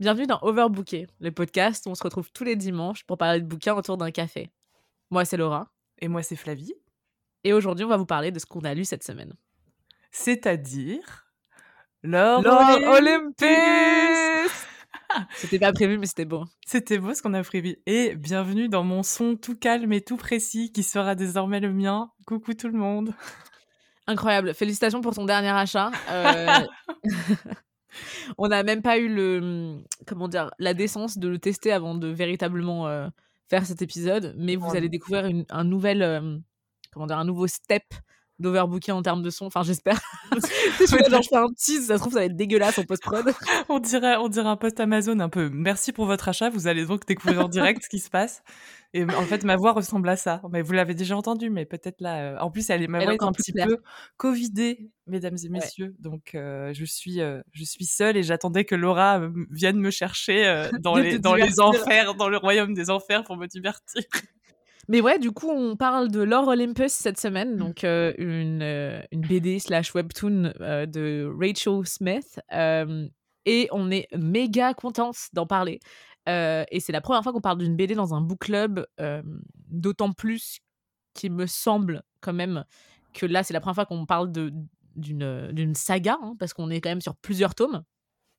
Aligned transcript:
Bienvenue 0.00 0.28
dans 0.28 0.38
Overbooké, 0.42 1.08
le 1.18 1.32
podcast 1.32 1.86
où 1.86 1.90
on 1.90 1.96
se 1.96 2.04
retrouve 2.04 2.30
tous 2.30 2.44
les 2.44 2.54
dimanches 2.54 3.02
pour 3.02 3.18
parler 3.18 3.40
de 3.40 3.46
bouquins 3.46 3.74
autour 3.74 3.96
d'un 3.96 4.12
café. 4.12 4.48
Moi, 5.10 5.24
c'est 5.24 5.36
Laura. 5.36 5.72
Et 5.98 6.06
moi, 6.06 6.22
c'est 6.22 6.36
Flavie. 6.36 6.72
Et 7.42 7.52
aujourd'hui, 7.52 7.84
on 7.84 7.88
va 7.88 7.96
vous 7.96 8.06
parler 8.06 8.30
de 8.30 8.38
ce 8.38 8.46
qu'on 8.46 8.60
a 8.60 8.74
lu 8.74 8.84
cette 8.84 9.02
semaine. 9.02 9.34
C'est-à-dire... 10.12 11.26
L'or 12.04 12.44
Olympus 12.46 13.42
C'était 15.34 15.58
pas 15.58 15.72
prévu, 15.72 15.98
mais 15.98 16.06
c'était 16.06 16.24
beau. 16.24 16.44
C'était 16.64 16.98
beau 16.98 17.12
ce 17.12 17.20
qu'on 17.20 17.34
a 17.34 17.42
prévu. 17.42 17.78
Et 17.86 18.14
bienvenue 18.14 18.68
dans 18.68 18.84
mon 18.84 19.02
son 19.02 19.34
tout 19.34 19.56
calme 19.56 19.92
et 19.92 20.00
tout 20.00 20.16
précis 20.16 20.70
qui 20.70 20.84
sera 20.84 21.16
désormais 21.16 21.58
le 21.58 21.72
mien. 21.72 22.12
Coucou 22.24 22.54
tout 22.54 22.68
le 22.68 22.78
monde. 22.78 23.14
Incroyable. 24.06 24.54
Félicitations 24.54 25.00
pour 25.00 25.16
ton 25.16 25.24
dernier 25.24 25.48
achat. 25.48 25.90
Euh, 26.08 26.66
on 28.38 28.48
n'a 28.48 28.62
même 28.62 28.82
pas 28.82 28.98
eu 28.98 29.08
le 29.08 29.78
comment 30.06 30.28
dire 30.28 30.50
la 30.58 30.74
décence 30.74 31.18
de 31.18 31.28
le 31.28 31.38
tester 31.38 31.72
avant 31.72 31.94
de 31.94 32.08
véritablement 32.08 32.88
euh, 32.88 33.08
faire 33.48 33.66
cet 33.66 33.82
épisode, 33.82 34.34
mais 34.36 34.56
vous 34.56 34.74
allez 34.76 34.88
découvrir 34.88 35.44
un 35.48 35.64
nouvel 35.64 36.02
euh, 36.02 36.38
comment 36.92 37.06
dire 37.06 37.18
un 37.18 37.24
nouveau 37.24 37.46
step 37.46 37.84
d'overbooking 38.38 38.94
en 38.94 39.02
termes 39.02 39.22
de 39.22 39.30
son. 39.30 39.46
Enfin, 39.46 39.62
j'espère. 39.62 40.00
je 40.32 40.86
fais 40.86 41.36
un 41.36 41.48
tease, 41.56 41.86
ça 41.86 41.96
se 41.96 42.00
trouve, 42.00 42.12
ça 42.12 42.20
va 42.20 42.24
être 42.26 42.36
dégueulasse 42.36 42.78
en 42.78 42.84
post-prod. 42.84 43.32
on 43.68 43.78
dirait, 43.78 44.16
on 44.16 44.28
dirait 44.28 44.48
un 44.48 44.56
post 44.56 44.78
Amazon 44.80 45.18
un 45.20 45.28
peu. 45.28 45.50
Merci 45.52 45.92
pour 45.92 46.06
votre 46.06 46.28
achat. 46.28 46.50
Vous 46.50 46.66
allez 46.66 46.86
donc 46.86 47.06
découvrir 47.06 47.44
en 47.44 47.48
direct 47.48 47.82
ce 47.82 47.88
qui 47.88 47.98
se 47.98 48.10
passe. 48.10 48.42
Et 48.94 49.04
en 49.04 49.22
fait, 49.24 49.44
ma 49.44 49.56
voix 49.56 49.72
ressemble 49.72 50.08
à 50.08 50.16
ça. 50.16 50.40
Mais 50.50 50.62
vous 50.62 50.72
l'avez 50.72 50.94
déjà 50.94 51.16
entendu, 51.16 51.50
mais 51.50 51.66
peut-être 51.66 52.00
là. 52.00 52.32
Euh, 52.32 52.38
en 52.38 52.50
plus, 52.50 52.70
elle 52.70 52.82
est, 52.82 52.88
ma 52.88 53.04
voix 53.04 53.14
est 53.14 53.22
un 53.22 53.32
petit 53.32 53.52
peu 53.52 53.78
covidée, 54.16 54.90
mesdames 55.06 55.36
et 55.44 55.48
messieurs. 55.48 55.94
Donc, 55.98 56.34
euh, 56.34 56.72
je 56.72 56.84
suis, 56.84 57.20
euh, 57.20 57.40
je 57.52 57.64
suis 57.64 57.84
seule 57.84 58.16
et 58.16 58.22
j'attendais 58.22 58.64
que 58.64 58.74
Laura 58.74 59.20
vienne 59.50 59.78
me 59.78 59.90
chercher 59.90 60.68
dans 60.80 60.96
les, 60.96 61.18
dans 61.18 61.34
les 61.34 61.60
enfers, 61.60 62.14
dans 62.14 62.28
le 62.28 62.38
royaume 62.38 62.74
des 62.74 62.90
enfers 62.90 63.24
pour 63.24 63.36
me 63.36 63.46
divertir. 63.46 64.02
Mais 64.88 65.02
ouais, 65.02 65.18
du 65.18 65.30
coup, 65.30 65.50
on 65.50 65.76
parle 65.76 66.10
de 66.10 66.20
Lore 66.20 66.48
Olympus 66.48 66.92
cette 66.92 67.20
semaine, 67.20 67.54
mm. 67.54 67.58
donc 67.58 67.84
euh, 67.84 68.14
une, 68.16 68.62
euh, 68.62 69.00
une, 69.12 69.20
BD 69.20 69.58
slash 69.58 69.94
webtoon 69.94 70.52
euh, 70.60 70.86
de 70.86 71.30
Rachel 71.38 71.86
Smith. 71.86 72.40
et 73.44 73.68
on 73.70 73.90
est 73.90 74.08
méga 74.16 74.72
contente 74.74 75.16
d'en 75.34 75.46
parler. 75.46 75.80
Et 76.28 76.80
c'est 76.80 76.92
la 76.92 77.00
première 77.00 77.22
fois 77.22 77.32
qu'on 77.32 77.40
parle 77.40 77.58
d'une 77.58 77.74
BD 77.74 77.94
dans 77.94 78.14
un 78.14 78.20
book 78.20 78.40
club, 78.40 78.86
d'autant 79.68 80.12
plus 80.12 80.60
qu'il 81.14 81.32
me 81.32 81.46
semble 81.46 82.02
quand 82.20 82.32
même 82.32 82.64
que 83.14 83.26
là, 83.26 83.42
c'est 83.42 83.54
la 83.54 83.60
première 83.60 83.74
fois 83.74 83.86
qu'on 83.86 84.06
parle 84.06 84.30
d'une 84.94 85.74
saga, 85.74 86.18
hein, 86.22 86.36
parce 86.38 86.52
qu'on 86.52 86.70
est 86.70 86.80
quand 86.80 86.90
même 86.90 87.00
sur 87.00 87.16
plusieurs 87.16 87.54
tomes. 87.54 87.82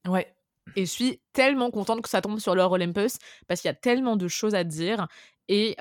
Ouais. 0.07 0.33
Et 0.75 0.85
je 0.85 0.91
suis 0.91 1.19
tellement 1.33 1.71
contente 1.71 2.01
que 2.01 2.09
ça 2.09 2.21
tombe 2.21 2.39
sur 2.39 2.53
Lore 2.53 2.71
Olympus 2.71 3.17
parce 3.47 3.61
qu'il 3.61 3.69
y 3.69 3.71
a 3.71 3.75
tellement 3.75 4.15
de 4.15 4.27
choses 4.27 4.53
à 4.53 4.63
dire 4.63 5.07
et 5.47 5.75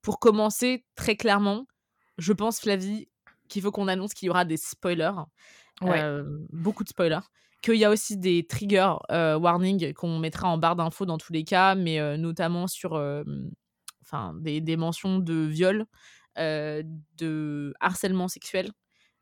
pour 0.00 0.20
commencer, 0.20 0.86
très 0.94 1.16
clairement, 1.16 1.66
je 2.18 2.32
pense, 2.32 2.60
Flavie, 2.60 3.08
qu'il 3.48 3.62
faut 3.62 3.72
qu'on 3.72 3.88
annonce 3.88 4.14
qu'il 4.14 4.26
y 4.26 4.30
aura 4.30 4.44
des 4.44 4.56
spoilers. 4.56 5.12
Beaucoup 6.52 6.84
de 6.84 6.88
spoilers. 6.88 7.20
Qu'il 7.62 7.76
y 7.76 7.84
a 7.84 7.90
aussi 7.90 8.16
des 8.16 8.46
trigger 8.46 8.94
warnings 9.10 9.92
qu'on 9.94 10.18
mettra 10.18 10.48
en 10.48 10.58
barre 10.58 10.76
d'infos 10.76 11.06
dans 11.06 11.18
tous 11.18 11.32
les 11.32 11.44
cas, 11.44 11.74
mais 11.74 12.18
notamment 12.18 12.66
sur 12.66 12.92
enfin, 14.02 14.34
des, 14.40 14.60
des, 14.60 14.76
mentions 14.76 15.18
de 15.18 15.34
viol, 15.34 15.86
de 16.36 17.74
harcèlement 17.80 18.28
sexuel, 18.28 18.70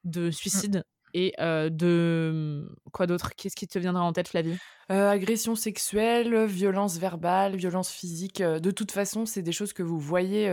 de 0.05 0.29
mmh. 0.29 0.33
suicide 0.33 0.85
et 1.15 1.33
de 1.39 2.69
quoi 2.93 3.07
d'autre? 3.07 3.31
Qu'est-ce 3.37 3.57
qui 3.57 3.69
te 3.69 3.79
viendra 3.79 4.03
en 4.03 4.13
tête, 4.13 4.29
Flavie? 4.29 4.59
Agression 4.89 5.55
sexuelle, 5.55 6.45
violence 6.45 6.99
verbale, 6.99 7.57
violence 7.57 7.91
physique. 7.91 8.43
de 8.43 8.71
toute 8.71 8.91
façon, 8.91 9.25
c'est 9.25 9.43
des 9.43 9.53
choses 9.53 9.73
que 9.73 9.83
vous 9.83 9.99
voyez 9.99 10.53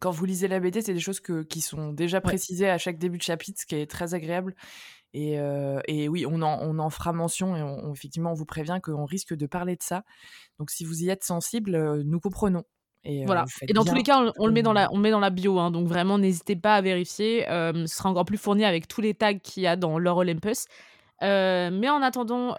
quand 0.00 0.10
vous 0.10 0.26
lisez 0.26 0.48
la 0.48 0.60
BD. 0.60 0.82
C'est 0.82 0.94
des 0.94 1.00
choses 1.00 1.20
que, 1.20 1.42
qui 1.42 1.62
sont 1.62 1.92
déjà 1.92 2.20
précisées 2.20 2.68
à 2.68 2.78
chaque 2.78 2.98
début 2.98 3.18
de 3.18 3.22
chapitre, 3.22 3.60
ce 3.60 3.66
qui 3.66 3.74
est 3.74 3.90
très 3.90 4.14
agréable. 4.14 4.54
Et, 5.14 5.34
et 5.88 6.08
oui, 6.08 6.24
on 6.26 6.40
en, 6.42 6.58
on 6.62 6.78
en, 6.78 6.90
fera 6.90 7.12
mention 7.12 7.54
et 7.56 7.62
on, 7.62 7.92
effectivement, 7.92 8.32
on 8.32 8.34
vous 8.34 8.46
prévient 8.46 8.80
qu'on 8.82 9.04
risque 9.04 9.34
de 9.34 9.46
parler 9.46 9.76
de 9.76 9.82
ça. 9.82 10.04
Donc, 10.58 10.70
si 10.70 10.84
vous 10.84 11.02
y 11.02 11.10
êtes 11.10 11.24
sensible, 11.24 12.02
nous 12.02 12.20
comprenons. 12.20 12.64
Et, 13.04 13.26
voilà. 13.26 13.44
Et 13.68 13.72
dans 13.72 13.84
tous 13.84 13.94
les 13.94 14.04
cas, 14.04 14.32
on, 14.38 14.46
le 14.46 14.52
met 14.52 14.62
dans 14.62 14.72
la, 14.72 14.88
on 14.92 14.96
met 14.96 15.10
dans 15.10 15.20
la 15.20 15.30
bio. 15.30 15.58
Hein, 15.58 15.70
donc 15.70 15.86
vraiment, 15.86 16.18
n'hésitez 16.18 16.56
pas 16.56 16.76
à 16.76 16.80
vérifier. 16.80 17.44
ce 17.48 17.84
sera 17.86 18.08
encore 18.08 18.24
plus 18.24 18.38
fourni 18.38 18.64
avec 18.64 18.88
tous 18.88 19.00
les 19.00 19.14
tags 19.14 19.38
qu'il 19.38 19.62
y 19.62 19.66
a 19.66 19.76
dans 19.76 19.98
leur 19.98 20.16
Olympus. 20.16 20.66
mais 21.20 21.88
en 21.90 22.00
attendant, 22.00 22.56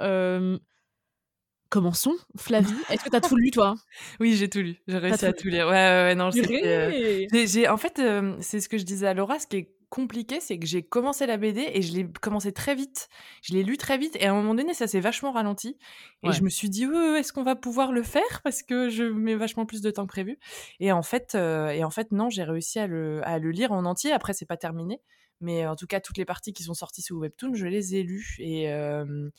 commençons. 1.74 2.16
Flavie, 2.38 2.72
est-ce 2.91 3.03
que 3.03 3.09
tu 3.09 3.16
as 3.16 3.22
tout 3.22 3.35
lu, 3.35 3.50
toi? 3.50 3.75
Oui, 4.20 4.35
j'ai 4.35 4.47
tout 4.47 4.59
lu. 4.59 4.75
J'ai 4.88 5.00
réussi 5.00 5.25
à 5.25 5.34
tout 5.34 5.47
lire. 5.47 5.66
Ouais, 5.66 5.72
ouais, 5.72 6.03
ouais 6.03 6.16
non, 6.16 6.30
j'ai, 6.30 7.68
En 7.68 7.78
fait, 7.78 8.00
c'est 8.41 8.59
ce 8.59 8.70
que 8.70 8.78
je 8.78 8.84
disais 8.84 9.08
à 9.08 9.16
Laura. 9.16 9.40
Ce 9.40 9.47
qui 9.47 9.58
est 9.58 9.70
compliqué, 9.93 10.39
c'est 10.39 10.57
que 10.57 10.65
j'ai 10.65 10.81
commencé 10.81 11.27
la 11.27 11.37
BD 11.37 11.69
et 11.71 11.83
je 11.83 11.93
l'ai 11.93 12.07
commencé 12.19 12.51
très 12.51 12.73
vite. 12.73 13.09
Je 13.43 13.53
l'ai 13.53 13.61
lu 13.61 13.77
très 13.77 13.99
vite 13.99 14.15
et 14.15 14.25
à 14.25 14.31
un 14.31 14.35
moment 14.35 14.55
donné, 14.55 14.73
ça 14.73 14.87
s'est 14.87 14.99
vachement 14.99 15.31
ralenti. 15.31 15.77
Et 16.23 16.31
je 16.31 16.41
me 16.41 16.49
suis 16.49 16.67
dit, 16.67 16.85
est-ce 16.85 17.31
qu'on 17.31 17.43
va 17.43 17.55
pouvoir 17.55 17.91
le 17.91 18.01
faire? 18.01 18.41
Parce 18.43 18.63
que 18.63 18.89
je 18.89 19.03
mets 19.03 19.35
vachement 19.35 19.67
plus 19.67 19.81
de 19.81 19.91
temps 19.91 20.07
que 20.07 20.11
prévu. 20.11 20.39
Et 20.79 20.91
en 20.91 21.03
fait, 21.03 21.35
euh, 21.35 21.67
et 21.67 21.83
en 21.83 21.91
fait, 21.91 22.11
non, 22.11 22.31
j'ai 22.31 22.43
réussi 22.43 22.79
à 22.79 22.87
le, 22.87 23.21
à 23.23 23.37
le 23.37 23.51
lire 23.51 23.71
en 23.71 23.85
entier. 23.85 24.11
Après, 24.11 24.33
c'est 24.33 24.47
pas 24.47 24.57
terminé, 24.57 24.99
mais 25.41 25.67
en 25.67 25.75
tout 25.75 25.85
cas, 25.85 25.99
toutes 25.99 26.17
les 26.17 26.25
parties 26.25 26.53
qui 26.53 26.63
sont 26.63 26.73
sorties 26.73 27.03
sous 27.03 27.19
Webtoon, 27.19 27.53
je 27.53 27.67
les 27.67 27.93
ai 27.95 28.01
lues 28.01 28.37
et 28.39 28.71
euh, 28.71 29.29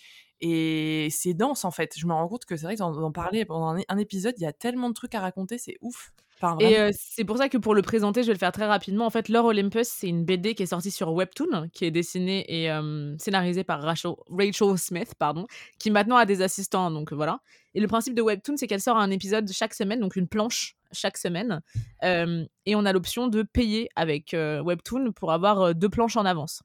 et 0.41 1.09
c'est 1.11 1.35
dense 1.35 1.65
en 1.65 1.73
fait. 1.73 1.95
Je 1.99 2.07
me 2.07 2.13
rends 2.13 2.29
compte 2.29 2.45
que 2.45 2.57
c'est 2.57 2.67
vrai 2.67 2.77
que 2.77 2.79
d'en 2.79 3.11
parler 3.13 3.45
pendant 3.45 3.83
un 3.89 3.99
épisode, 3.99 4.35
il 4.37 4.43
y 4.43 4.47
a 4.47 4.53
tellement 4.53 4.89
de 4.89 4.95
trucs 4.95 5.17
à 5.17 5.21
raconter, 5.21 5.59
c'est 5.59 5.79
ouf 5.81 6.13
et 6.61 6.91
c'est 6.93 7.25
pour 7.25 7.39
ça 7.39 7.49
que 7.49 7.59
pour 7.59 7.75
le 7.75 7.83
présenter, 7.83 8.23
je 8.23 8.29
vais 8.29 8.33
le 8.33 8.39
faire 8.39 8.53
très 8.53 8.67
rapidement. 8.67 9.07
En 9.07 9.11
fait, 9.11 9.29
Lore 9.29 9.47
Olympus, 9.47 9.89
c'est 9.89 10.09
une 10.09 10.25
BD 10.25 10.55
qui 10.55 10.63
est 10.63 10.67
sortie 10.67 10.91
sur 10.91 11.13
Webtoon, 11.13 11.69
qui 11.73 11.85
est 11.85 11.91
dessinée 11.91 12.45
et 12.49 12.71
scénarisée 13.19 13.65
par 13.65 13.83
Rachel, 13.83 14.13
Rachel, 14.29 14.79
Smith, 14.79 15.15
pardon, 15.19 15.47
qui 15.79 15.91
maintenant 15.91 16.17
a 16.17 16.27
des 16.27 16.43
assistants. 16.43 16.91
Donc 16.91 17.13
voilà. 17.13 17.41
Et 17.75 17.81
le 17.81 17.89
principe 17.89 18.15
de 18.15 18.23
Webtoon, 18.23 18.57
c'est 18.57 18.67
qu'elle 18.67 18.81
sort 18.81 18.99
un 18.99 19.11
épisode 19.11 19.51
chaque 19.51 19.75
semaine, 19.75 20.01
donc 20.01 20.17
une 20.17 20.29
planche 20.29 20.77
chaque 20.93 21.17
semaine. 21.17 21.61
et 22.03 22.75
on 22.77 22.85
a 22.85 22.93
l'option 22.93 23.29
de 23.29 23.43
payer 23.43 23.89
avec 23.97 24.35
Webtoon 24.35 25.13
pour 25.13 25.33
avoir 25.33 25.75
deux 25.75 25.89
planches 25.89 26.17
en 26.17 26.25
avance. 26.25 26.63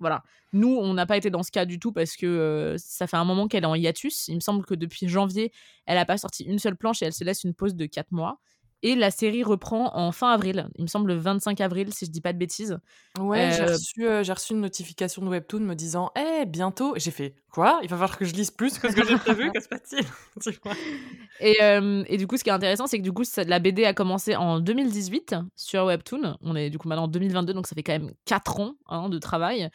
Voilà. 0.00 0.22
Nous, 0.52 0.74
on 0.74 0.94
n'a 0.94 1.06
pas 1.06 1.18
été 1.18 1.30
dans 1.30 1.42
ce 1.42 1.50
cas 1.50 1.66
du 1.66 1.78
tout 1.78 1.92
parce 1.92 2.16
que 2.16 2.74
ça 2.78 3.06
fait 3.06 3.18
un 3.18 3.24
moment 3.24 3.48
qu'elle 3.48 3.64
est 3.64 3.66
en 3.66 3.74
hiatus. 3.74 4.28
Il 4.28 4.36
me 4.36 4.40
semble 4.40 4.64
que 4.64 4.74
depuis 4.74 5.06
janvier, 5.08 5.52
elle 5.86 5.96
n'a 5.96 6.06
pas 6.06 6.16
sorti 6.16 6.42
une 6.44 6.58
seule 6.58 6.76
planche 6.76 7.02
et 7.02 7.04
elle 7.04 7.12
se 7.12 7.22
laisse 7.22 7.44
une 7.44 7.54
pause 7.54 7.74
de 7.74 7.86
quatre 7.86 8.10
mois. 8.10 8.40
Et 8.82 8.94
la 8.94 9.10
série 9.10 9.42
reprend 9.42 9.94
en 9.94 10.10
fin 10.10 10.30
avril, 10.30 10.68
il 10.76 10.82
me 10.82 10.86
semble 10.86 11.08
le 11.08 11.18
25 11.18 11.60
avril, 11.60 11.92
si 11.92 12.06
je 12.06 12.10
dis 12.10 12.22
pas 12.22 12.32
de 12.32 12.38
bêtises. 12.38 12.78
Ouais, 13.18 13.50
j'ai 13.54 13.64
reçu, 13.64 14.06
euh, 14.06 14.22
reçu, 14.22 14.54
une 14.54 14.60
notification 14.60 15.22
de 15.22 15.28
Webtoon 15.28 15.60
me 15.60 15.74
disant 15.74 16.10
Eh, 16.16 16.46
bientôt 16.46 16.94
J'ai 16.96 17.10
fait 17.10 17.34
Quoi? 17.52 17.80
Il 17.82 17.90
va 17.90 17.96
falloir 17.96 18.16
que 18.16 18.24
je 18.24 18.32
lise 18.32 18.50
plus 18.50 18.78
que 18.78 18.90
ce 18.90 18.96
que 18.96 19.06
j'ai 19.06 19.16
prévu, 19.16 19.50
que 19.52 19.60
se 19.60 19.68
passe-t-il? 19.68 20.06
Et, 21.40 21.56
euh, 21.62 22.04
et, 22.06 22.16
du 22.16 22.26
coup, 22.26 22.36
ce 22.36 22.44
qui 22.44 22.50
est 22.50 22.52
intéressant, 22.52 22.86
c'est 22.86 22.98
que 22.98 23.02
du 23.02 23.12
coup, 23.12 23.22
la 23.36 23.58
BD 23.58 23.84
a 23.84 23.94
commencé 23.94 24.36
en 24.36 24.60
2018 24.60 25.36
sur 25.56 25.86
Webtoon. 25.86 26.36
On 26.42 26.54
est 26.54 26.70
du 26.70 26.78
coup 26.78 26.86
maintenant 26.86 27.04
en 27.04 27.08
2022, 27.08 27.54
donc 27.54 27.66
ça 27.66 27.74
fait 27.74 27.82
quand 27.82 27.92
même 27.92 28.12
4 28.26 28.60
ans 28.60 28.74
hein, 28.86 29.08
de 29.08 29.18
travail. 29.18 29.68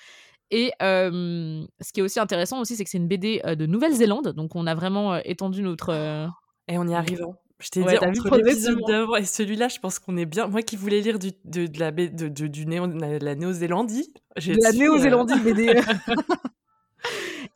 Et 0.51 0.71
ce 0.79 1.91
qui 1.93 1.99
est 1.99 2.03
aussi 2.03 2.19
intéressant 2.19 2.59
aussi, 2.59 2.75
c'est 2.75 2.83
que 2.83 2.89
c'est 2.89 2.99
une 2.99 3.07
BD 3.07 3.41
de 3.43 3.65
Nouvelle-Zélande, 3.65 4.29
donc 4.29 4.55
on 4.55 4.67
a 4.67 4.75
vraiment 4.75 5.15
étendu 5.17 5.61
notre. 5.61 5.91
Et 6.67 6.77
on 6.77 6.87
y 6.87 6.93
arrive. 6.93 7.25
Je 7.59 7.69
t'ai 7.69 7.83
dit, 7.83 7.97
entre 7.97 8.37
l'épisode 8.37 8.81
d'avant 8.85 9.15
et 9.15 9.23
celui-là, 9.23 9.69
je 9.69 9.79
pense 9.79 9.99
qu'on 9.99 10.17
est 10.17 10.25
bien. 10.25 10.47
Moi 10.47 10.61
qui 10.61 10.75
voulais 10.75 10.99
lire 10.99 11.19
du, 11.19 11.31
de, 11.45 11.67
de 11.67 11.79
la, 11.79 11.91
de, 11.91 12.27
de, 12.27 12.47
du 12.47 12.65
néo, 12.65 12.85
la 12.85 13.35
Néo-Zélandie. 13.35 14.13
De 14.35 14.61
la 14.61 14.71
Néo-Zélandie 14.71 15.39
BD. 15.39 15.81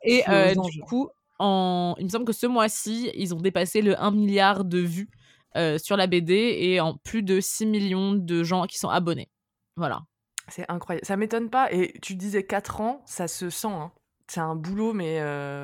Euh, 0.06 0.08
et 0.08 0.22
euh, 0.28 0.54
du 0.70 0.80
coup, 0.80 1.10
en... 1.38 1.94
il 1.98 2.04
me 2.04 2.08
semble 2.08 2.24
que 2.24 2.32
ce 2.32 2.46
mois-ci, 2.46 3.10
ils 3.14 3.34
ont 3.34 3.40
dépassé 3.40 3.82
le 3.82 4.00
1 4.00 4.12
milliard 4.12 4.64
de 4.64 4.78
vues 4.78 5.10
euh, 5.56 5.76
sur 5.76 5.96
la 5.96 6.06
BD 6.06 6.56
et 6.58 6.80
en 6.80 6.96
plus 6.96 7.22
de 7.22 7.40
6 7.40 7.66
millions 7.66 8.12
de 8.14 8.42
gens 8.42 8.66
qui 8.66 8.78
sont 8.78 8.88
abonnés. 8.88 9.28
Voilà. 9.76 10.02
C'est 10.48 10.64
incroyable. 10.70 11.04
Ça 11.04 11.16
m'étonne 11.16 11.50
pas. 11.50 11.70
Et 11.72 11.92
tu 12.00 12.14
disais 12.14 12.44
4 12.44 12.80
ans, 12.80 13.02
ça 13.04 13.28
se 13.28 13.50
sent. 13.50 13.68
Hein. 13.68 13.92
C'est 14.26 14.40
un 14.40 14.54
boulot, 14.54 14.92
mais. 14.92 15.20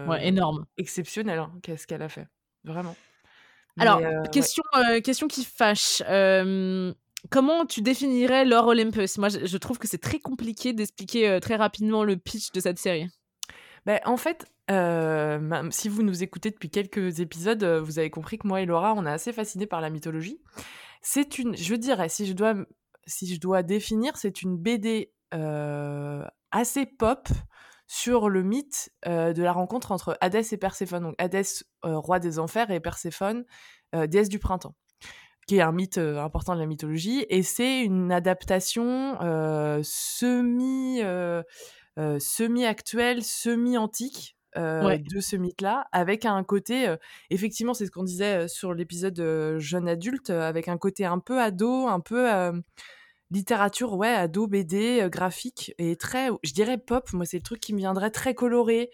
ouais, 0.08 0.26
énorme. 0.26 0.66
Exceptionnel, 0.76 1.38
hein, 1.38 1.52
qu'est-ce 1.62 1.86
qu'elle 1.86 2.02
a 2.02 2.08
fait. 2.08 2.26
Vraiment. 2.64 2.96
Alors, 3.78 4.00
question, 4.30 4.62
question 5.04 5.28
qui 5.28 5.44
fâche. 5.44 6.02
comment 7.30 7.66
tu 7.66 7.82
définirais 7.82 8.44
Lore 8.44 8.68
Olympus? 8.68 9.18
Moi, 9.18 9.28
je, 9.28 9.56
trouve 9.56 9.78
que 9.78 9.88
c'est 9.88 9.98
très 9.98 10.18
compliqué 10.18 10.72
d'expliquer 10.72 11.38
très 11.40 11.56
rapidement 11.56 12.04
le 12.04 12.16
pitch 12.16 12.52
de 12.52 12.60
cette 12.60 12.78
série. 12.78 13.08
Ben, 13.84 14.00
en 14.04 14.16
fait, 14.16 14.46
si 15.70 15.88
vous 15.88 16.02
nous 16.02 16.22
écoutez 16.22 16.50
depuis 16.50 16.70
quelques 16.70 17.20
épisodes, 17.20 17.64
vous 17.64 17.98
avez 17.98 18.10
compris 18.10 18.38
que 18.38 18.46
moi 18.46 18.60
et 18.60 18.66
Laura, 18.66 18.94
on 18.94 19.06
est 19.06 19.10
assez 19.10 19.32
fascinés 19.32 19.66
par 19.66 19.80
la 19.80 19.90
mythologie. 19.90 20.40
C'est 21.02 21.38
une, 21.38 21.56
je 21.56 21.74
dirais, 21.74 22.08
si 22.08 22.26
je 22.26 22.32
dois, 22.32 22.54
si 23.06 23.32
je 23.32 23.38
dois 23.38 23.62
définir, 23.62 24.16
c'est 24.16 24.42
une 24.42 24.56
BD 24.56 25.12
assez 26.50 26.86
pop 26.86 27.28
sur 27.86 28.28
le 28.28 28.42
mythe 28.42 28.90
de 29.06 29.42
la 29.42 29.52
rencontre 29.52 29.92
entre 29.92 30.16
Hadès 30.20 30.52
et 30.52 30.56
Perséphone. 30.56 31.02
Donc 31.02 31.14
Hadès, 31.18 31.64
roi 31.82 32.18
des 32.18 32.38
enfers, 32.38 32.70
et 32.70 32.80
Perséphone, 32.80 33.44
déesse 33.92 34.28
du 34.28 34.38
printemps 34.38 34.74
qui 35.46 35.58
est 35.58 35.60
un 35.60 35.70
mythe 35.70 35.98
important 35.98 36.56
de 36.56 36.60
la 36.60 36.66
mythologie, 36.66 37.24
et 37.28 37.44
c'est 37.44 37.82
une 37.82 38.10
adaptation 38.10 39.16
semi, 39.84 41.00
semi 42.18 42.64
actuelle, 42.64 43.22
semi 43.22 43.78
antique 43.78 44.36
de 44.56 45.20
ce 45.20 45.36
mythe-là, 45.36 45.86
avec 45.92 46.24
un 46.24 46.42
côté, 46.42 46.92
effectivement, 47.30 47.74
c'est 47.74 47.86
ce 47.86 47.92
qu'on 47.92 48.02
disait 48.02 48.48
sur 48.48 48.74
l'épisode 48.74 49.56
jeune 49.58 49.86
adulte, 49.86 50.30
avec 50.30 50.66
un 50.66 50.78
côté 50.78 51.04
un 51.04 51.20
peu 51.20 51.40
ado, 51.40 51.86
un 51.86 52.00
peu 52.00 52.28
littérature, 53.30 53.94
ouais, 53.94 54.08
ado, 54.08 54.46
BD, 54.46 55.08
graphique, 55.10 55.74
et 55.78 55.96
très, 55.96 56.28
je 56.42 56.52
dirais 56.52 56.78
pop, 56.78 57.12
moi 57.12 57.24
c'est 57.24 57.38
le 57.38 57.42
truc 57.42 57.60
qui 57.60 57.74
me 57.74 57.78
viendrait 57.78 58.10
très 58.10 58.34
coloré, 58.34 58.90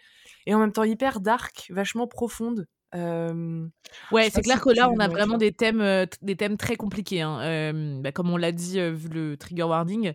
et 0.46 0.54
en 0.54 0.58
même 0.58 0.72
temps 0.72 0.84
hyper 0.84 1.20
dark, 1.20 1.66
vachement 1.70 2.06
profonde. 2.06 2.66
ouais, 2.94 4.30
c'est 4.30 4.42
clair 4.42 4.60
que 4.60 4.70
là, 4.70 4.90
on 4.90 4.98
a 4.98 5.08
vraiment 5.08 5.38
des 5.38 5.52
thèmes, 5.52 6.06
des 6.22 6.36
thèmes 6.36 6.56
très 6.56 6.76
compliqués. 6.76 7.20
Hein. 7.20 8.00
Bah, 8.00 8.12
comme 8.12 8.30
on 8.30 8.36
l'a 8.36 8.52
dit, 8.52 8.80
vu 8.90 9.08
le 9.08 9.36
trigger 9.36 9.64
warning, 9.64 10.14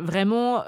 vraiment, 0.00 0.64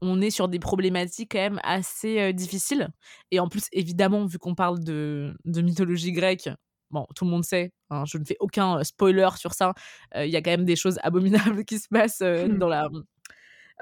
on 0.00 0.20
est 0.20 0.30
sur 0.30 0.48
des 0.48 0.58
problématiques 0.58 1.32
quand 1.32 1.38
même 1.38 1.60
assez 1.62 2.32
difficiles. 2.32 2.88
Et 3.30 3.40
en 3.40 3.48
plus, 3.48 3.64
évidemment, 3.72 4.26
vu 4.26 4.38
qu'on 4.38 4.54
parle 4.54 4.82
de, 4.82 5.34
mythologie 5.44 6.12
grecque, 6.12 6.50
bon, 6.94 7.06
tout 7.14 7.24
le 7.24 7.30
monde 7.30 7.44
sait, 7.44 7.72
hein, 7.90 8.04
je 8.06 8.16
ne 8.16 8.24
fais 8.24 8.36
aucun 8.40 8.82
spoiler 8.84 9.28
sur 9.36 9.52
ça, 9.52 9.74
il 10.16 10.30
y 10.30 10.36
a 10.36 10.42
quand 10.42 10.52
même 10.52 10.64
des 10.64 10.76
choses 10.76 10.98
abominables 11.02 11.64
qui 11.66 11.78
se 11.78 11.88
passent 11.88 12.22
mmh. 12.22 12.56
dans 12.56 12.68
la 12.68 12.88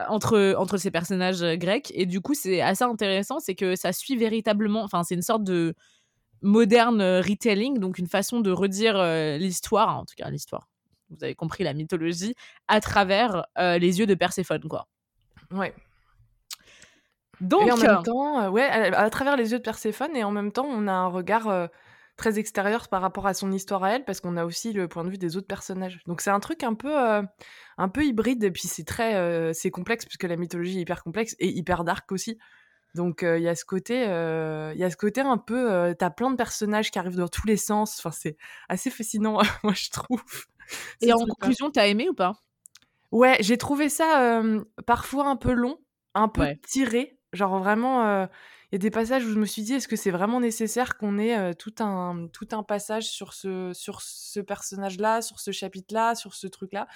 entre, 0.08 0.54
entre 0.56 0.78
ces 0.78 0.90
personnages 0.90 1.42
grecs. 1.58 1.92
Et 1.94 2.06
du 2.06 2.22
coup, 2.22 2.32
c'est 2.32 2.62
assez 2.62 2.82
intéressant, 2.82 3.40
c'est 3.40 3.54
que 3.54 3.76
ça 3.76 3.92
suit 3.92 4.16
véritablement, 4.16 4.82
enfin, 4.82 5.02
c'est 5.02 5.14
une 5.14 5.22
sorte 5.22 5.44
de 5.44 5.74
moderne 6.40 7.02
retelling, 7.02 7.78
donc 7.78 7.98
une 7.98 8.08
façon 8.08 8.40
de 8.40 8.50
redire 8.50 8.94
l'histoire, 9.38 9.98
en 9.98 10.04
tout 10.04 10.14
cas 10.16 10.30
l'histoire, 10.30 10.68
vous 11.10 11.22
avez 11.22 11.34
compris 11.34 11.62
la 11.62 11.74
mythologie, 11.74 12.34
à 12.68 12.80
travers 12.80 13.46
les 13.58 14.00
yeux 14.00 14.06
de 14.06 14.14
Perséphone, 14.14 14.66
quoi. 14.68 14.88
Ouais. 15.52 15.74
Donc, 17.42 17.66
et 17.66 17.72
en 17.72 17.76
même 17.76 18.02
temps, 18.04 18.50
ouais, 18.50 18.68
à, 18.68 19.10
travers 19.10 19.36
les 19.36 19.50
yeux 19.52 19.58
de 19.58 19.64
Perséphone, 19.64 20.16
et 20.16 20.22
en 20.22 20.30
même 20.30 20.52
temps, 20.52 20.66
on 20.66 20.86
a 20.86 20.92
un 20.92 21.08
regard 21.08 21.68
très 22.22 22.38
extérieur 22.38 22.86
par 22.86 23.02
rapport 23.02 23.26
à 23.26 23.34
son 23.34 23.50
histoire 23.50 23.82
à 23.82 23.90
elle, 23.90 24.04
parce 24.04 24.20
qu'on 24.20 24.36
a 24.36 24.44
aussi 24.44 24.72
le 24.72 24.86
point 24.86 25.02
de 25.02 25.10
vue 25.10 25.18
des 25.18 25.36
autres 25.36 25.48
personnages. 25.48 25.98
Donc 26.06 26.20
c'est 26.20 26.30
un 26.30 26.38
truc 26.38 26.62
un 26.62 26.74
peu, 26.74 26.94
un 26.96 27.88
peu 27.88 28.04
hybride, 28.04 28.44
et 28.44 28.52
puis 28.52 28.68
c'est 28.68 28.84
très, 28.84 29.52
c'est 29.54 29.72
complexe, 29.72 30.04
puisque 30.04 30.22
la 30.22 30.36
mythologie 30.36 30.78
est 30.78 30.82
hyper 30.82 31.02
complexe, 31.02 31.34
et 31.40 31.48
hyper 31.48 31.82
dark 31.82 32.12
aussi. 32.12 32.38
Donc 32.94 33.22
il 33.22 33.42
y 33.42 33.48
a 33.48 33.56
ce 33.56 33.64
côté, 33.64 34.02
il 34.02 34.78
y 34.78 34.84
a 34.84 34.90
ce 34.90 34.96
côté 34.96 35.20
un 35.20 35.36
peu, 35.36 35.94
t'as 35.98 36.10
plein 36.10 36.30
de 36.30 36.36
personnages 36.36 36.92
qui 36.92 36.98
arrivent 37.00 37.16
dans 37.16 37.26
tous 37.26 37.46
les 37.46 37.56
sens. 37.56 37.98
Enfin 37.98 38.12
c'est 38.12 38.36
assez 38.68 38.90
fascinant, 38.90 39.40
moi 39.64 39.72
je 39.74 39.90
trouve. 39.90 40.22
Et 41.00 41.12
en 41.12 41.18
conclusion, 41.18 41.72
t'as 41.72 41.88
aimé 41.88 42.08
ou 42.08 42.14
pas? 42.14 42.34
Ouais, 43.10 43.36
j'ai 43.40 43.58
trouvé 43.58 43.88
ça 43.88 44.42
parfois 44.86 45.26
un 45.26 45.36
peu 45.36 45.52
long, 45.52 45.78
un 46.14 46.28
peu 46.28 46.46
tiré. 46.68 47.18
Genre 47.32 47.58
vraiment, 47.58 48.28
y 48.72 48.76
a 48.76 48.78
des 48.78 48.90
passages 48.90 49.24
où 49.24 49.30
je 49.30 49.38
me 49.38 49.46
suis 49.46 49.62
dit, 49.62 49.74
est-ce 49.74 49.88
que 49.88 49.96
c'est 49.96 50.10
vraiment 50.10 50.40
nécessaire 50.40 50.96
qu'on 50.96 51.18
ait 51.18 51.54
tout, 51.54 51.74
un, 51.80 52.28
tout 52.32 52.48
un 52.52 52.62
passage 52.62 53.04
sur 53.04 53.34
ce, 53.34 53.72
sur 53.74 54.00
ce 54.00 54.40
personnage-là, 54.40 55.22
sur 55.22 55.40
ce 55.40 55.50
chapitre-là, 55.50 56.14
sur 56.14 56.34
ce 56.34 56.46
truc-là? 56.46 56.86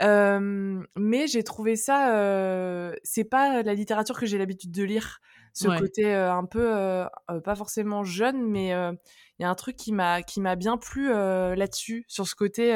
Mais 0.00 1.26
j'ai 1.26 1.44
trouvé 1.44 1.76
ça, 1.76 2.92
c'est 3.02 3.24
pas 3.24 3.62
la 3.62 3.74
littérature 3.74 4.18
que 4.18 4.26
j'ai 4.26 4.38
l'habitude 4.38 4.72
de 4.72 4.82
lire. 4.82 5.20
Ce 5.52 5.68
côté 5.68 6.14
un 6.14 6.44
peu, 6.44 7.04
pas 7.44 7.54
forcément 7.54 8.04
jeune, 8.04 8.42
mais 8.42 8.68
il 8.68 9.42
y 9.42 9.44
a 9.44 9.50
un 9.50 9.54
truc 9.54 9.76
qui 9.76 9.92
m'a 9.92 10.22
qui 10.22 10.40
m'a 10.40 10.56
bien 10.56 10.78
plu 10.78 11.08
là-dessus, 11.10 12.04
sur 12.08 12.26
ce 12.26 12.34
côté 12.34 12.72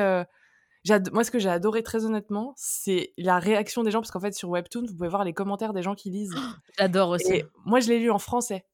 moi, 1.13 1.25
ce 1.25 1.31
que 1.31 1.39
j'ai 1.39 1.49
adoré 1.49 1.83
très 1.83 2.05
honnêtement, 2.05 2.53
c'est 2.57 3.13
la 3.17 3.39
réaction 3.39 3.83
des 3.83 3.91
gens, 3.91 4.01
parce 4.01 4.11
qu'en 4.11 4.21
fait, 4.21 4.35
sur 4.35 4.51
Webtoon, 4.51 4.85
vous 4.87 4.95
pouvez 4.95 5.09
voir 5.09 5.25
les 5.25 5.33
commentaires 5.33 5.73
des 5.73 5.83
gens 5.83 5.95
qui 5.95 6.11
lisent. 6.11 6.35
J'adore 6.79 7.11
aussi. 7.11 7.33
Et 7.33 7.45
moi, 7.65 7.81
je 7.81 7.89
l'ai 7.89 7.99
lu 7.99 8.11
en 8.11 8.19
français. 8.19 8.65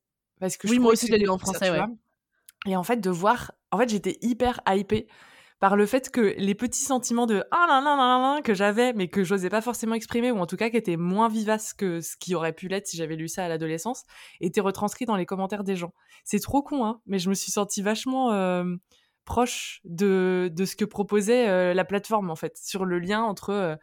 Parce 0.41 0.57
que 0.57 0.69
oui, 0.69 0.79
moi 0.79 0.93
aussi, 0.93 1.07
je 1.07 1.13
l'ai 1.13 1.19
lu 1.19 1.29
en 1.29 1.39
français, 1.39 1.71
ouais. 1.71 1.85
Et 2.67 2.77
en 2.77 2.83
fait, 2.83 2.97
de 2.97 3.11
voir. 3.11 3.53
En 3.71 3.79
fait, 3.79 3.89
j'étais 3.89 4.19
hyper 4.23 4.61
hypée 4.67 5.07
par 5.61 5.77
le 5.77 5.85
fait 5.85 6.11
que 6.11 6.35
les 6.39 6.55
petits 6.55 6.81
sentiments 6.81 7.27
de 7.27 7.45
ah 7.51 7.67
là 7.69 7.83
là 7.83 7.95
là 7.95 8.19
là 8.19 8.43
que 8.43 8.55
j'avais, 8.55 8.95
mais 8.95 9.09
que 9.09 9.23
j'osais 9.23 9.51
pas 9.51 9.61
forcément 9.61 9.95
exprimer, 9.95 10.31
ou 10.31 10.39
en 10.39 10.47
tout 10.47 10.57
cas 10.57 10.71
qui 10.71 10.79
étaient 10.79 10.97
moins 10.97 11.29
vivaces 11.29 11.75
que 11.75 12.01
ce 12.01 12.17
qui 12.17 12.35
aurait 12.35 12.55
pu 12.55 12.67
l'être 12.67 12.87
si 12.87 12.97
j'avais 12.97 13.15
lu 13.15 13.29
ça 13.29 13.45
à 13.45 13.49
l'adolescence, 13.49 14.05
étaient 14.41 14.63
retranscrits 14.63 15.05
dans 15.05 15.17
les 15.17 15.27
commentaires 15.27 15.63
des 15.63 15.77
gens. 15.77 15.93
C'est 16.25 16.41
trop 16.41 16.63
con, 16.63 16.85
hein, 16.87 17.01
mais 17.07 17.19
je 17.19 17.29
me 17.29 17.35
suis 17.35 17.53
sentie 17.53 17.83
vachement. 17.83 18.33
Euh, 18.33 18.65
proche 19.31 19.81
de, 19.85 20.51
de 20.53 20.65
ce 20.65 20.75
que 20.75 20.85
proposait 20.85 21.49
euh, 21.49 21.73
la 21.73 21.85
plateforme 21.85 22.31
en 22.31 22.35
fait 22.35 22.59
sur 22.59 22.85
le 22.85 22.99
lien 22.99 23.23
entre 23.23 23.51
euh, 23.51 23.77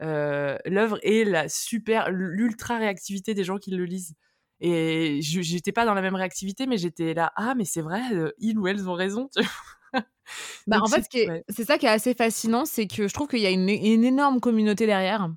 euh, 0.00 0.56
l'œuvre 0.64 1.00
et 1.02 1.24
la 1.24 1.48
super 1.48 2.08
l'ultra 2.08 2.78
réactivité 2.78 3.34
des 3.34 3.42
gens 3.42 3.58
qui 3.58 3.72
le 3.72 3.84
lisent. 3.84 4.14
Et 4.60 5.18
j'étais 5.20 5.72
pas 5.72 5.84
dans 5.86 5.94
la 5.94 6.02
même 6.02 6.14
réactivité 6.14 6.68
mais 6.68 6.78
j'étais 6.78 7.14
là 7.14 7.32
ah 7.34 7.56
mais 7.56 7.64
c'est 7.64 7.80
vrai 7.80 8.00
ils 8.38 8.56
ou 8.56 8.68
elles 8.68 8.88
ont 8.88 8.92
raison 8.92 9.28
bah 10.68 10.78
en 10.80 10.86
fait 10.86 11.04
c'est 11.48 11.64
ça 11.64 11.78
qui 11.78 11.86
est 11.86 11.88
assez 11.88 12.14
fascinant 12.14 12.64
c'est 12.64 12.86
que 12.86 13.08
je 13.08 13.12
trouve 13.12 13.26
qu'il 13.26 13.40
y 13.40 13.46
a 13.46 13.50
une, 13.50 13.68
une, 13.68 14.04
énorme 14.04 14.38
communauté 14.38 14.86
derrière. 14.86 15.28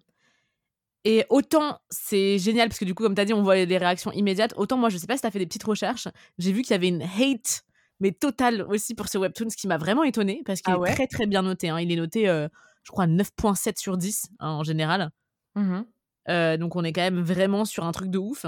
Et 1.05 1.25
autant 1.29 1.79
c'est 1.89 2.37
génial 2.37 2.69
parce 2.69 2.77
que 2.77 2.85
du 2.85 2.93
coup 2.93 3.01
comme 3.01 3.15
tu 3.15 3.21
as 3.21 3.25
dit 3.25 3.33
on 3.33 3.41
voit 3.41 3.55
les 3.55 3.77
réactions 3.79 4.11
immédiates 4.11 4.53
autant 4.57 4.77
moi 4.77 4.89
je 4.89 4.97
sais 4.97 5.07
pas 5.07 5.15
si 5.15 5.21
tu 5.21 5.27
as 5.27 5.31
fait 5.31 5.39
des 5.39 5.47
petites 5.47 5.63
recherches 5.63 6.07
j'ai 6.37 6.51
vu 6.51 6.61
qu'il 6.61 6.71
y 6.71 6.75
avait 6.75 6.89
une 6.89 7.01
hate 7.01 7.65
mais 7.99 8.11
total 8.11 8.61
aussi 8.63 8.95
pour 8.95 9.07
ce 9.07 9.17
webtoon, 9.17 9.49
ce 9.49 9.57
qui 9.57 9.67
m'a 9.67 9.77
vraiment 9.77 10.03
étonné 10.03 10.41
parce 10.45 10.61
qu'il 10.61 10.73
ah 10.73 10.89
est 10.89 10.93
très 10.93 11.07
très 11.07 11.25
bien 11.27 11.41
noté. 11.41 11.69
Hein. 11.69 11.79
Il 11.79 11.91
est 11.91 11.95
noté, 11.95 12.27
euh, 12.27 12.47
je 12.83 12.91
crois, 12.91 13.07
9.7 13.07 13.79
sur 13.79 13.97
10 13.97 14.29
hein, 14.39 14.51
en 14.51 14.63
général. 14.63 15.11
Mmh 15.55 15.81
euh, 16.27 16.57
donc 16.57 16.75
on 16.75 16.83
est 16.83 16.91
quand 16.91 17.03
même 17.03 17.21
vraiment 17.21 17.65
sur 17.65 17.85
un 17.85 17.91
truc 17.91 18.09
de 18.09 18.17
ouf. 18.17 18.47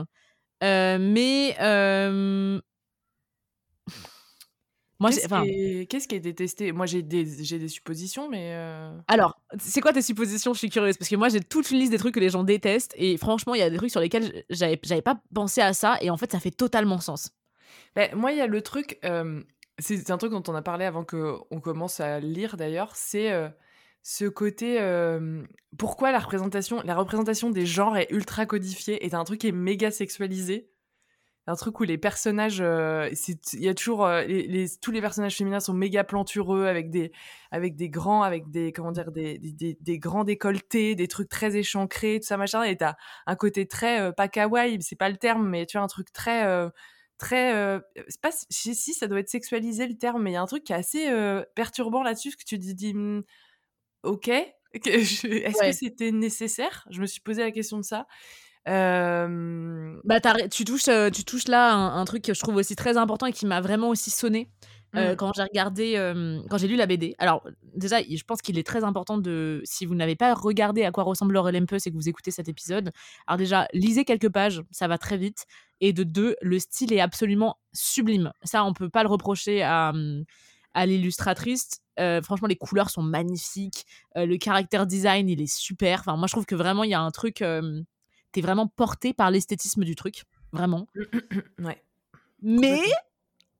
Euh, 0.63 0.97
mais 0.99 1.55
moi, 4.99 5.11
qu'est-ce 5.11 6.07
qui, 6.07 6.15
est 6.15 6.19
détesté? 6.19 6.71
Moi, 6.71 6.87
j'ai 6.87 7.03
des, 7.03 7.23
des 7.23 7.67
suppositions, 7.67 8.27
mais. 8.29 8.55
Alors, 9.07 9.39
c'est 9.59 9.79
quoi 9.79 9.93
tes 9.93 10.01
suppositions? 10.01 10.55
Je 10.55 10.57
suis 10.57 10.71
curieuse 10.71 10.97
parce 10.97 11.07
que 11.07 11.15
moi, 11.15 11.29
j'ai 11.29 11.39
toute 11.39 11.69
une 11.69 11.77
liste 11.77 11.91
des 11.91 11.99
trucs 11.99 12.15
que 12.15 12.19
les 12.19 12.31
gens 12.31 12.43
détestent 12.43 12.95
et 12.97 13.15
franchement, 13.17 13.53
il 13.53 13.59
y 13.59 13.61
a 13.61 13.69
des 13.69 13.77
trucs 13.77 13.91
sur 13.91 14.01
lesquels 14.01 14.43
j'avais, 14.49 14.79
j'avais 14.83 15.03
pas 15.03 15.21
pensé 15.35 15.61
à 15.61 15.73
ça 15.73 15.99
et 16.01 16.09
en 16.09 16.17
fait, 16.17 16.31
ça 16.31 16.39
fait 16.39 16.49
totalement 16.49 16.99
sens. 16.99 17.29
Ben, 17.95 18.13
moi, 18.15 18.31
il 18.31 18.37
y 18.37 18.41
a 18.41 18.47
le 18.47 18.61
truc, 18.61 18.99
c'est 19.79 20.11
un 20.11 20.17
truc 20.17 20.31
dont 20.31 20.43
on 20.47 20.55
a 20.55 20.61
parlé 20.61 20.85
avant 20.85 21.03
qu'on 21.03 21.61
commence 21.61 21.99
à 21.99 22.19
lire 22.19 22.57
d'ailleurs, 22.57 22.95
c'est 22.95 23.31
ce 24.03 24.25
côté 24.25 24.79
pourquoi 25.77 26.11
la 26.11 26.19
représentation, 26.19 26.81
la 26.83 26.95
représentation 26.95 27.49
des 27.49 27.65
genres 27.65 27.97
est 27.97 28.07
ultra 28.09 28.45
codifiée 28.45 29.05
et 29.05 29.13
un 29.13 29.23
truc 29.23 29.41
qui 29.41 29.47
est 29.47 29.51
méga 29.51 29.91
sexualisé. 29.91 30.69
Un 31.49 31.55
truc 31.55 31.79
où 31.79 31.83
les 31.83 31.97
personnages, 31.97 32.59
il 32.59 33.59
y 33.59 33.69
a 33.69 33.73
toujours 33.73 34.09
tous 34.81 34.91
les 34.91 35.01
personnages 35.01 35.37
féminins 35.37 35.61
sont 35.61 35.73
méga 35.73 36.03
plantureux 36.03 36.65
avec 36.65 36.89
des 36.89 37.13
avec 37.51 37.77
des 37.77 37.89
grands, 37.89 38.23
avec 38.23 38.49
des 38.49 38.73
comment 38.73 38.91
dire 38.91 39.11
des, 39.11 39.39
grands 39.97 40.25
décolletés, 40.25 40.95
des 40.95 41.07
trucs 41.07 41.29
très 41.29 41.55
échancrés, 41.55 42.19
tout 42.19 42.27
ça 42.27 42.35
machin. 42.35 42.63
Et 42.63 42.75
t'as 42.75 42.95
un 43.27 43.35
côté 43.35 43.65
très 43.65 44.11
pas 44.13 44.27
kawaii, 44.27 44.81
c'est 44.81 44.97
pas 44.97 45.09
le 45.09 45.15
terme, 45.17 45.47
mais 45.47 45.65
tu 45.65 45.77
vois 45.77 45.85
un 45.85 45.87
truc 45.87 46.11
très 46.11 46.43
très 47.17 47.53
euh, 47.55 47.79
c'est 48.07 48.21
pas 48.21 48.31
si, 48.49 48.75
si 48.75 48.93
ça 48.93 49.07
doit 49.07 49.19
être 49.19 49.29
sexualisé 49.29 49.87
le 49.87 49.97
terme 49.97 50.23
mais 50.23 50.31
il 50.31 50.33
y 50.33 50.37
a 50.37 50.41
un 50.41 50.47
truc 50.47 50.63
qui 50.63 50.73
est 50.73 50.75
assez 50.75 51.09
euh, 51.09 51.43
perturbant 51.55 52.03
là-dessus 52.03 52.31
que 52.31 52.43
tu 52.45 52.59
te 52.59 52.71
dis 52.71 52.93
«Mmh, 52.93 53.23
ok 54.03 54.27
est-ce 54.73 55.61
que 55.61 55.71
c'était 55.71 56.11
nécessaire? 56.11 56.85
Je 56.91 57.01
me 57.01 57.07
suis 57.07 57.21
posé 57.21 57.41
la 57.41 57.51
question 57.51 57.77
de 57.77 57.83
ça. 57.83 58.05
Bah 58.65 60.19
tu 60.51 60.65
touches 60.65 60.89
tu 61.13 61.23
touches 61.23 61.47
là 61.47 61.73
un, 61.73 62.05
truc 62.05 62.23
que 62.23 62.33
je 62.33 62.39
trouve 62.39 62.57
aussi 62.57 62.75
très 62.75 62.97
important 62.97 63.25
et 63.25 63.31
qui 63.31 63.45
m'a 63.45 63.61
vraiment 63.61 63.89
aussi 63.89 64.11
sonné 64.11 64.51
mmh. 64.93 65.15
quand 65.17 65.33
j'ai 65.33 65.43
regardé 65.43 66.13
quand 66.49 66.57
j'ai 66.57 66.67
lu 66.67 66.75
la 66.75 66.85
BD 66.85 67.15
alors 67.17 67.43
déjà 67.75 68.01
je 68.01 68.23
pense 68.23 68.41
qu'il 68.41 68.57
est 68.57 68.65
très 68.65 68.83
important 68.83 69.17
de 69.17 69.61
si 69.63 69.85
vous 69.85 69.95
n'avez 69.95 70.15
pas 70.15 70.33
regardé 70.33 70.83
à 70.83 70.91
quoi 70.91 71.03
ressemble 71.03 71.37
Olympus 71.37 71.85
et 71.87 71.91
que 71.91 71.95
vous 71.95 72.09
écoutez 72.09 72.31
cet 72.31 72.47
épisode 72.47 72.91
alors 73.27 73.37
déjà 73.37 73.67
lisez 73.73 74.05
quelques 74.05 74.29
pages 74.29 74.61
ça 74.71 74.87
va 74.87 74.97
très 74.97 75.17
vite 75.17 75.45
et 75.81 75.93
de 75.93 76.03
deux, 76.03 76.35
le 76.41 76.59
style 76.59 76.93
est 76.93 76.99
absolument 76.99 77.57
sublime. 77.73 78.31
Ça, 78.43 78.63
on 78.63 78.73
peut 78.73 78.89
pas 78.89 79.03
le 79.03 79.09
reprocher 79.09 79.61
à, 79.61 79.93
à 80.73 80.85
l'illustratrice. 80.85 81.81
Euh, 81.99 82.21
franchement, 82.21 82.47
les 82.47 82.55
couleurs 82.55 82.89
sont 82.89 83.01
magnifiques. 83.01 83.85
Euh, 84.15 84.25
le 84.25 84.37
caractère 84.37 84.87
design, 84.87 85.29
il 85.29 85.41
est 85.41 85.53
super. 85.53 85.99
Enfin, 85.99 86.15
moi, 86.15 86.27
je 86.27 86.33
trouve 86.33 86.45
que 86.45 86.55
vraiment, 86.55 86.83
il 86.83 86.91
y 86.91 86.95
a 86.95 87.01
un 87.01 87.11
truc. 87.11 87.41
Euh, 87.41 87.81
T'es 88.33 88.41
vraiment 88.41 88.67
porté 88.67 89.13
par 89.13 89.31
l'esthétisme 89.31 89.83
du 89.83 89.95
truc. 89.95 90.25
Vraiment. 90.51 90.87
ouais. 91.59 91.81
Mais, 92.41 92.81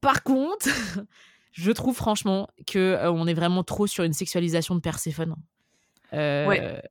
par 0.01 0.23
contre, 0.23 0.67
je 1.51 1.71
trouve 1.71 1.95
franchement 1.95 2.47
que 2.65 2.97
on 3.09 3.27
est 3.27 3.33
vraiment 3.33 3.63
trop 3.63 3.87
sur 3.87 4.03
une 4.03 4.13
sexualisation 4.13 4.75
de 4.75 4.79
Perséphone. 4.81 5.35
ouais. 6.13 6.81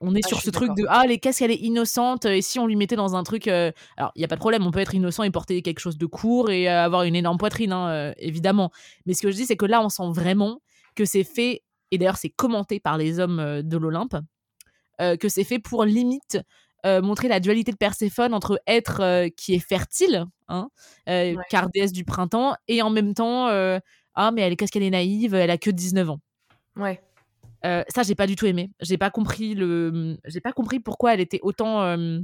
on 0.00 0.14
est 0.14 0.20
Ah, 0.24 0.28
sur 0.28 0.40
ce 0.40 0.50
truc 0.50 0.70
de 0.76 0.84
ah 0.88 1.04
les 1.06 1.18
qu'est-ce 1.18 1.38
qu'elle 1.40 1.50
est 1.50 1.60
innocente 1.60 2.24
et 2.24 2.42
si 2.42 2.58
on 2.58 2.66
lui 2.66 2.74
mettait 2.76 2.96
dans 2.96 3.14
un 3.14 3.22
truc 3.22 3.46
euh, 3.46 3.70
alors 3.96 4.10
il 4.16 4.22
y 4.22 4.24
a 4.24 4.28
pas 4.28 4.34
de 4.34 4.40
problème 4.40 4.66
on 4.66 4.70
peut 4.70 4.80
être 4.80 4.94
innocent 4.94 5.22
et 5.22 5.30
porter 5.30 5.62
quelque 5.62 5.78
chose 5.78 5.96
de 5.98 6.06
court 6.06 6.50
et 6.50 6.68
euh, 6.68 6.84
avoir 6.84 7.04
une 7.04 7.14
énorme 7.14 7.38
poitrine 7.38 7.72
hein, 7.72 7.88
euh, 7.88 8.12
évidemment 8.18 8.72
mais 9.06 9.14
ce 9.14 9.22
que 9.22 9.30
je 9.30 9.36
dis 9.36 9.46
c'est 9.46 9.56
que 9.56 9.66
là 9.66 9.80
on 9.80 9.88
sent 9.88 10.10
vraiment 10.10 10.60
que 10.96 11.04
c'est 11.04 11.24
fait 11.24 11.62
et 11.92 11.98
d'ailleurs 11.98 12.16
c'est 12.16 12.30
commenté 12.30 12.80
par 12.80 12.98
les 12.98 13.20
hommes 13.20 13.38
euh, 13.38 13.62
de 13.62 13.76
l'Olympe 13.76 14.16
euh, 15.00 15.16
que 15.16 15.28
c'est 15.28 15.44
fait 15.44 15.58
pour 15.58 15.84
limite 15.84 16.36
euh, 16.36 16.42
montrer 17.00 17.28
la 17.28 17.38
dualité 17.40 17.70
de 17.72 17.76
Perséphone 17.76 18.34
entre 18.34 18.60
être 18.66 19.00
euh, 19.00 19.28
qui 19.36 19.54
est 19.54 19.58
fertile 19.66 20.26
hein, 20.48 20.68
euh, 21.08 21.34
Ouais. 21.34 21.44
car 21.48 21.68
déesse 21.70 21.92
du 21.92 22.04
printemps 22.04 22.54
et 22.68 22.82
en 22.82 22.90
même 22.90 23.14
temps 23.14 23.48
euh, 23.48 23.78
ah 24.14 24.30
mais 24.32 24.40
elle 24.42 24.52
est 24.52 24.56
qu'est-ce 24.56 24.72
qu'elle 24.72 24.82
est 24.82 24.90
naïve 24.90 25.34
elle 25.34 25.50
a 25.50 25.58
que 25.58 25.70
19 25.70 26.10
ans 26.10 26.20
Ouais. 26.76 27.00
euh, 27.64 27.84
ça, 27.88 28.02
j'ai 28.02 28.14
pas 28.16 28.26
du 28.26 28.34
tout 28.34 28.46
aimé. 28.46 28.70
J'ai 28.80 28.98
pas 28.98 29.10
compris 29.10 29.54
le. 29.54 30.18
J'ai 30.24 30.40
pas 30.40 30.52
compris 30.52 30.80
pourquoi 30.80 31.14
elle 31.14 31.20
était 31.20 31.38
autant. 31.42 31.82
euh, 31.82 32.18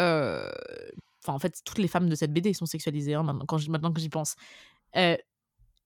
euh, 0.00 0.50
Enfin, 1.22 1.34
en 1.34 1.38
fait, 1.40 1.60
toutes 1.64 1.78
les 1.78 1.88
femmes 1.88 2.08
de 2.08 2.14
cette 2.14 2.32
BD 2.32 2.52
sont 2.52 2.66
sexualisées 2.66 3.14
hein, 3.14 3.24
maintenant, 3.24 3.46
quand 3.46 3.68
maintenant 3.68 3.92
que 3.92 4.00
j'y 4.00 4.08
pense. 4.08 4.36
Euh, 4.96 5.16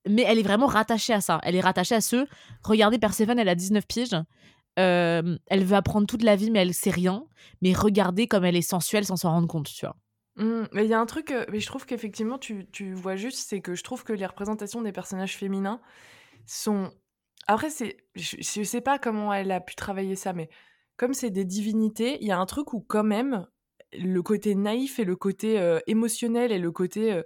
Mais 0.07 0.21
elle 0.21 0.37
est 0.37 0.43
vraiment 0.43 0.67
rattachée 0.67 1.13
à 1.13 1.21
ça. 1.21 1.39
Elle 1.43 1.55
est 1.55 1.61
rattachée 1.61 1.95
à 1.95 2.01
ce. 2.01 2.27
Regardez, 2.63 2.99
Perséphone, 2.99 3.39
elle 3.39 3.49
a 3.49 3.55
19 3.55 3.87
piges. 3.87 4.15
Euh, 4.79 5.37
elle 5.47 5.65
veut 5.65 5.75
apprendre 5.75 6.07
toute 6.07 6.23
la 6.23 6.35
vie, 6.35 6.51
mais 6.51 6.59
elle 6.59 6.73
sait 6.73 6.89
rien. 6.91 7.25
Mais 7.61 7.73
regardez 7.73 8.27
comme 8.27 8.45
elle 8.45 8.55
est 8.55 8.61
sensuelle 8.61 9.05
sans 9.05 9.17
s'en 9.17 9.31
rendre 9.31 9.47
compte, 9.47 9.67
tu 9.67 9.85
vois. 9.85 9.97
Mmh, 10.37 10.63
mais 10.71 10.85
il 10.85 10.89
y 10.89 10.93
a 10.93 10.99
un 10.99 11.05
truc, 11.05 11.33
mais 11.51 11.59
je 11.59 11.67
trouve 11.67 11.85
qu'effectivement, 11.85 12.37
tu, 12.37 12.65
tu 12.71 12.93
vois 12.93 13.15
juste, 13.17 13.39
c'est 13.49 13.61
que 13.61 13.75
je 13.75 13.83
trouve 13.83 14.03
que 14.03 14.13
les 14.13 14.25
représentations 14.25 14.81
des 14.81 14.91
personnages 14.93 15.35
féminins 15.37 15.81
sont. 16.45 16.91
Après, 17.47 17.69
c'est, 17.69 17.97
je, 18.15 18.37
je 18.39 18.63
sais 18.63 18.81
pas 18.81 18.99
comment 18.99 19.33
elle 19.33 19.51
a 19.51 19.61
pu 19.61 19.75
travailler 19.75 20.15
ça, 20.15 20.33
mais 20.33 20.49
comme 20.97 21.13
c'est 21.13 21.31
des 21.31 21.45
divinités, 21.45 22.17
il 22.21 22.27
y 22.27 22.31
a 22.31 22.39
un 22.39 22.45
truc 22.45 22.73
où 22.73 22.81
quand 22.81 23.03
même 23.03 23.47
le 23.93 24.21
côté 24.23 24.55
naïf 24.55 24.99
et 24.99 25.05
le 25.05 25.15
côté 25.17 25.59
euh, 25.59 25.79
émotionnel 25.87 26.51
et 26.51 26.59
le 26.59 26.71
côté 26.71 27.11
euh, 27.13 27.23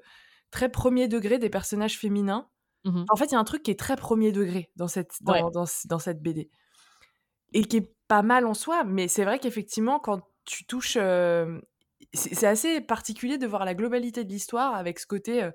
très 0.52 0.70
premier 0.72 1.08
degré 1.08 1.40
des 1.40 1.50
personnages 1.50 2.00
féminins. 2.00 2.50
Mhm. 2.86 3.06
En 3.10 3.16
fait, 3.18 3.26
il 3.28 3.32
y 3.34 3.36
a 3.36 3.40
un 3.40 3.44
truc 3.44 3.64
qui 3.64 3.72
est 3.72 3.80
très 3.80 3.96
premier 3.98 4.32
degré 4.32 4.72
dans 4.76 4.88
cette, 4.88 5.12
dans, 5.22 5.34
Ouais. 5.34 5.42
dans, 5.54 5.66
ce- 5.66 5.88
dans 5.88 6.00
cette 6.00 6.22
BD. 6.22 6.50
Et 7.56 7.64
qui 7.64 7.78
est 7.78 7.96
pas 8.08 8.22
mal 8.22 8.46
en 8.46 8.54
soi, 8.54 8.84
mais 8.84 9.08
c'est 9.08 9.24
vrai 9.24 9.40
qu'effectivement, 9.40 10.00
quand 10.00 10.22
tu 10.46 10.66
touches. 10.66 10.98
euh, 11.00 11.60
c'est 12.14 12.48
assez 12.48 12.82
particulier 12.82 13.38
de 13.38 13.48
voir 13.48 13.66
la 13.66 13.74
globalité 13.74 14.24
de 14.24 14.30
l'histoire 14.30 14.76
avec 14.76 15.00
ce 15.00 15.08
côté 15.08 15.44
euh, 15.44 15.52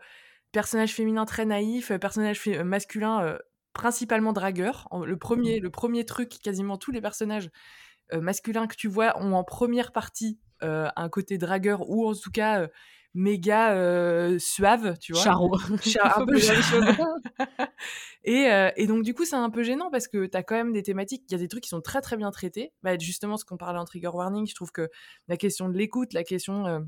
personnage 0.52 0.94
féminin 0.94 1.24
très 1.24 1.46
naïf, 1.46 1.90
euh, 1.90 1.98
personnage 1.98 2.46
masculin 2.64 3.22
euh, 3.22 3.38
principalement 3.72 4.32
dragueur. 4.32 4.88
Le 5.04 5.16
premier, 5.16 5.60
le 5.60 5.70
premier 5.70 6.04
truc, 6.04 6.30
quasiment 6.42 6.76
tous 6.76 6.90
les 6.90 7.00
personnages 7.00 7.50
masculins 8.12 8.66
que 8.66 8.74
tu 8.74 8.88
vois 8.88 9.16
ont 9.22 9.34
en 9.34 9.44
première 9.44 9.92
partie 9.92 10.40
un 10.60 11.08
côté 11.08 11.38
dragueur 11.38 11.88
ou 11.88 12.08
en 12.08 12.14
tout 12.14 12.32
cas 12.32 12.66
méga 13.14 13.74
euh, 13.74 14.38
suave, 14.38 14.98
tu 14.98 15.12
vois? 15.12 15.22
Charo. 15.22 15.56
Cha- 15.82 16.00
un 16.16 16.20
Faut 16.20 16.26
peu 16.26 16.38
dire 16.38 16.54
les 16.54 16.62
choses. 16.62 16.84
et, 18.24 18.50
euh, 18.50 18.70
et 18.76 18.86
donc, 18.86 19.02
du 19.02 19.14
coup, 19.14 19.24
c'est 19.24 19.36
un 19.36 19.50
peu 19.50 19.62
gênant 19.62 19.90
parce 19.90 20.08
que 20.08 20.26
tu 20.26 20.36
as 20.36 20.42
quand 20.42 20.54
même 20.54 20.72
des 20.72 20.82
thématiques, 20.82 21.24
il 21.28 21.32
y 21.32 21.34
a 21.34 21.38
des 21.38 21.48
trucs 21.48 21.64
qui 21.64 21.68
sont 21.70 21.80
très 21.80 22.00
très 22.00 22.16
bien 22.16 22.30
traités. 22.30 22.72
Bah, 22.82 22.96
justement, 22.98 23.36
ce 23.36 23.44
qu'on 23.44 23.56
parlait 23.56 23.78
en 23.78 23.84
trigger 23.84 24.08
warning, 24.08 24.46
je 24.46 24.54
trouve 24.54 24.72
que 24.72 24.88
la 25.28 25.36
question 25.36 25.68
de 25.68 25.76
l'écoute, 25.76 26.12
la 26.12 26.24
question 26.24 26.86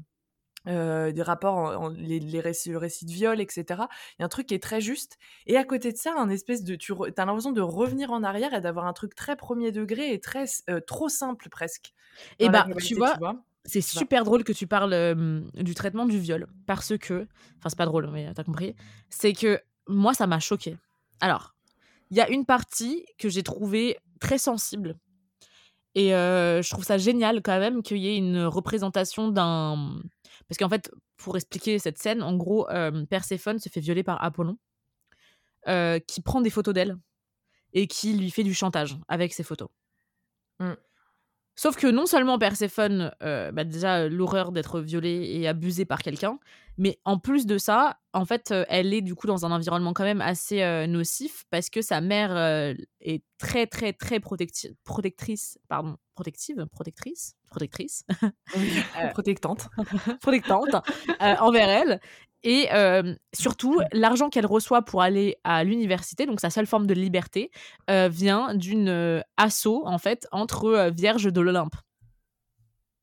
euh, 0.68 1.10
des 1.10 1.22
rapports, 1.22 1.54
en- 1.56 1.74
en- 1.74 1.88
les, 1.88 2.20
les 2.20 2.40
récits, 2.40 2.70
le 2.70 2.78
récit 2.78 3.04
de 3.04 3.10
viol, 3.10 3.40
etc., 3.40 3.88
il 4.18 4.20
y 4.20 4.22
a 4.22 4.26
un 4.26 4.28
truc 4.28 4.46
qui 4.46 4.54
est 4.54 4.62
très 4.62 4.80
juste. 4.80 5.18
Et 5.46 5.56
à 5.56 5.64
côté 5.64 5.90
de 5.92 5.96
ça, 5.96 6.14
un 6.16 6.28
espèce 6.28 6.62
de. 6.62 6.76
Tu 6.76 6.92
as 6.92 7.24
l'impression 7.24 7.50
de 7.52 7.60
revenir 7.60 8.12
en 8.12 8.22
arrière 8.22 8.54
et 8.54 8.60
d'avoir 8.60 8.86
un 8.86 8.92
truc 8.92 9.14
très 9.16 9.34
premier 9.34 9.72
degré 9.72 10.12
et 10.12 10.20
très 10.20 10.44
trop 10.86 11.08
simple 11.08 11.48
presque. 11.48 11.94
Et 12.38 12.48
bah, 12.48 12.62
globalité, 12.66 12.94
tu 12.94 13.18
vois, 13.18 13.42
c'est 13.64 13.80
super 13.80 14.24
drôle 14.24 14.44
que 14.44 14.52
tu 14.52 14.66
parles 14.66 14.92
euh, 14.92 15.40
du 15.54 15.74
traitement 15.74 16.06
du 16.06 16.18
viol 16.18 16.46
parce 16.66 16.96
que, 16.98 17.26
enfin 17.58 17.68
c'est 17.68 17.78
pas 17.78 17.86
drôle 17.86 18.10
mais 18.10 18.32
t'as 18.34 18.44
compris, 18.44 18.74
c'est 19.08 19.32
que 19.32 19.60
moi 19.86 20.14
ça 20.14 20.26
m'a 20.26 20.40
choqué. 20.40 20.76
Alors, 21.20 21.54
il 22.10 22.16
y 22.16 22.20
a 22.20 22.28
une 22.28 22.44
partie 22.44 23.06
que 23.18 23.28
j'ai 23.28 23.42
trouvée 23.42 23.98
très 24.20 24.38
sensible 24.38 24.98
et 25.94 26.14
euh, 26.14 26.62
je 26.62 26.70
trouve 26.70 26.84
ça 26.84 26.98
génial 26.98 27.42
quand 27.42 27.58
même 27.58 27.82
qu'il 27.82 27.98
y 27.98 28.08
ait 28.08 28.16
une 28.16 28.44
représentation 28.44 29.28
d'un, 29.28 30.00
parce 30.48 30.58
qu'en 30.58 30.68
fait 30.68 30.90
pour 31.16 31.36
expliquer 31.36 31.78
cette 31.78 31.98
scène, 31.98 32.22
en 32.22 32.34
gros 32.34 32.68
euh, 32.70 33.04
Perséphone 33.06 33.58
se 33.58 33.68
fait 33.68 33.80
violer 33.80 34.02
par 34.02 34.22
Apollon 34.24 34.56
euh, 35.68 35.98
qui 36.00 36.20
prend 36.20 36.40
des 36.40 36.50
photos 36.50 36.74
d'elle 36.74 36.96
et 37.72 37.86
qui 37.86 38.14
lui 38.14 38.30
fait 38.30 38.42
du 38.42 38.54
chantage 38.54 38.98
avec 39.08 39.32
ses 39.32 39.42
photos. 39.42 39.68
Mm. 40.58 40.72
Sauf 41.54 41.76
que 41.76 41.86
non 41.86 42.06
seulement 42.06 42.38
Perséphone, 42.38 43.12
euh, 43.22 43.52
bah 43.52 43.64
déjà 43.64 43.98
euh, 43.98 44.08
l'horreur 44.08 44.52
d'être 44.52 44.80
violée 44.80 45.28
et 45.34 45.46
abusée 45.46 45.84
par 45.84 46.02
quelqu'un, 46.02 46.38
mais 46.78 46.98
en 47.04 47.18
plus 47.18 47.44
de 47.46 47.58
ça, 47.58 47.98
en 48.14 48.24
fait, 48.24 48.50
euh, 48.50 48.64
elle 48.68 48.94
est 48.94 49.02
du 49.02 49.14
coup 49.14 49.26
dans 49.26 49.44
un 49.44 49.52
environnement 49.52 49.92
quand 49.92 50.04
même 50.04 50.22
assez 50.22 50.62
euh, 50.62 50.86
nocif 50.86 51.44
parce 51.50 51.68
que 51.68 51.82
sa 51.82 52.00
mère 52.00 52.34
euh, 52.34 52.72
est 53.00 53.22
très 53.38 53.66
très 53.66 53.92
très 53.92 54.18
protecti- 54.18 54.74
protectrice, 54.84 55.58
pardon, 55.68 55.96
protective, 56.14 56.66
protectrice, 56.72 57.34
protectrice, 57.50 58.04
Euh, 58.56 59.08
protectante. 59.12 59.68
protectante 60.22 60.74
envers 61.20 61.68
elle. 61.68 62.00
Et 62.44 62.68
euh, 62.72 63.14
surtout, 63.32 63.80
l'argent 63.92 64.28
qu'elle 64.28 64.46
reçoit 64.46 64.82
pour 64.82 65.02
aller 65.02 65.36
à 65.44 65.64
l'université, 65.64 66.26
donc 66.26 66.40
sa 66.40 66.50
seule 66.50 66.66
forme 66.66 66.86
de 66.86 66.94
liberté, 66.94 67.50
euh, 67.90 68.08
vient 68.08 68.54
d'une 68.54 68.88
euh, 68.88 69.20
asso 69.36 69.82
en 69.84 69.98
fait 69.98 70.26
entre 70.32 70.90
vierges 70.94 71.32
de 71.32 71.40
l'Olympe. 71.40 71.76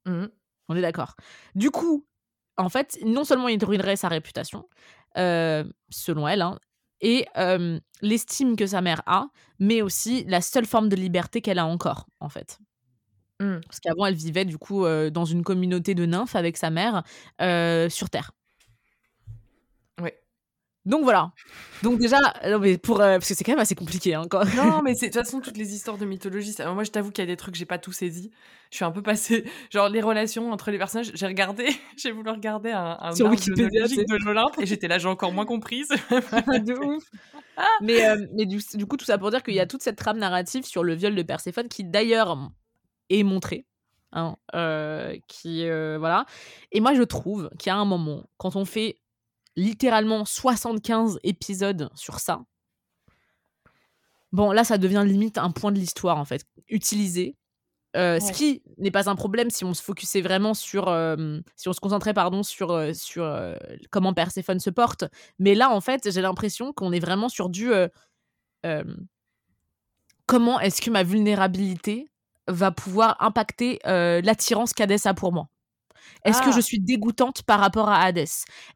Mhm. 0.05 0.29
On 0.67 0.75
est 0.75 0.81
d'accord. 0.81 1.15
Du 1.55 1.71
coup, 1.71 2.05
en 2.57 2.69
fait, 2.69 2.99
non 3.03 3.23
seulement 3.23 3.47
il 3.47 3.63
ruinerait 3.63 3.95
sa 3.95 4.07
réputation, 4.07 4.67
selon 5.15 6.27
elle, 6.27 6.41
hein, 6.41 6.59
et 7.01 7.25
euh, 7.37 7.79
l'estime 8.01 8.55
que 8.55 8.67
sa 8.67 8.81
mère 8.81 9.01
a, 9.05 9.27
mais 9.59 9.81
aussi 9.81 10.23
la 10.25 10.41
seule 10.41 10.65
forme 10.65 10.89
de 10.89 10.95
liberté 10.95 11.41
qu'elle 11.41 11.59
a 11.59 11.65
encore, 11.65 12.07
en 12.19 12.29
fait. 12.29 12.59
Mm. 13.39 13.59
Parce 13.65 13.79
qu'avant, 13.79 14.05
elle 14.05 14.15
vivait 14.15 14.45
du 14.45 14.57
coup 14.57 14.85
euh, 14.85 15.09
dans 15.09 15.25
une 15.25 15.43
communauté 15.43 15.95
de 15.95 16.05
nymphes 16.05 16.35
avec 16.35 16.57
sa 16.57 16.69
mère 16.69 17.03
euh, 17.41 17.89
sur 17.89 18.09
Terre. 18.09 18.31
Donc 20.85 21.03
voilà. 21.03 21.31
Donc 21.83 21.99
déjà, 21.99 22.17
non, 22.47 22.57
mais 22.59 22.77
pour, 22.77 23.01
euh, 23.01 23.17
parce 23.17 23.27
que 23.27 23.33
c'est 23.35 23.43
quand 23.43 23.51
même 23.51 23.59
assez 23.59 23.75
compliqué. 23.75 24.15
Hein, 24.15 24.23
quand... 24.29 24.43
Non, 24.55 24.81
mais 24.83 24.93
de 24.93 24.99
toute 24.99 25.13
façon, 25.13 25.39
toutes 25.41 25.57
les 25.57 25.73
histoires 25.75 25.97
de 25.97 26.05
mythologie, 26.05 26.53
ça- 26.53 26.71
moi 26.73 26.83
je 26.83 26.89
t'avoue 26.91 27.11
qu'il 27.11 27.21
y 27.23 27.27
a 27.27 27.31
des 27.31 27.35
trucs 27.37 27.53
que 27.53 27.59
j'ai 27.59 27.65
pas 27.65 27.77
tout 27.77 27.91
saisi. 27.91 28.31
Je 28.71 28.77
suis 28.77 28.85
un 28.85 28.91
peu 28.91 29.01
passée. 29.01 29.43
Genre 29.71 29.89
les 29.89 30.01
relations 30.01 30.51
entre 30.51 30.71
les 30.71 30.77
personnages, 30.77 31.11
j'ai 31.13 31.27
regardé, 31.27 31.67
j'ai 31.97 32.11
voulu 32.11 32.29
regarder 32.31 32.71
un, 32.71 32.97
un 32.99 33.11
Sur 33.13 33.27
Wikipédia, 33.29 33.87
de 33.87 34.25
l'Olympe 34.25 34.55
et 34.59 34.65
j'étais 34.65 34.87
là, 34.87 34.97
j'ai 34.97 35.07
encore 35.09 35.33
moins 35.33 35.45
comprise. 35.45 35.89
de 35.89 36.73
ouf. 36.85 37.03
Mais, 37.81 38.07
euh, 38.07 38.25
mais 38.33 38.45
du, 38.45 38.59
du 38.73 38.85
coup, 38.85 38.95
tout 38.97 39.05
ça 39.05 39.17
pour 39.17 39.31
dire 39.31 39.43
qu'il 39.43 39.53
y 39.53 39.59
a 39.59 39.65
toute 39.67 39.83
cette 39.83 39.97
trame 39.97 40.17
narrative 40.17 40.63
sur 40.65 40.83
le 40.83 40.93
viol 40.95 41.13
de 41.13 41.23
Perséphone 41.23 41.67
qui 41.67 41.83
d'ailleurs 41.83 42.49
est 43.09 43.23
montrée. 43.23 43.65
hein, 44.13 44.37
euh, 44.55 45.15
qui 45.27 45.67
euh, 45.67 45.97
voilà 45.99 46.25
et 46.71 46.79
moi 46.81 46.93
je 46.95 47.03
trouve 47.03 47.49
qu'il 47.59 47.69
y 47.69 47.73
a 47.73 47.75
un 47.75 47.85
moment 47.85 48.23
quand 48.37 48.55
on 48.55 48.65
fait 48.65 48.97
littéralement 49.55 50.25
75 50.25 51.19
épisodes 51.23 51.89
sur 51.95 52.19
ça. 52.19 52.41
Bon 54.31 54.51
là 54.51 54.63
ça 54.63 54.77
devient 54.77 55.03
limite 55.05 55.37
un 55.37 55.51
point 55.51 55.71
de 55.71 55.79
l'histoire 55.79 56.17
en 56.17 56.25
fait 56.25 56.45
utilisé. 56.67 57.35
Euh, 57.97 58.19
ce 58.19 58.31
qui 58.31 58.61
n'est 58.77 58.91
pas 58.91 59.09
un 59.09 59.15
problème 59.15 59.49
si 59.49 59.65
on 59.65 59.73
se 59.73 59.81
focusait 59.81 60.21
vraiment 60.21 60.53
sur 60.53 60.89
euh, 60.89 61.39
si 61.55 61.67
on 61.69 61.73
se 61.73 61.79
concentrait 61.79 62.13
pardon 62.13 62.43
sur 62.43 62.69
euh, 62.69 62.93
sur 62.93 63.23
euh, 63.23 63.55
comment 63.89 64.13
Perséphone 64.13 64.59
se 64.59 64.69
porte. 64.69 65.05
Mais 65.39 65.55
là 65.55 65.71
en 65.71 65.81
fait 65.81 66.11
j'ai 66.11 66.21
l'impression 66.21 66.71
qu'on 66.71 66.91
est 66.91 66.99
vraiment 66.99 67.29
sur 67.29 67.49
du 67.49 67.71
comment 70.27 70.59
est-ce 70.59 70.81
que 70.81 70.91
ma 70.91 71.01
vulnérabilité 71.01 72.07
va 72.47 72.69
pouvoir 72.69 73.17
impacter 73.21 73.79
l'attirance 73.85 74.73
qu'Hadès 74.73 75.07
a 75.07 75.15
pour 75.15 75.31
moi 75.31 75.47
est-ce 76.25 76.41
que 76.41 76.49
Ah. 76.49 76.51
je 76.51 76.59
suis 76.61 76.79
dégoûtante 76.79 77.43
par 77.43 77.59
rapport 77.59 77.89
à 77.89 78.01
Hadès 78.01 78.25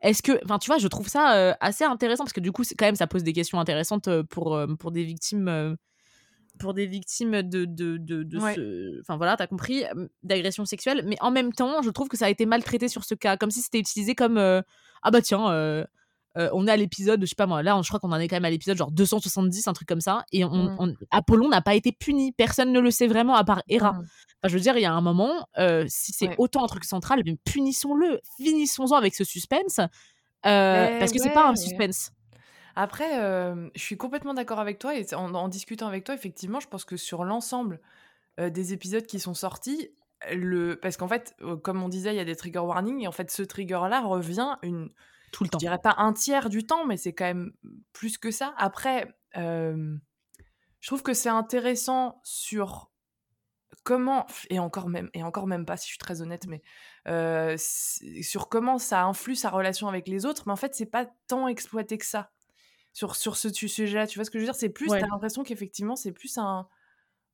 Est-ce 0.02 0.22
que, 0.24 0.40
enfin, 0.46 0.60
tu 0.60 0.68
vois, 0.68 0.78
je 0.78 0.88
trouve 0.88 1.08
ça 1.08 1.36
euh, 1.36 1.54
assez 1.60 1.84
intéressant 1.84 2.24
parce 2.24 2.34
que 2.34 2.40
du 2.42 2.52
coup, 2.52 2.64
quand 2.78 2.86
même, 2.86 2.96
ça 2.96 3.08
pose 3.08 3.24
des 3.24 3.34
questions 3.34 3.60
intéressantes 3.60 4.08
euh, 4.08 4.24
pour 4.24 4.56
euh, 4.56 4.68
pour 4.80 4.92
des 4.92 5.04
victimes, 5.04 5.48
euh, 5.48 5.76
pour 6.60 6.74
des 6.74 6.86
victimes 6.88 7.42
de 7.44 7.66
de 7.66 7.98
de, 7.98 8.24
de 8.24 8.40
Ouais. 8.40 8.56
ce, 8.56 9.00
enfin 9.02 9.18
voilà, 9.18 9.36
t'as 9.38 9.48
compris, 9.48 9.84
d'agression 10.24 10.66
sexuelle. 10.66 11.04
Mais 11.06 11.18
en 11.22 11.32
même 11.32 11.52
temps, 11.54 11.82
je 11.82 11.90
trouve 11.90 12.08
que 12.10 12.18
ça 12.18 12.26
a 12.26 12.30
été 12.30 12.46
maltraité 12.46 12.88
sur 12.88 13.04
ce 13.06 13.16
cas, 13.16 13.38
comme 13.38 13.52
si 13.52 13.62
c'était 13.62 13.80
utilisé 13.80 14.16
comme 14.16 14.38
ah 14.38 15.12
bah 15.12 15.22
tiens. 15.22 15.86
Euh, 16.38 16.50
on 16.54 16.68
est 16.68 16.72
à 16.72 16.78
l'épisode, 16.78 17.22
je 17.22 17.26
sais 17.28 17.36
pas 17.36 17.46
moi, 17.46 17.62
là, 17.64 17.78
on- 17.78 17.82
je 17.84 17.88
crois 17.90 18.00
qu'on 18.00 18.12
en 18.12 18.20
est 18.20 18.28
quand 18.28 18.36
même 18.36 18.46
à 18.46 18.50
l'épisode 18.50 18.78
genre 18.78 18.92
270, 18.92 19.68
un 19.68 19.74
truc 19.74 19.88
comme 19.88 20.02
ça, 20.02 20.26
et 20.32 20.44
on, 20.46 20.50
Mm. 20.50 20.76
on- 20.80 20.94
Apollon 21.12 21.50
n'a 21.50 21.62
pas 21.62 21.76
été 21.76 21.92
puni, 21.92 22.32
personne 22.32 22.72
ne 22.72 22.80
le 22.80 22.92
sait 22.92 23.08
vraiment 23.08 23.36
à 23.36 23.44
part 23.44 23.62
Héra. 23.70 23.94
Mm. 23.94 23.98
Enfin, 24.00 24.06
je 24.46 24.54
veux 24.56 24.60
dire, 24.60 24.76
il 24.78 24.82
y 24.82 24.86
a 24.86 24.94
un 24.94 25.02
moment, 25.02 25.48
euh, 25.60 25.86
si 25.88 26.12
c'est 26.12 26.30
Ouais. 26.30 26.36
autant 26.38 26.64
un 26.64 26.68
truc 26.68 26.84
central, 26.86 27.24
punissons-le, 27.46 28.20
finissons-en 28.38 28.96
avec 28.96 29.14
ce 29.16 29.24
suspense, 29.24 29.80
euh, 29.80 29.88
Mais 30.46 31.00
parce 31.00 31.12
que 31.12 31.20
c'est 31.20 31.30
ouais, 31.30 31.34
pas 31.34 31.48
un 31.50 31.56
suspense. 31.56 32.12
Après, 32.76 33.12
je 33.76 33.82
suis 33.82 33.98
complètement 33.98 34.34
d'accord 34.34 34.60
avec 34.60 34.80
toi 34.80 34.98
et 34.98 35.06
en, 35.14 35.34
en 35.36 35.48
discutant 35.48 35.88
avec 35.88 36.04
toi, 36.04 36.16
effectivement, 36.16 36.60
je 36.60 36.68
pense 36.68 36.86
que 36.86 36.98
sur 36.98 37.24
l'ensemble, 37.24 37.80
des 38.40 38.74
épisodes 38.74 39.06
qui 39.06 39.20
sont 39.20 39.36
sortis, 39.36 39.90
le... 40.32 40.76
parce 40.76 40.98
qu'en 40.98 41.08
fait, 41.08 41.36
comme 41.62 41.84
on 41.84 41.90
disait, 41.90 42.14
il 42.14 42.18
y 42.18 42.20
a 42.20 42.26
des 42.26 42.36
trigger 42.36 42.60
warnings, 42.60 43.02
et 43.02 43.08
en 43.08 43.12
fait, 43.12 43.30
ce 43.30 43.44
trigger-là 43.44 44.02
revient 44.02 44.56
une... 44.64 44.90
tout 45.34 45.44
le 45.44 45.50
temps. 45.50 45.60
Je 45.60 45.66
dirais 45.66 45.82
pas 45.82 45.96
un 45.98 46.14
tiers 46.14 46.50
du 46.50 46.66
temps, 46.66 46.86
mais 46.86 46.96
c'est 46.96 47.12
quand 47.12 47.26
même 47.26 47.52
plus 47.92 48.18
que 48.18 48.32
ça. 48.32 48.54
Après, 48.58 49.14
je 49.36 50.88
trouve 50.88 51.04
que 51.04 51.14
c'est 51.14 51.30
intéressant 51.30 52.22
sur 52.24 52.90
comment 53.84 54.26
et 54.50 54.60
encore 54.60 54.88
même 54.88 55.10
et 55.14 55.24
encore 55.24 55.48
même 55.48 55.66
pas 55.66 55.76
si 55.76 55.88
je 55.88 55.90
suis 55.90 55.98
très 55.98 56.22
honnête 56.22 56.46
mais 56.48 56.62
sur 57.98 58.48
comment 58.48 58.78
ça 58.78 59.04
influe 59.04 59.36
sa 59.36 59.50
relation 59.50 59.90
avec 59.90 60.08
les 60.08 60.26
autres 60.26 60.44
mais 60.46 60.54
en 60.54 60.58
fait 60.58 60.74
c'est 60.74 60.86
pas 60.86 61.06
tant 61.28 61.50
exploité 61.50 61.98
que 61.98 62.06
ça 62.06 62.32
sur 62.94 63.16
sur 63.16 63.36
ce 63.36 63.50
sujet-là 63.50 64.08
tu 64.08 64.20
vois 64.20 64.26
ce 64.26 64.30
que 64.32 64.38
je 64.38 64.44
veux 64.44 64.48
dire? 64.48 64.56
C'est 64.56 64.70
plus 64.70 64.88
t'as 64.88 65.00
l'impression 65.08 65.44
qu'effectivement 65.44 65.96
c'est 65.98 66.14
plus 66.14 66.38
un, 66.38 66.68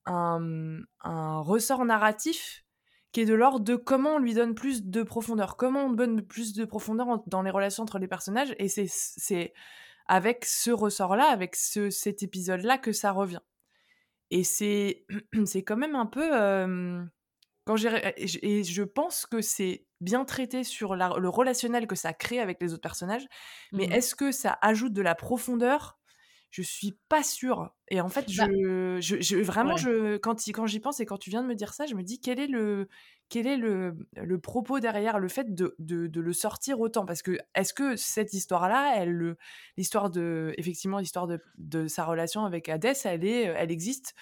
un, 0.05 0.79
un 1.01 1.39
ressort 1.41 1.85
narratif 1.85 2.63
qui 3.11 3.21
est 3.21 3.25
de 3.25 3.33
l'ordre 3.33 3.65
de 3.65 3.75
comment 3.75 4.15
on 4.15 4.19
lui 4.19 4.33
donne 4.33 4.53
plus 4.53 4.83
de 4.83 5.03
profondeur 5.03 5.57
comment 5.57 5.85
on 5.85 5.91
donne 5.91 6.21
plus 6.21 6.53
de 6.53 6.65
profondeur 6.65 7.23
dans 7.27 7.41
les 7.41 7.51
relations 7.51 7.83
entre 7.83 7.99
les 7.99 8.07
personnages 8.07 8.53
et 8.59 8.67
c'est 8.67 9.53
avec 10.09 10.43
ce 10.43 10.71
ressort-là 10.71 11.25
avec 11.25 11.55
ce, 11.55 11.89
cet 11.91 12.23
épisode-là 12.23 12.79
que 12.79 12.91
ça 12.91 13.11
revient. 13.11 13.41
Et 14.31 14.43
c'est 14.43 15.05
quand 15.65 15.77
même 15.77 15.95
un 15.95 16.07
peu 16.07 16.29
quand 17.65 17.75
j'ai 17.75 18.13
et 18.17 18.63
je 18.63 18.83
pense 18.83 19.25
que 19.27 19.41
c'est 19.41 19.85
bien 20.01 20.25
traité 20.25 20.63
sur 20.63 20.95
le 20.95 21.29
relationnel 21.29 21.85
que 21.85 21.95
ça 21.95 22.13
crée 22.13 22.39
avec 22.39 22.59
les 22.61 22.73
autres 22.73 22.81
personnages, 22.81 23.27
mais 23.71 23.87
mmh 23.87 23.91
est-ce 23.91 24.15
que 24.15 24.31
ça 24.31 24.57
ajoute 24.61 24.93
de 24.93 25.01
la 25.01 25.13
profondeur 25.13 25.98
je 26.51 26.61
suis 26.61 26.97
pas 27.09 27.23
sûre. 27.23 27.73
Et 27.89 28.01
en 28.01 28.09
fait, 28.09 28.25
bah 28.35 28.47
je, 28.99 29.21
je, 29.21 29.37
vraiment, 29.37 29.77
je, 29.77 30.17
quand, 30.17 30.35
quand 30.47 30.65
j'y 30.65 30.79
pense 30.79 30.99
et 30.99 31.05
quand 31.05 31.17
tu 31.17 31.29
viens 31.29 31.43
de 31.43 31.47
me 31.47 31.55
dire 31.55 31.73
ça, 31.73 31.85
je 31.85 31.95
me 31.95 32.03
dis 32.03 32.19
quel 32.19 32.39
est 32.39 32.47
le, 32.47 32.87
quel 33.29 33.45
est 33.45 33.57
le, 33.57 33.95
le 34.15 34.39
propos 34.39 34.79
derrière 34.79 35.19
le 35.19 35.27
fait 35.27 35.53
de, 35.53 35.75
de, 35.77 36.07
de, 36.07 36.21
le 36.21 36.33
sortir 36.33 36.79
autant? 36.79 37.05
Parce 37.05 37.21
que 37.21 37.37
est-ce 37.53 37.73
que 37.73 37.95
cette 37.95 38.33
histoire-là, 38.33 38.95
elle, 38.97 39.35
l'histoire 39.77 40.09
de, 40.09 40.53
effectivement, 40.57 40.97
l'histoire 40.97 41.27
de, 41.27 41.39
de, 41.57 41.87
sa 41.87 42.03
relation 42.05 42.45
avec 42.45 42.67
Hadès, 42.67 42.93
elle, 43.05 43.25
est, 43.25 43.43
elle 43.43 43.71
existe 43.71 44.15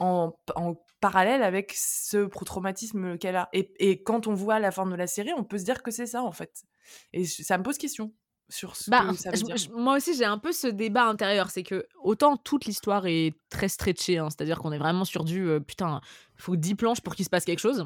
en, 0.00 0.36
en 0.56 0.74
parallèle 1.00 1.42
avec 1.42 1.72
ce 1.76 2.26
traumatisme 2.44 3.16
qu'elle 3.18 3.36
a? 3.36 3.48
Et, 3.52 3.72
et, 3.78 4.02
quand 4.02 4.26
on 4.26 4.34
voit 4.34 4.58
la 4.58 4.72
fin 4.72 4.86
de 4.86 4.96
la 4.96 5.06
série, 5.06 5.32
on 5.36 5.44
peut 5.44 5.58
se 5.58 5.64
dire 5.64 5.84
que 5.84 5.92
c'est 5.92 6.06
ça, 6.06 6.22
en 6.22 6.32
fait. 6.32 6.64
Et 7.12 7.24
ça 7.24 7.56
me 7.58 7.62
pose 7.62 7.78
question 7.78 8.12
sur 8.50 8.76
ce 8.76 8.90
bah, 8.90 9.06
que 9.10 9.16
ça 9.16 9.30
veut 9.30 9.36
dire. 9.36 9.56
moi 9.74 9.96
aussi, 9.96 10.14
j'ai 10.14 10.24
un 10.24 10.38
peu 10.38 10.52
ce 10.52 10.66
débat 10.66 11.06
intérieur. 11.06 11.50
C'est 11.50 11.62
que 11.62 11.86
autant 12.02 12.36
toute 12.36 12.66
l'histoire 12.66 13.06
est 13.06 13.34
très 13.48 13.68
stretchée, 13.68 14.18
hein, 14.18 14.28
c'est-à-dire 14.30 14.58
qu'on 14.58 14.72
est 14.72 14.78
vraiment 14.78 15.04
sur 15.04 15.24
du 15.24 15.48
euh, 15.48 15.60
putain, 15.60 16.00
il 16.36 16.42
faut 16.42 16.56
10 16.56 16.74
planches 16.74 17.00
pour 17.00 17.14
qu'il 17.14 17.24
se 17.24 17.30
passe 17.30 17.44
quelque 17.44 17.60
chose. 17.60 17.84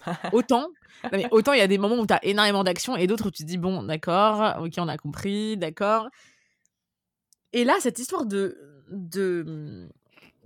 autant, 0.32 0.68
mais 1.12 1.26
autant 1.32 1.52
il 1.52 1.58
y 1.58 1.62
a 1.62 1.66
des 1.66 1.78
moments 1.78 1.98
où 1.98 2.06
tu 2.06 2.14
as 2.14 2.24
énormément 2.24 2.62
d'action 2.62 2.96
et 2.96 3.06
d'autres 3.06 3.28
où 3.28 3.30
tu 3.30 3.42
te 3.42 3.48
dis 3.48 3.58
bon, 3.58 3.82
d'accord, 3.82 4.62
ok, 4.62 4.72
on 4.78 4.88
a 4.88 4.96
compris, 4.96 5.56
d'accord. 5.56 6.08
Et 7.52 7.64
là, 7.64 7.76
cette 7.80 7.98
histoire 7.98 8.26
de, 8.26 8.84
de 8.90 9.88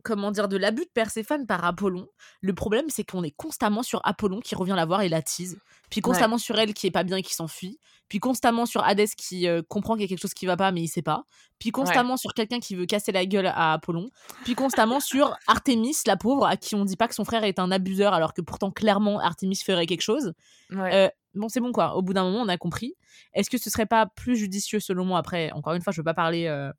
comment 0.02 0.30
dire, 0.30 0.48
de 0.48 0.56
l'abus 0.56 0.84
de 0.84 0.90
Perséphone 0.92 1.46
par 1.46 1.64
Apollon. 1.64 2.08
Le 2.40 2.54
problème, 2.54 2.86
c'est 2.88 3.04
qu'on 3.04 3.22
est 3.22 3.30
constamment 3.30 3.82
sur 3.82 4.00
Apollon 4.04 4.40
qui 4.40 4.54
revient 4.54 4.74
la 4.76 4.84
voir 4.84 5.02
et 5.02 5.08
la 5.08 5.22
tease. 5.22 5.58
Puis 5.90 6.00
constamment 6.00 6.38
sur 6.38 6.58
elle 6.58 6.72
qui 6.72 6.86
est 6.86 6.90
pas 6.90 7.04
bien 7.04 7.18
et 7.18 7.22
qui 7.22 7.34
s'enfuit. 7.34 7.78
Puis 8.08 8.18
constamment 8.18 8.66
sur 8.66 8.82
Hadès 8.84 9.08
qui 9.16 9.46
euh, 9.46 9.62
comprend 9.66 9.94
qu'il 9.94 10.02
y 10.02 10.04
a 10.04 10.08
quelque 10.08 10.20
chose 10.20 10.34
qui 10.34 10.46
va 10.46 10.56
pas 10.56 10.72
mais 10.72 10.82
il 10.82 10.88
sait 10.88 11.02
pas. 11.02 11.24
Puis 11.58 11.70
constamment 11.70 12.16
sur 12.16 12.34
quelqu'un 12.34 12.60
qui 12.60 12.74
veut 12.74 12.86
casser 12.86 13.12
la 13.12 13.26
gueule 13.26 13.46
à 13.46 13.74
Apollon. 13.74 14.10
Puis 14.44 14.54
constamment 14.54 15.00
sur 15.00 15.36
Artémis, 15.46 15.96
la 16.06 16.16
pauvre, 16.16 16.46
à 16.46 16.56
qui 16.56 16.74
on 16.74 16.84
dit 16.84 16.96
pas 16.96 17.08
que 17.08 17.14
son 17.14 17.24
frère 17.24 17.44
est 17.44 17.58
un 17.58 17.70
abuseur 17.70 18.14
alors 18.14 18.34
que 18.34 18.40
pourtant 18.40 18.70
clairement 18.70 19.20
Artémis 19.20 19.56
ferait 19.56 19.86
quelque 19.86 20.02
chose. 20.02 20.32
Euh, 20.72 21.08
bon, 21.34 21.48
c'est 21.48 21.60
bon 21.60 21.72
quoi. 21.72 21.94
Au 21.94 22.02
bout 22.02 22.14
d'un 22.14 22.24
moment, 22.24 22.40
on 22.40 22.48
a 22.48 22.56
compris. 22.56 22.94
Est-ce 23.34 23.50
que 23.50 23.58
ce 23.58 23.70
serait 23.70 23.86
pas 23.86 24.06
plus 24.06 24.36
judicieux 24.36 24.80
selon 24.80 25.04
moi 25.04 25.18
après 25.18 25.52
Encore 25.52 25.74
une 25.74 25.82
fois, 25.82 25.92
je 25.92 26.00
veux 26.00 26.04
pas 26.04 26.14
parler 26.14 26.46
euh, 26.46 26.72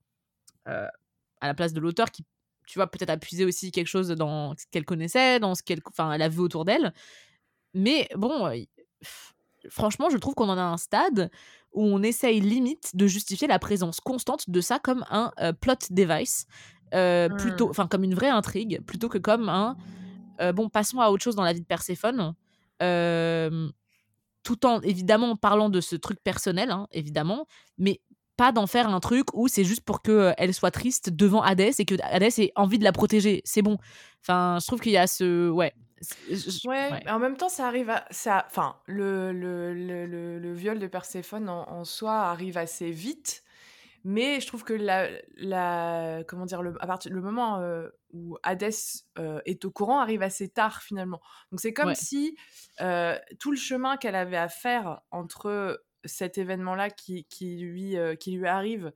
à 0.65 1.48
la 1.48 1.53
place 1.53 1.74
de 1.74 1.80
l'auteur 1.80 2.10
qui 2.10 2.25
tu 2.65 2.79
vois, 2.79 2.88
peut-être 2.88 3.10
appuyer 3.10 3.45
aussi 3.45 3.71
quelque 3.71 3.88
chose 3.88 4.10
dans 4.10 4.56
ce 4.58 4.65
qu'elle 4.71 4.86
connaissait, 4.86 5.39
dans 5.39 5.56
ce 5.56 5.63
qu'elle 5.63 5.82
enfin, 5.88 6.12
elle 6.12 6.21
a 6.21 6.30
vu 6.30 6.39
autour 6.39 6.65
d'elle. 6.65 6.93
Mais 7.73 8.08
bon, 8.15 8.49
franchement, 9.69 10.10
je 10.10 10.17
trouve 10.17 10.36
qu'on 10.36 10.49
en 10.49 10.58
a 10.58 10.63
un 10.63 10.78
stade 10.78 11.32
où 11.71 11.84
on 11.84 12.04
essaye 12.04 12.39
limite 12.39 12.95
de 12.95 13.08
justifier 13.08 13.47
la 13.47 13.60
présence 13.60 13.99
constante 13.99 14.49
de 14.49 14.62
ça 14.62 14.80
comme 14.80 15.04
un 15.10 15.32
plot 15.60 15.73
device, 15.89 16.45
plutôt, 16.91 17.67
mmh. 17.67 17.71
enfin 17.71 17.88
comme 17.88 18.04
une 18.04 18.13
vraie 18.13 18.30
intrigue, 18.30 18.82
plutôt 18.86 19.10
que 19.10 19.17
comme 19.17 19.49
un 19.49 19.76
bon, 20.54 20.69
passons 20.69 20.99
à 20.99 21.10
autre 21.10 21.23
chose 21.23 21.36
dans 21.36 21.43
la 21.43 21.54
vie 21.54 21.62
de 21.62 21.65
Perséphone. 21.65 22.36
tout 24.43 24.65
en 24.65 24.82
évidemment 24.82 25.36
parlant 25.36 25.69
de 25.69 25.82
ce 25.82 25.95
truc 25.95 26.19
personnel, 26.23 26.69
hein, 26.69 26.88
évidemment, 26.91 27.47
mais 27.78 28.02
pas 28.38 28.52
d'en 28.52 28.67
faire 28.67 28.89
un 28.89 29.00
truc 29.00 29.28
où 29.34 29.48
c'est 29.48 29.63
juste 29.63 29.84
pour 29.84 30.02
que 30.02 30.12
euh, 30.12 30.34
elle 30.38 30.54
soit 30.54 30.72
triste 30.72 31.10
devant 31.10 31.41
Hadès 31.41 31.74
et 31.80 31.86
que 31.86 31.96
Hadès 32.04 32.30
ait 32.39 32.52
envie 32.56 32.80
de 32.80 32.84
la 32.84 32.91
protéger. 32.91 33.41
C'est 33.46 33.62
bon. 33.62 33.78
Enfin, 34.22 34.58
je 34.62 34.67
trouve 34.67 34.80
qu'il 34.80 34.91
y 34.91 34.98
a 34.98 35.08
ce 35.08 35.50
ouais. 35.50 35.74
Ouais, 36.65 37.10
en 37.10 37.17
même 37.17 37.38
temps, 37.38 37.48
ça 37.48 37.65
arrive 37.65 37.89
à. 37.89 38.06
Ça, 38.12 38.46
enfin, 38.48 38.76
le, 38.88 39.32
le, 39.32 39.74
le, 39.74 40.38
le, 40.38 40.54
viol 40.54 40.78
de 40.78 40.88
Perséphone 40.88 41.48
en, 41.48 41.86
soi 41.86 42.24
arrive 42.24 42.58
assez 42.58 42.91
vite, 42.91 43.41
mais 44.04 44.41
je 44.41 44.48
trouve 44.48 44.65
que 44.65 44.74
la. 44.74 45.08
la 45.38 46.24
comment 46.28 46.46
dire, 46.46 46.62
le, 46.62 46.76
à 46.82 46.88
partir, 46.88 47.10
le 47.10 47.22
moment 47.22 47.60
euh, 47.60 47.88
où 48.12 48.38
Hadès 48.43 49.06
euh, 49.17 49.39
est 49.46 49.63
au 49.63 49.72
courant 49.72 50.02
arrive 50.02 50.24
assez 50.24 50.50
tard 50.50 50.82
finalement. 50.82 51.22
Donc 51.52 51.62
c'est 51.62 51.72
comme 51.72 51.96
si 51.96 52.36
tout 53.39 53.52
le 53.52 53.58
chemin 53.58 53.96
qu'elle 53.96 54.15
avait 54.15 54.36
à 54.36 54.50
faire 54.50 55.00
entre 55.10 55.80
cet 56.06 56.38
événement-là 56.38 56.89
qui, 56.89 57.26
qui, 57.26 57.58
lui, 57.58 57.98
euh, 57.98 58.16
qui 58.16 58.32
lui 58.32 58.48
arrive 58.48 58.92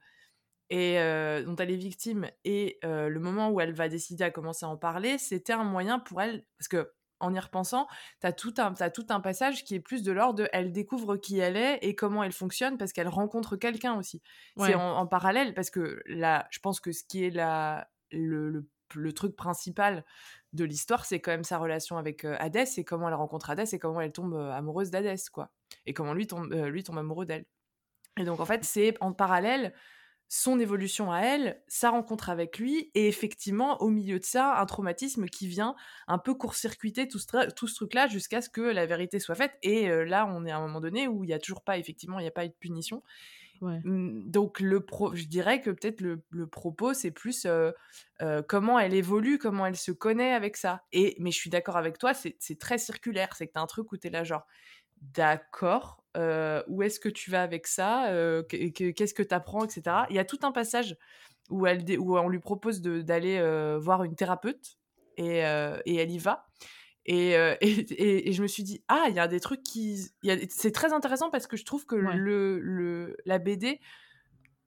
et 0.69 0.99
euh, 0.99 1.43
dont 1.43 1.55
elle 1.55 1.71
est 1.71 1.77
victime 1.77 2.29
et 2.43 2.77
euh, 2.83 3.07
le 3.07 3.19
moment 3.19 3.49
où 3.49 3.61
elle 3.61 3.73
va 3.73 3.87
décider 3.87 4.23
à 4.23 4.31
commencer 4.31 4.65
à 4.65 4.69
en 4.69 4.77
parler, 4.77 5.17
c'était 5.17 5.53
un 5.53 5.63
moyen 5.63 5.99
pour 5.99 6.21
elle, 6.21 6.45
parce 6.57 6.67
que 6.67 6.91
en 7.19 7.33
y 7.33 7.39
repensant, 7.39 7.87
tu 8.21 8.27
as, 8.27 8.33
tout 8.33 8.53
un, 8.59 8.75
as 8.79 8.91
tout 8.91 9.07
un 9.09 9.19
passage 9.19 9.63
qui 9.63 9.73
est 9.73 9.79
plus 9.79 10.03
de 10.03 10.11
l'ordre 10.11 10.43
de 10.43 10.49
elle 10.53 10.71
découvre 10.71 11.17
qui 11.17 11.39
elle 11.39 11.57
est 11.57 11.79
et 11.81 11.95
comment 11.95 12.21
elle 12.21 12.31
fonctionne 12.31 12.77
parce 12.77 12.93
qu'elle 12.93 13.07
rencontre 13.07 13.55
quelqu'un 13.55 13.95
aussi. 13.97 14.21
C'est 14.57 14.75
en, 14.75 15.07
parallèle 15.07 15.55
parce 15.55 15.71
que 15.71 16.03
là, 16.05 16.47
je 16.51 16.59
pense 16.59 16.79
que 16.79 16.91
ce 16.91 17.03
qui 17.03 17.23
est 17.23 17.31
la, 17.31 17.89
le, 18.11 18.51
le, 18.51 18.69
le 18.93 19.13
truc 19.13 19.35
principal 19.35 20.05
de 20.53 20.63
l'histoire, 20.63 21.05
c'est 21.05 21.19
quand 21.19 21.31
même 21.31 21.43
sa 21.43 21.57
relation 21.57 21.97
avec 21.97 22.23
euh, 22.23 22.35
Hadès 22.39 22.77
et 22.77 22.83
comment 22.83 23.07
elle 23.07 23.15
rencontre 23.15 23.49
Hadès 23.49 23.73
et 23.73 23.79
comment 23.79 24.01
elle 24.01 24.11
tombe 24.11 24.35
amoureuse 24.35 24.91
d'Hadès, 24.91 25.29
quoi. 25.31 25.51
Et 25.85 25.93
comment 25.93 26.13
lui 26.13 26.27
tombe, 26.27 26.51
euh, 26.53 26.69
lui 26.69 26.83
tombe 26.83 26.97
amoureux 26.97 27.25
d'elle. 27.25 27.45
Et 28.19 28.23
donc, 28.23 28.39
en 28.39 28.45
fait, 28.45 28.63
c'est 28.63 28.95
en 28.99 29.13
parallèle 29.13 29.73
son 30.29 30.59
évolution 30.59 31.11
à 31.11 31.21
elle, 31.21 31.61
sa 31.67 31.89
rencontre 31.89 32.29
avec 32.29 32.59
lui, 32.59 32.91
et 32.95 33.07
effectivement, 33.07 33.81
au 33.81 33.89
milieu 33.89 34.19
de 34.19 34.25
ça, 34.25 34.59
un 34.59 34.65
traumatisme 34.65 35.27
qui 35.27 35.47
vient 35.47 35.73
un 36.07 36.17
peu 36.17 36.33
court-circuiter 36.33 37.07
tout 37.07 37.19
ce, 37.19 37.49
tout 37.51 37.67
ce 37.69 37.75
truc-là 37.75 38.07
jusqu'à 38.07 38.41
ce 38.41 38.49
que 38.49 38.59
la 38.59 38.85
vérité 38.85 39.19
soit 39.19 39.35
faite. 39.35 39.53
Et 39.61 39.87
là, 40.03 40.27
on 40.27 40.45
est 40.45 40.51
à 40.51 40.57
un 40.57 40.61
moment 40.61 40.81
donné 40.81 41.07
où 41.07 41.23
il 41.23 41.27
n'y 41.27 41.33
a 41.33 41.39
toujours 41.39 41.63
pas, 41.63 41.77
effectivement, 41.77 42.19
il 42.19 42.23
n'y 42.23 42.27
a 42.27 42.31
pas 42.31 42.43
eu 42.43 42.49
de 42.49 42.55
punition. 42.59 43.03
Mmh, 43.61 44.29
donc, 44.29 44.59
le 44.59 44.81
pro, 44.81 45.15
je 45.15 45.25
dirais 45.25 45.61
que 45.61 45.69
peut-être 45.69 46.01
le, 46.01 46.21
le, 46.29 46.47
propos, 46.47 46.93
c'est 46.93 47.11
plus 47.11 47.45
euh, 47.45 47.71
euh, 48.21 48.41
comment 48.41 48.79
elle 48.79 48.93
évolue, 48.93 49.37
comment 49.37 49.65
elle 49.65 49.75
se 49.77 49.91
connaît 49.91 50.33
avec 50.33 50.57
ça. 50.57 50.83
Et, 50.91 51.15
mais 51.19 51.31
je 51.31 51.37
suis 51.37 51.49
d'accord 51.49 51.77
avec 51.77 51.97
toi, 51.97 52.13
c'est 52.13 52.59
très 52.59 52.77
circulaire. 52.77 53.29
C'est 53.35 53.47
que 53.47 53.53
tu 53.53 53.59
as 53.59 53.61
un 53.61 53.67
truc 53.67 53.91
où 53.91 53.97
tu 53.97 54.07
es 54.07 54.09
là, 54.09 54.23
genre, 54.23 54.45
d'accord, 55.01 56.03
euh, 56.15 56.63
où 56.67 56.81
est-ce 56.83 56.99
que 56.99 57.09
tu 57.09 57.31
vas 57.31 57.43
avec 57.43 57.67
ça 57.67 58.09
Qu'est-ce 58.49 59.13
que 59.13 59.23
tu 59.23 59.33
apprends, 59.35 59.63
etc. 59.65 59.97
Il 60.09 60.15
y 60.15 60.19
a 60.19 60.25
tout 60.25 60.39
un 60.43 60.51
passage 60.51 60.97
où, 61.49 61.65
elle, 61.65 61.83
où 61.99 62.17
on 62.17 62.29
lui 62.29 62.39
propose 62.39 62.81
d'aller 62.81 63.41
voir 63.79 64.03
une 64.03 64.15
thérapeute 64.15 64.77
et, 65.17 65.39
et 65.39 65.95
elle 65.95 66.11
y 66.11 66.17
va. 66.17 66.47
Euh, 67.09 67.55
et, 67.61 68.29
et, 68.29 68.33
je 68.33 68.41
me 68.41 68.47
suis 68.47 68.63
dit, 68.63 68.83
ah, 68.87 69.05
il 69.09 69.15
y 69.15 69.19
a 69.19 69.27
des 69.27 69.39
trucs 69.39 69.63
qui. 69.63 69.99
C'est 70.49 70.71
très 70.71 70.93
intéressant 70.93 71.29
parce 71.29 71.47
que 71.47 71.57
je 71.57 71.65
trouve 71.65 71.85
que 71.85 71.95
le, 71.95 72.59
le, 72.59 73.17
la 73.25 73.39
BD 73.39 73.79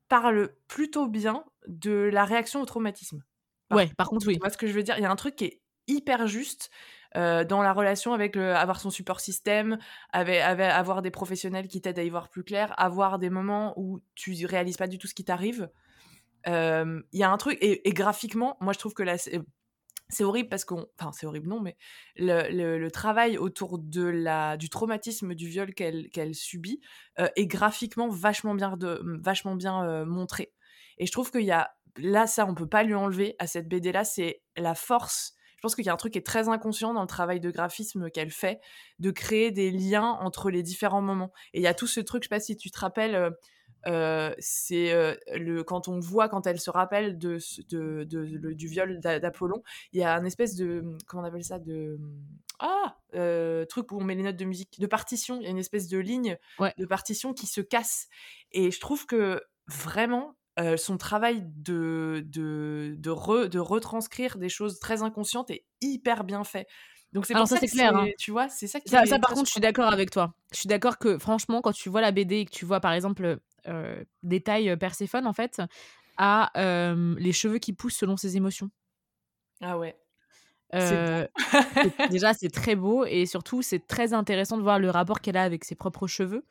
parle 0.08 0.50
plutôt 0.66 1.06
bien 1.06 1.44
de 1.68 2.10
la 2.12 2.24
réaction 2.24 2.60
au 2.60 2.66
traumatisme. 2.66 3.22
ouais, 3.70 3.88
par 3.96 4.08
contre, 4.08 4.26
oui. 4.26 4.34
Tu 4.34 4.40
vois 4.40 4.50
ce 4.50 4.58
que 4.58 4.66
je 4.66 4.72
veux 4.72 4.82
dire? 4.82 4.96
Il 4.98 5.02
y 5.02 5.06
a 5.06 5.10
un 5.10 5.16
truc 5.16 5.36
qui 5.36 5.44
est 5.44 5.60
hyper 5.86 6.26
juste 6.26 6.70
euh, 7.16 7.44
dans 7.44 7.62
la 7.62 7.72
relation 7.72 8.12
avec 8.12 8.36
avoir 8.36 8.80
son 8.80 8.90
support 8.90 9.20
système, 9.20 9.78
avoir 10.12 11.02
des 11.02 11.10
professionnels 11.10 11.66
qui 11.66 11.80
t'aident 11.80 11.98
à 11.98 12.04
y 12.04 12.10
voir 12.10 12.28
plus 12.28 12.44
clair, 12.44 12.72
avoir 12.78 13.18
des 13.18 13.30
moments 13.30 13.74
où 13.76 14.00
tu 14.14 14.46
réalises 14.46 14.76
pas 14.76 14.86
du 14.86 14.98
tout 14.98 15.06
ce 15.06 15.14
qui 15.14 15.24
t'arrive. 15.24 15.68
Euh, 16.46 17.02
il 17.12 17.18
y 17.18 17.22
a 17.22 17.30
un 17.30 17.36
truc, 17.36 17.58
et, 17.60 17.92
graphiquement, 17.92 18.56
moi 18.60 18.72
je 18.72 18.78
trouve 18.78 18.94
que 18.94 19.02
la, 19.02 19.16
c'est 19.18 20.24
horrible 20.24 20.48
parce 20.48 20.64
qu'on. 20.64 20.86
Enfin, 20.98 21.12
c'est 21.12 21.26
horrible, 21.26 21.48
non, 21.48 21.60
mais 21.60 21.76
le, 22.16 22.88
travail 22.88 23.38
autour 23.38 23.78
de 23.78 24.02
la, 24.02 24.56
du 24.56 24.68
traumatisme 24.68 25.34
du 25.34 25.48
viol 25.48 25.74
qu'elle 25.74 26.10
qu'elle 26.10 26.34
subit 26.34 26.80
euh, 27.18 27.28
est 27.36 27.46
graphiquement 27.46 28.08
vachement 28.08 28.54
bien, 28.54 28.76
de, 28.76 29.00
vachement 29.20 29.56
bien 29.56 30.04
montré. 30.04 30.52
Et 30.98 31.06
je 31.06 31.12
trouve 31.12 31.30
qu'il 31.30 31.42
y 31.42 31.52
a. 31.52 31.70
Là, 31.96 32.28
ça, 32.28 32.46
on 32.46 32.54
peut 32.54 32.68
pas 32.68 32.84
lui 32.84 32.94
enlever 32.94 33.34
à 33.40 33.48
cette 33.48 33.68
BD-là, 33.68 34.04
c'est 34.04 34.42
la 34.56 34.76
force 34.76 35.34
je 35.60 35.62
pense 35.62 35.74
qu'il 35.74 35.84
y 35.84 35.90
a 35.90 35.92
un 35.92 35.98
truc 35.98 36.14
qui 36.14 36.18
est 36.18 36.26
très 36.26 36.48
inconscient 36.48 36.94
dans 36.94 37.02
le 37.02 37.06
travail 37.06 37.38
de 37.38 37.50
graphisme 37.50 38.08
qu'elle 38.08 38.30
fait, 38.30 38.60
de 38.98 39.10
créer 39.10 39.50
des 39.50 39.70
liens 39.70 40.16
entre 40.22 40.50
les 40.50 40.62
différents 40.62 41.02
moments. 41.02 41.34
Et 41.52 41.60
il 41.60 41.62
y 41.62 41.66
a 41.66 41.74
tout 41.74 41.86
ce 41.86 42.00
truc, 42.00 42.22
je 42.22 42.28
sais 42.28 42.34
pas 42.34 42.40
si 42.40 42.56
tu 42.56 42.70
te 42.70 42.80
rappelles, 42.80 43.14
euh, 43.14 43.30
euh, 43.86 44.34
c'est 44.38 44.90
euh, 44.90 45.14
le 45.34 45.62
quand 45.62 45.86
on 45.88 46.00
voit 46.00 46.30
quand 46.30 46.46
elle 46.46 46.58
se 46.58 46.70
rappelle 46.70 47.18
de, 47.18 47.36
de, 47.68 48.04
de, 48.04 48.52
du 48.54 48.68
viol 48.68 49.00
d'Apollon, 49.00 49.62
il 49.92 50.00
y 50.00 50.02
a 50.02 50.14
un 50.14 50.24
espèce 50.24 50.56
de 50.56 50.82
comment 51.06 51.22
on 51.22 51.26
appelle 51.26 51.44
ça 51.44 51.58
de 51.58 51.98
ah 52.58 52.96
truc 53.68 53.92
où 53.92 54.00
on 54.00 54.04
met 54.04 54.14
les 54.14 54.22
notes 54.22 54.36
de 54.36 54.46
musique 54.46 54.80
de 54.80 54.86
partition, 54.86 55.36
il 55.40 55.42
y 55.42 55.46
a 55.46 55.50
une 55.50 55.58
espèce 55.58 55.88
de 55.88 55.98
ligne 55.98 56.38
de 56.78 56.86
partition 56.86 57.34
qui 57.34 57.46
se 57.46 57.60
casse. 57.60 58.08
Et 58.52 58.70
je 58.70 58.80
trouve 58.80 59.04
que 59.04 59.42
vraiment 59.66 60.36
son 60.76 60.98
travail 60.98 61.42
de, 61.56 62.24
de, 62.26 62.94
de, 62.98 63.46
de, 63.46 63.58
retranscrire 63.58 64.38
des 64.38 64.48
choses 64.48 64.78
très 64.78 65.02
inconscientes 65.02 65.50
est 65.50 65.64
hyper 65.80 66.24
bien 66.24 66.44
fait. 66.44 66.66
Donc 67.12 67.26
c'est 67.26 67.34
pour 67.34 67.48
ça, 67.48 67.56
c'est 67.56 67.66
clair. 67.66 67.96
Hein. 67.96 68.08
Tu 68.18 68.30
vois, 68.30 68.48
c'est 68.48 68.68
ça 68.68 68.80
qui 68.80 68.88
Ça, 68.88 69.04
ça 69.04 69.18
par 69.18 69.30
contre, 69.30 69.46
je 69.46 69.52
suis 69.52 69.60
d'accord 69.60 69.92
avec 69.92 70.10
toi. 70.10 70.34
Je 70.52 70.58
suis 70.58 70.68
d'accord 70.68 70.98
que 70.98 71.18
franchement, 71.18 71.60
quand 71.60 71.72
tu 71.72 71.88
vois 71.88 72.00
la 72.00 72.12
BD 72.12 72.36
et 72.36 72.44
que 72.44 72.50
tu 72.50 72.64
vois 72.64 72.80
par 72.80 72.92
exemple 72.92 73.38
euh, 73.66 74.04
détail 74.22 74.76
Perséphone 74.76 75.26
en 75.26 75.32
fait 75.32 75.60
à 76.16 76.50
les 76.56 77.32
cheveux 77.32 77.58
qui 77.58 77.72
poussent 77.72 77.96
selon 77.96 78.16
ses 78.16 78.36
émotions. 78.36 78.70
Ah 79.60 79.78
ouais. 79.78 79.96
déjà, 82.10 82.32
c'est 82.32 82.50
très 82.50 82.76
beau 82.76 83.04
et 83.04 83.26
surtout, 83.26 83.62
c'est 83.62 83.86
très 83.86 84.12
intéressant 84.12 84.56
de 84.56 84.62
voir 84.62 84.78
le 84.78 84.88
rapport 84.90 85.20
qu'elle 85.20 85.36
a 85.36 85.42
avec 85.42 85.64
ses 85.64 85.74
propres 85.74 86.06
cheveux. 86.06 86.44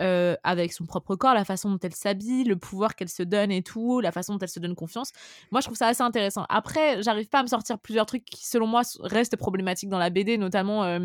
Euh, 0.00 0.34
avec 0.42 0.72
son 0.72 0.86
propre 0.86 1.14
corps, 1.14 1.34
la 1.34 1.44
façon 1.44 1.70
dont 1.70 1.78
elle 1.80 1.94
s'habille, 1.94 2.42
le 2.42 2.56
pouvoir 2.56 2.96
qu'elle 2.96 3.08
se 3.08 3.22
donne 3.22 3.52
et 3.52 3.62
tout, 3.62 4.00
la 4.00 4.10
façon 4.10 4.32
dont 4.32 4.38
elle 4.40 4.48
se 4.48 4.58
donne 4.58 4.74
confiance. 4.74 5.12
Moi, 5.52 5.60
je 5.60 5.66
trouve 5.66 5.76
ça 5.76 5.86
assez 5.86 6.02
intéressant. 6.02 6.46
Après, 6.48 7.00
j'arrive 7.02 7.28
pas 7.28 7.38
à 7.38 7.42
me 7.44 7.48
sortir 7.48 7.78
plusieurs 7.78 8.04
trucs 8.04 8.24
qui, 8.24 8.44
selon 8.44 8.66
moi, 8.66 8.82
restent 9.02 9.36
problématiques 9.36 9.88
dans 9.88 9.98
la 9.98 10.10
BD, 10.10 10.36
notamment. 10.36 10.82
Euh, 10.82 10.98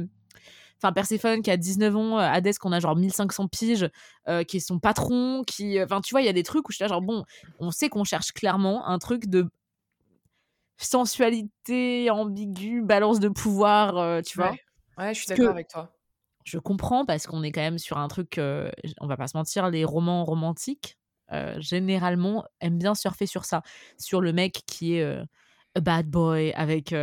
enfin, 0.78 0.92
Perséphone 0.92 1.44
qui 1.44 1.52
a 1.52 1.58
19 1.58 1.96
ans, 1.96 2.18
euh, 2.18 2.22
Hadès 2.22 2.54
qu'on 2.54 2.72
a 2.72 2.80
genre 2.80 2.96
1500 2.96 3.48
piges, 3.48 3.90
qui 4.48 4.58
est 4.58 4.60
son 4.60 4.80
patron, 4.80 5.44
qui. 5.46 5.80
Enfin, 5.82 6.02
tu 6.02 6.12
vois, 6.12 6.22
il 6.22 6.26
y 6.26 6.30
a 6.30 6.34
des 6.34 6.44
trucs 6.44 6.68
où 6.68 6.72
je 6.72 6.78
suis 6.78 6.84
là, 6.84 6.88
genre, 6.88 7.02
bon, 7.04 7.26
on 7.60 7.70
sait 7.70 7.90
qu'on 7.90 8.04
cherche 8.04 8.32
clairement 8.32 8.88
un 8.88 8.98
truc 8.98 9.28
de 9.28 9.48
sensualité 10.78 12.10
ambiguë, 12.10 12.82
balance 12.82 13.20
de 13.20 13.30
pouvoir, 13.30 14.24
tu 14.24 14.38
vois. 14.38 14.56
Ouais, 14.98 15.14
je 15.14 15.20
suis 15.20 15.28
d'accord 15.28 15.52
avec 15.52 15.68
toi 15.68 15.92
je 16.44 16.58
comprends 16.58 17.06
parce 17.06 17.28
qu'on 17.28 17.44
est 17.44 17.52
quand 17.52 17.62
même 17.62 17.78
sur 17.78 17.98
un 17.98 18.08
truc, 18.08 18.38
euh, 18.38 18.70
on 19.00 19.08
va 19.08 19.18
pas 19.18 19.28
se 19.28 19.38
mentir, 19.38 19.70
les 19.70 19.86
romans 19.86 20.26
romantiques, 20.26 20.98
euh, 21.32 21.56
généralement, 21.60 22.46
aiment 22.60 22.80
bien 22.80 22.96
surfer 22.96 23.26
sur 23.26 23.46
ça. 23.46 23.62
Sur 23.98 24.22
le 24.22 24.34
mec 24.34 24.62
qui 24.66 24.96
est 24.96 25.04
euh, 25.04 25.24
a 25.76 25.82
bad 25.82 26.08
boy 26.08 26.52
avec 26.54 26.96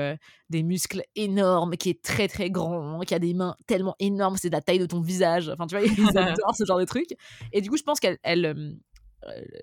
des 0.51 0.63
muscles 0.65 1.03
énormes, 1.15 1.77
qui 1.77 1.91
est 1.91 2.03
très 2.03 2.27
très 2.27 2.51
grand, 2.51 3.01
qui 3.01 3.15
a 3.15 3.21
des 3.21 3.33
mains 3.33 3.55
tellement 3.67 3.95
énormes, 4.01 4.37
c'est 4.37 4.51
la 4.51 4.61
taille 4.61 4.81
de 4.81 4.87
ton 4.87 5.01
visage. 5.01 5.49
Enfin, 5.49 5.67
tu 5.67 5.77
vois, 5.77 5.87
ils 5.87 6.19
adorent 6.19 6.57
ce 6.57 6.65
genre 6.65 6.79
de 6.79 6.85
truc. 6.85 7.07
Et 7.53 7.61
du 7.61 7.71
coup, 7.71 7.77
je 7.77 7.85
pense 7.85 8.01
qu'elle. 8.01 8.19
Elle, 8.23 8.77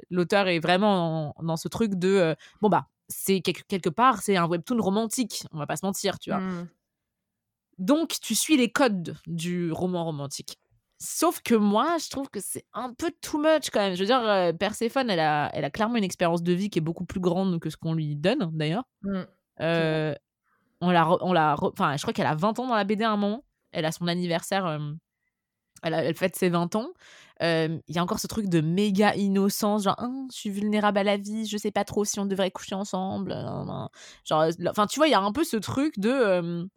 L'auteur 0.09 0.49
est 0.49 0.59
vraiment 0.59 1.35
dans 1.41 1.55
ce 1.55 1.69
truc 1.69 1.95
de 1.95 2.35
bon 2.59 2.67
bah 2.67 2.87
c'est 3.07 3.39
quelque, 3.39 3.89
part 3.89 4.21
c'est 4.21 4.35
un 4.35 4.45
webtoon 4.45 4.81
romantique 4.81 5.45
on 5.53 5.57
va 5.57 5.65
pas 5.65 5.77
se 5.77 5.85
mentir 5.85 6.19
tu 6.19 6.31
vois 6.31 6.39
mmh. 6.39 6.67
Donc, 7.77 8.15
tu 8.21 8.35
suis 8.35 8.57
les 8.57 8.71
codes 8.71 9.15
du 9.27 9.71
roman 9.71 10.05
romantique. 10.05 10.57
Sauf 11.05 11.41
que 11.41 11.55
moi, 11.55 11.97
je 12.01 12.09
trouve 12.09 12.29
que 12.29 12.39
c'est 12.39 12.65
un 12.73 12.93
peu 12.93 13.11
too 13.21 13.37
much 13.37 13.69
quand 13.71 13.81
même. 13.81 13.93
Je 13.93 13.99
veux 13.99 14.05
dire, 14.05 14.21
euh, 14.21 14.53
Perséphone, 14.53 15.09
elle 15.09 15.19
a, 15.19 15.49
elle 15.53 15.65
a 15.65 15.69
clairement 15.69 15.97
une 15.97 16.03
expérience 16.03 16.41
de 16.43 16.53
vie 16.53 16.69
qui 16.69 16.79
est 16.79 16.81
beaucoup 16.81 17.03
plus 17.03 17.19
grande 17.19 17.59
que 17.59 17.69
ce 17.69 17.75
qu'on 17.75 17.93
lui 17.93 18.15
donne, 18.15 18.49
d'ailleurs. 18.53 18.85
Mmh. 19.01 19.21
Euh, 19.59 20.15
on 20.79 20.91
l'a, 20.91 21.09
on 21.21 21.33
l'a, 21.33 21.55
enfin, 21.59 21.97
je 21.97 22.01
crois 22.01 22.13
qu'elle 22.13 22.25
a 22.25 22.35
20 22.35 22.59
ans 22.59 22.67
dans 22.67 22.75
la 22.75 22.85
BD 22.85 23.03
à 23.03 23.11
un 23.11 23.17
moment. 23.17 23.43
Elle 23.73 23.83
a 23.83 23.91
son 23.91 24.07
anniversaire, 24.07 24.65
euh, 24.65 24.79
elle, 25.81 25.93
elle, 25.93 26.15
fête 26.15 26.37
ses 26.37 26.47
20 26.47 26.75
ans. 26.75 26.87
Il 27.41 27.81
y 27.89 27.97
a 27.97 28.01
encore 28.01 28.19
ce 28.19 28.27
truc 28.27 28.47
de 28.47 28.61
méga 28.61 29.13
innocence, 29.15 29.83
genre, 29.83 29.95
hein, 29.97 30.27
je 30.31 30.37
suis 30.37 30.49
vulnérable 30.51 30.99
à 30.99 31.03
la 31.03 31.17
vie, 31.17 31.45
je 31.45 31.57
sais 31.57 31.71
pas 31.71 31.83
trop 31.83 32.05
si 32.05 32.17
on 32.21 32.25
devrait 32.25 32.51
coucher 32.51 32.75
ensemble. 32.75 33.33
Genre, 34.23 34.47
enfin, 34.69 34.87
tu 34.87 34.99
vois, 34.99 35.07
il 35.07 35.11
y 35.11 35.15
a 35.15 35.19
un 35.19 35.33
peu 35.33 35.43
ce 35.43 35.57
truc 35.57 35.99
de 35.99 36.69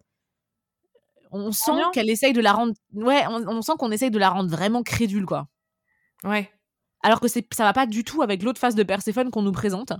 on 1.36 1.52
sent 1.52 1.72
qu'elle 1.92 2.10
essaye 2.10 2.32
de 2.32 2.40
la 2.40 2.52
rendre 2.52 2.74
ouais 2.94 3.24
on, 3.28 3.62
sent 3.62 3.72
qu'on 3.78 3.90
essaye 3.90 4.10
de 4.10 4.18
la 4.18 4.30
rendre 4.30 4.50
vraiment 4.50 4.82
crédule 4.82 5.26
quoi. 5.26 5.48
Ouais. 6.24 6.50
Alors 7.02 7.20
que 7.20 7.28
c'est 7.28 7.46
ça 7.54 7.64
va 7.64 7.72
pas 7.72 7.86
du 7.86 8.04
tout 8.04 8.22
avec 8.22 8.42
l'autre 8.42 8.60
face 8.60 8.74
de 8.74 8.82
Perséphone 8.82 9.30
qu'on 9.30 9.42
nous 9.42 9.52
présente. 9.52 9.92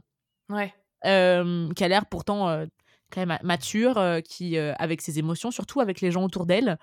Ouais. 0.49 0.73
Euh, 1.05 1.73
qui 1.75 1.85
a 1.85 1.89
l'air 1.89 2.07
pourtant 2.07 2.49
euh, 2.49 2.67
quand 3.13 3.25
même 3.25 3.39
mature 3.43 3.99
euh, 3.99 4.21
qui 4.21 4.59
avec 4.59 5.01
ses 5.01 5.19
émotions 5.19 5.51
surtout 5.51 5.81
avec 5.81 6.01
les 6.01 6.11
gens 6.11 6.25
autour 6.25 6.47
d'elle 6.47 6.79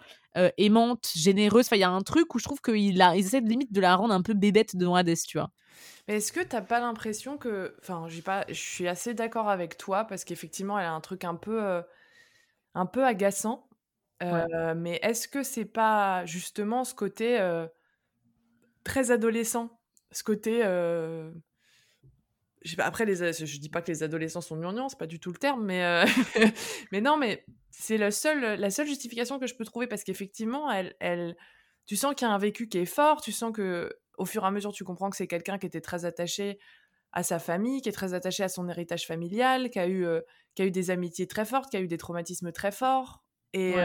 aimante 0.58 1.10
généreuse. 1.16 1.66
Enfin 1.66 1.76
il 1.76 1.82
y 1.82 1.84
a 1.84 1.90
un 1.90 2.02
truc 2.02 2.34
où 2.36 2.40
je 2.40 2.46
trouve 2.46 2.62
qu'ils 2.62 3.02
essaient 3.16 3.42
limite 3.42 3.74
de 3.74 3.82
la 3.82 3.96
rendre 3.96 4.14
un 4.14 4.22
peu 4.22 4.34
bébête 4.34 4.76
devant 4.76 4.96
Hades 4.96 5.18
tu 5.28 5.38
vois. 5.38 5.50
Mais 6.08 6.18
est-ce 6.18 6.32
que 6.32 6.42
t'as 6.42 6.62
pas 6.62 6.80
l'impression 6.80 7.38
que 7.38 7.76
enfin 7.82 8.06
j'ai 8.08 8.22
pas 8.22 8.46
je 8.48 8.54
suis 8.54 8.88
assez 8.88 9.14
d'accord 9.14 9.50
avec 9.50 9.78
toi 9.78 10.06
parce 10.06 10.24
qu'effectivement 10.24 10.78
elle 10.80 10.86
a 10.86 10.94
un 10.94 11.02
truc 11.02 11.26
un 11.26 11.36
peu 11.36 11.82
un 12.76 12.86
peu 12.86 13.06
agaçant 13.06 13.68
mais 14.22 15.00
est-ce 15.02 15.28
que 15.28 15.44
c'est 15.44 15.66
pas 15.66 16.26
justement 16.26 16.84
ce 16.84 16.94
côté 16.94 17.40
très 18.84 19.12
adolescent? 19.12 19.70
Ce 20.12 20.24
côté. 20.24 20.62
Je 22.66 22.76
après, 22.80 23.06
les, 23.06 23.16
je 23.16 23.60
dis 23.60 23.70
pas 23.70 23.82
que 23.82 23.92
les 23.92 24.04
adolescents 24.04 24.40
sont 24.40 24.56
gnangnans, 24.56 24.88
c'est 24.88 24.98
pas 24.98 25.08
du 25.08 25.20
tout 25.20 25.32
le 25.32 25.38
terme, 25.38 25.66
mais, 25.66 26.06
mais 26.94 27.02
non, 27.02 27.18
mais 27.18 27.44
c'est 27.72 27.98
la 27.98 28.10
seule, 28.10 28.58
la 28.60 28.70
seule 28.70 28.88
justification 28.88 29.38
que 29.38 29.48
je 29.48 29.56
peux 29.56 29.66
trouver 29.66 29.88
parce 29.88 30.04
qu'effectivement, 30.06 30.72
elle, 30.72 31.36
tu 31.86 31.98
sens 31.98 32.16
qu'il 32.16 32.26
y 32.28 32.32
a 32.32 32.34
un 32.34 32.38
vécu 32.38 32.70
qui 32.70 32.78
est 32.78 32.86
fort, 32.86 33.22
tu 33.22 33.32
sens 33.32 33.52
que 33.52 33.92
au 34.18 34.26
fur 34.26 34.44
et 34.44 34.48
à 34.48 34.52
mesure, 34.52 34.72
tu 34.72 34.84
comprends 34.84 35.10
que 35.10 35.18
c'est 35.18 35.28
quelqu'un 35.28 35.58
qui 35.58 35.66
était 35.66 35.82
très 35.82 36.06
attaché 36.06 36.60
à 37.12 37.24
sa 37.24 37.40
famille, 37.40 37.82
qui 37.82 37.90
est 37.90 37.94
très 37.94 38.14
attaché 38.14 38.44
à 38.44 38.50
son 38.50 38.70
héritage 38.70 39.06
familial, 39.06 39.70
qui 39.70 39.80
a 39.80 39.88
eu, 39.88 40.06
qui 40.56 40.62
a 40.62 40.66
eu 40.66 40.72
des 40.72 40.90
amitiés 40.90 41.28
très 41.28 41.46
fortes, 41.46 41.70
qui 41.70 41.78
a 41.78 41.82
eu 41.82 41.88
des 41.88 41.98
traumatismes 41.98 42.52
très 42.52 42.72
forts, 42.72 43.24
et 43.54 43.76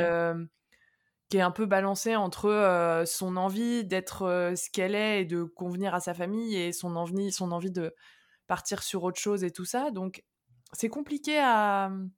qui 1.31 1.37
est 1.37 1.43
un 1.43 1.51
peu 1.51 1.67
balancé 1.67 2.17
entre 2.17 3.03
son 3.07 3.37
envie 3.37 3.85
d'être 3.85 4.53
ce 4.57 4.71
qu'elle 4.71 4.95
est 4.95 5.23
et 5.23 5.25
de 5.25 5.43
convenir 5.45 5.95
à 5.95 6.01
sa 6.01 6.15
famille 6.15 6.57
et 6.57 6.73
son 6.73 6.97
envie, 6.97 7.33
son 7.33 7.53
envie 7.53 7.71
de 7.71 7.95
partir 8.47 8.83
sur 8.83 9.05
autre 9.05 9.21
chose 9.21 9.45
et 9.45 9.51
tout 9.51 9.67
ça. 9.67 9.91
Donc 9.91 10.25
c'est 10.73 10.89
compliqué 10.89 11.39
à. 11.39 11.91
Mmh, 11.91 12.11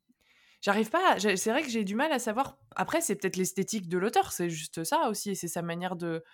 j'arrive 0.63 0.91
pas. 0.91 1.19
C'est 1.19 1.51
vrai 1.51 1.63
que 1.63 1.69
j'ai 1.69 1.85
du 1.85 1.95
mal 1.95 2.13
à 2.13 2.19
savoir. 2.19 2.59
Après, 2.77 3.01
c'est 3.01 3.17
peut-être 3.17 3.37
l'esthétique 3.37 3.89
de 3.89 3.99
l'auteur, 3.99 4.33
c'est 4.33 4.51
juste 4.51 4.85
ça 4.85 5.09
aussi, 5.09 5.31
et 5.31 5.35
c'est 5.35 5.49
sa 5.49 5.63
manière 5.63 5.97
de 5.97 6.25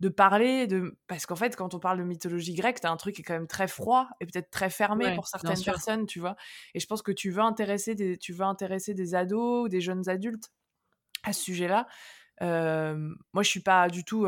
de 0.00 0.08
parler 0.08 0.68
de 0.68 0.96
parce 1.08 1.26
qu'en 1.26 1.34
fait 1.34 1.56
quand 1.56 1.74
on 1.74 1.80
parle 1.80 1.98
de 1.98 2.04
mythologie 2.04 2.54
grecque 2.54 2.80
t'as 2.80 2.90
un 2.90 2.96
truc 2.96 3.16
qui 3.16 3.22
est 3.22 3.24
quand 3.24 3.34
même 3.34 3.48
très 3.48 3.66
froid 3.66 4.08
et 4.20 4.26
peut-être 4.26 4.48
très 4.48 4.70
fermé 4.70 5.10
pour 5.10 5.26
certaines 5.26 5.60
personnes 5.64 6.06
tu 6.06 6.20
vois 6.20 6.36
et 6.74 6.78
je 6.78 6.86
pense 6.86 7.02
que 7.02 7.10
tu 7.10 7.30
veux 7.30 7.42
intéresser 7.42 7.96
des 7.96 8.16
tu 8.16 8.32
veux 8.32 8.44
intéresser 8.44 8.94
des 8.94 9.16
ados 9.16 9.64
ou 9.64 9.68
des 9.68 9.80
jeunes 9.80 10.08
adultes 10.08 10.52
à 11.22 11.32
ce 11.32 11.42
sujet-là. 11.42 11.86
moi, 12.40 13.42
je 13.42 13.48
suis 13.48 13.60
pas 13.60 13.88
du 13.88 14.04
tout, 14.04 14.26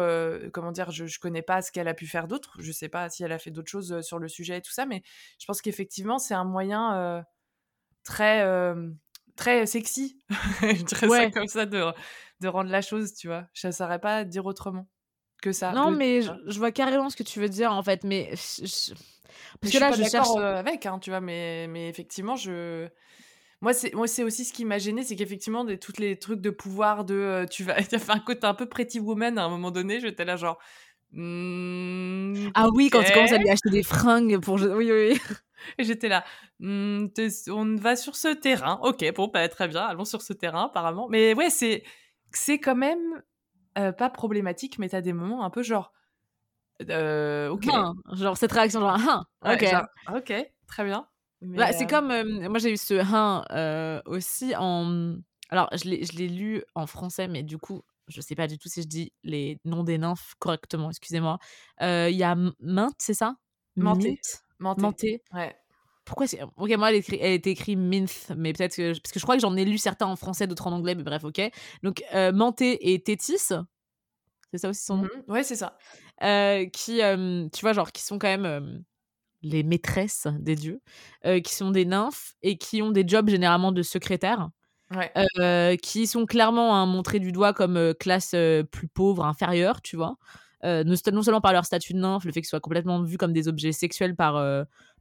comment 0.52 0.72
dire, 0.72 0.90
je, 0.90 1.06
je 1.06 1.18
connais 1.18 1.42
pas 1.42 1.62
ce 1.62 1.72
qu'elle 1.72 1.88
a 1.88 1.94
pu 1.94 2.06
faire 2.06 2.28
d'autre. 2.28 2.56
Je 2.58 2.72
sais 2.72 2.88
pas 2.88 3.08
si 3.08 3.22
elle 3.22 3.32
a 3.32 3.38
fait 3.38 3.50
d'autres 3.50 3.70
choses 3.70 4.00
sur 4.02 4.18
le 4.18 4.28
sujet 4.28 4.58
et 4.58 4.62
tout 4.62 4.72
ça, 4.72 4.86
mais 4.86 5.02
je 5.38 5.46
pense 5.46 5.60
qu'effectivement, 5.62 6.18
c'est 6.18 6.34
un 6.34 6.44
moyen 6.44 7.24
très, 8.04 8.44
très 9.36 9.66
sexy, 9.66 10.18
très 10.88 11.08
ouais. 11.08 11.30
comme 11.30 11.46
ça, 11.46 11.66
de, 11.66 11.92
de 12.40 12.48
rendre 12.48 12.70
la 12.70 12.82
chose, 12.82 13.14
tu 13.14 13.28
vois. 13.28 13.46
Je 13.52 13.66
ne 13.68 13.72
saurais 13.72 13.98
pas 13.98 14.24
dire 14.24 14.46
autrement 14.46 14.86
que 15.42 15.52
ça. 15.52 15.72
Non, 15.72 15.90
mais 15.90 16.22
je, 16.22 16.58
vois 16.58 16.72
carrément 16.72 17.10
ce 17.10 17.16
que 17.16 17.22
tu 17.22 17.40
veux 17.40 17.48
dire, 17.48 17.72
en 17.72 17.82
fait, 17.82 18.04
mais. 18.04 18.30
Parce 19.60 19.72
que 19.72 19.78
là, 19.78 19.92
je 19.92 20.04
cherche. 20.04 20.36
avec, 20.36 20.86
hein, 20.86 20.98
tu 20.98 21.10
vois, 21.10 21.20
mais, 21.20 21.66
mais 21.68 21.88
effectivement, 21.88 22.36
je 22.36 22.88
moi, 23.62 23.74
c'est 23.74 23.94
moi 23.94 24.06
c'est 24.06 24.24
aussi 24.24 24.44
ce 24.44 24.52
qui 24.52 24.64
m'a 24.64 24.78
gêné, 24.78 25.02
c'est 25.02 25.16
qu'effectivement, 25.16 25.64
des, 25.64 25.78
tous 25.78 25.98
les 25.98 26.18
trucs 26.18 26.40
de 26.40 26.50
pouvoir, 26.50 27.04
de 27.04 27.46
tu 27.50 27.62
vas, 27.64 27.74
tu 27.82 27.94
as 27.94 27.98
fait 27.98 28.12
un 28.12 28.18
côté 28.18 28.46
un 28.46 28.54
peu 28.54 28.66
Pretty 28.66 29.00
Woman 29.00 29.36
à 29.38 29.44
un 29.44 29.48
moment 29.48 29.70
donné, 29.70 30.00
j'étais 30.00 30.24
là 30.24 30.36
genre. 30.36 30.58
«Mmh, 31.12 32.50
ah 32.54 32.68
oui, 32.72 32.88
quand 32.88 33.02
tu 33.02 33.12
commences 33.12 33.32
à 33.32 33.38
lui 33.38 33.50
acheter 33.50 33.68
des 33.70 33.82
fringues 33.82 34.38
pour. 34.38 34.54
Oui, 34.54 34.90
oui, 34.92 35.10
oui. 35.10 35.20
Et 35.78 35.84
j'étais 35.84 36.08
là. 36.08 36.24
«Mmh, 36.60 37.08
on 37.48 37.74
va 37.76 37.96
sur 37.96 38.14
ce 38.14 38.28
terrain. 38.28 38.78
Ok, 38.82 39.04
bon, 39.14 39.28
pas 39.28 39.40
bah, 39.40 39.48
très 39.48 39.66
bien, 39.66 39.82
allons 39.82 40.04
sur 40.04 40.22
ce 40.22 40.32
terrain, 40.32 40.66
apparemment. 40.66 41.08
Mais 41.08 41.34
ouais, 41.34 41.50
c'est 41.50 41.82
c'est 42.30 42.60
quand 42.60 42.76
même 42.76 43.22
pas 43.74 44.08
problématique, 44.08 44.78
mais 44.78 44.88
t'as 44.88 45.00
des 45.00 45.12
moments 45.12 45.44
un 45.44 45.50
peu 45.50 45.64
genre. 45.64 45.92
ok. 46.80 46.88
Hein, 46.88 47.94
genre 48.12 48.36
cette 48.36 48.52
réaction, 48.52 48.78
genre, 48.78 48.96
hein, 48.96 49.24
ok. 49.44 49.64
ok, 50.14 50.32
très 50.68 50.84
bien. 50.84 51.08
Bah, 51.42 51.72
c'est 51.72 51.86
comme. 51.86 52.08
moi, 52.48 52.58
j'ai 52.58 52.72
eu 52.72 52.76
ce 52.76 52.94
hein 52.94 54.00
aussi 54.06 54.54
en. 54.56 55.16
Alors, 55.50 55.68
je 55.72 55.88
l'ai 55.88 56.28
lu 56.28 56.62
en 56.74 56.86
français, 56.86 57.26
mais 57.28 57.42
du 57.42 57.58
coup, 57.58 57.82
je 58.08 58.20
sais 58.20 58.34
pas 58.34 58.46
du 58.46 58.58
tout 58.58 58.68
si 58.68 58.82
je 58.82 58.86
dis 58.88 59.12
les 59.24 59.58
noms 59.64 59.84
des 59.84 59.98
nymphes 59.98 60.34
correctement, 60.38 60.90
excusez-moi. 60.90 61.38
Il 61.80 62.16
y 62.16 62.22
a 62.22 62.34
Mint, 62.34 62.94
c'est 62.98 63.14
ça? 63.14 63.36
Manté. 63.76 64.20
Manté. 64.58 65.22
Ouais. 65.32 65.56
pourquoi 66.04 66.26
c'est. 66.26 66.40
Ok, 66.56 66.70
moi, 66.76 66.90
elle, 66.90 66.96
écrit... 66.96 67.18
elle 67.20 67.32
était 67.32 67.52
écrite 67.52 67.78
Minth, 67.78 68.32
mais 68.36 68.52
peut-être 68.52 68.76
que. 68.76 68.92
Parce 68.92 69.12
que 69.12 69.18
je 69.18 69.24
crois 69.24 69.36
que 69.36 69.40
j'en 69.40 69.56
ai 69.56 69.64
lu 69.64 69.78
certains 69.78 70.06
en 70.06 70.16
français, 70.16 70.46
d'autres 70.46 70.66
en 70.66 70.72
anglais, 70.72 70.94
mais 70.94 71.04
bref, 71.04 71.24
ok. 71.24 71.40
Donc, 71.82 72.02
euh, 72.14 72.32
Manté 72.32 72.92
et 72.92 73.02
Tétis, 73.02 73.38
c'est 74.50 74.58
ça 74.58 74.68
aussi 74.68 74.84
son 74.84 74.98
nom? 74.98 75.04
Mmh 75.04 75.32
Ouais, 75.32 75.42
c'est 75.42 75.56
ça. 75.56 75.78
Euh, 76.22 76.66
qui, 76.66 77.02
euh, 77.02 77.48
tu 77.52 77.60
vois, 77.62 77.72
genre, 77.72 77.92
qui 77.92 78.02
sont 78.02 78.18
quand 78.18 78.28
même 78.28 78.44
euh, 78.44 78.78
les 79.42 79.62
maîtresses 79.62 80.26
des 80.38 80.54
dieux, 80.54 80.80
euh, 81.24 81.40
qui 81.40 81.54
sont 81.54 81.70
des 81.70 81.84
nymphes 81.84 82.34
et 82.42 82.58
qui 82.58 82.82
ont 82.82 82.90
des 82.90 83.06
jobs 83.06 83.28
généralement 83.28 83.72
de 83.72 83.82
secrétaire. 83.82 84.50
Ouais. 84.94 85.12
Euh, 85.38 85.76
qui 85.76 86.08
sont 86.08 86.26
clairement 86.26 86.74
hein, 86.74 86.84
montrés 86.84 87.20
du 87.20 87.30
doigt 87.30 87.52
comme 87.52 87.76
euh, 87.76 87.94
classe 87.94 88.34
plus 88.72 88.88
pauvre, 88.88 89.24
inférieure, 89.24 89.82
tu 89.82 89.96
vois. 89.96 90.16
Non, 90.64 90.94
seulement 90.96 91.40
par 91.40 91.52
leur 91.52 91.64
statut 91.64 91.94
de 91.94 92.00
nymphe, 92.00 92.24
le 92.24 92.32
fait 92.32 92.40
qu'ils 92.40 92.48
soient 92.48 92.60
complètement 92.60 93.02
vus 93.02 93.16
comme 93.16 93.32
des 93.32 93.48
objets 93.48 93.72
sexuels 93.72 94.14
par, 94.14 94.34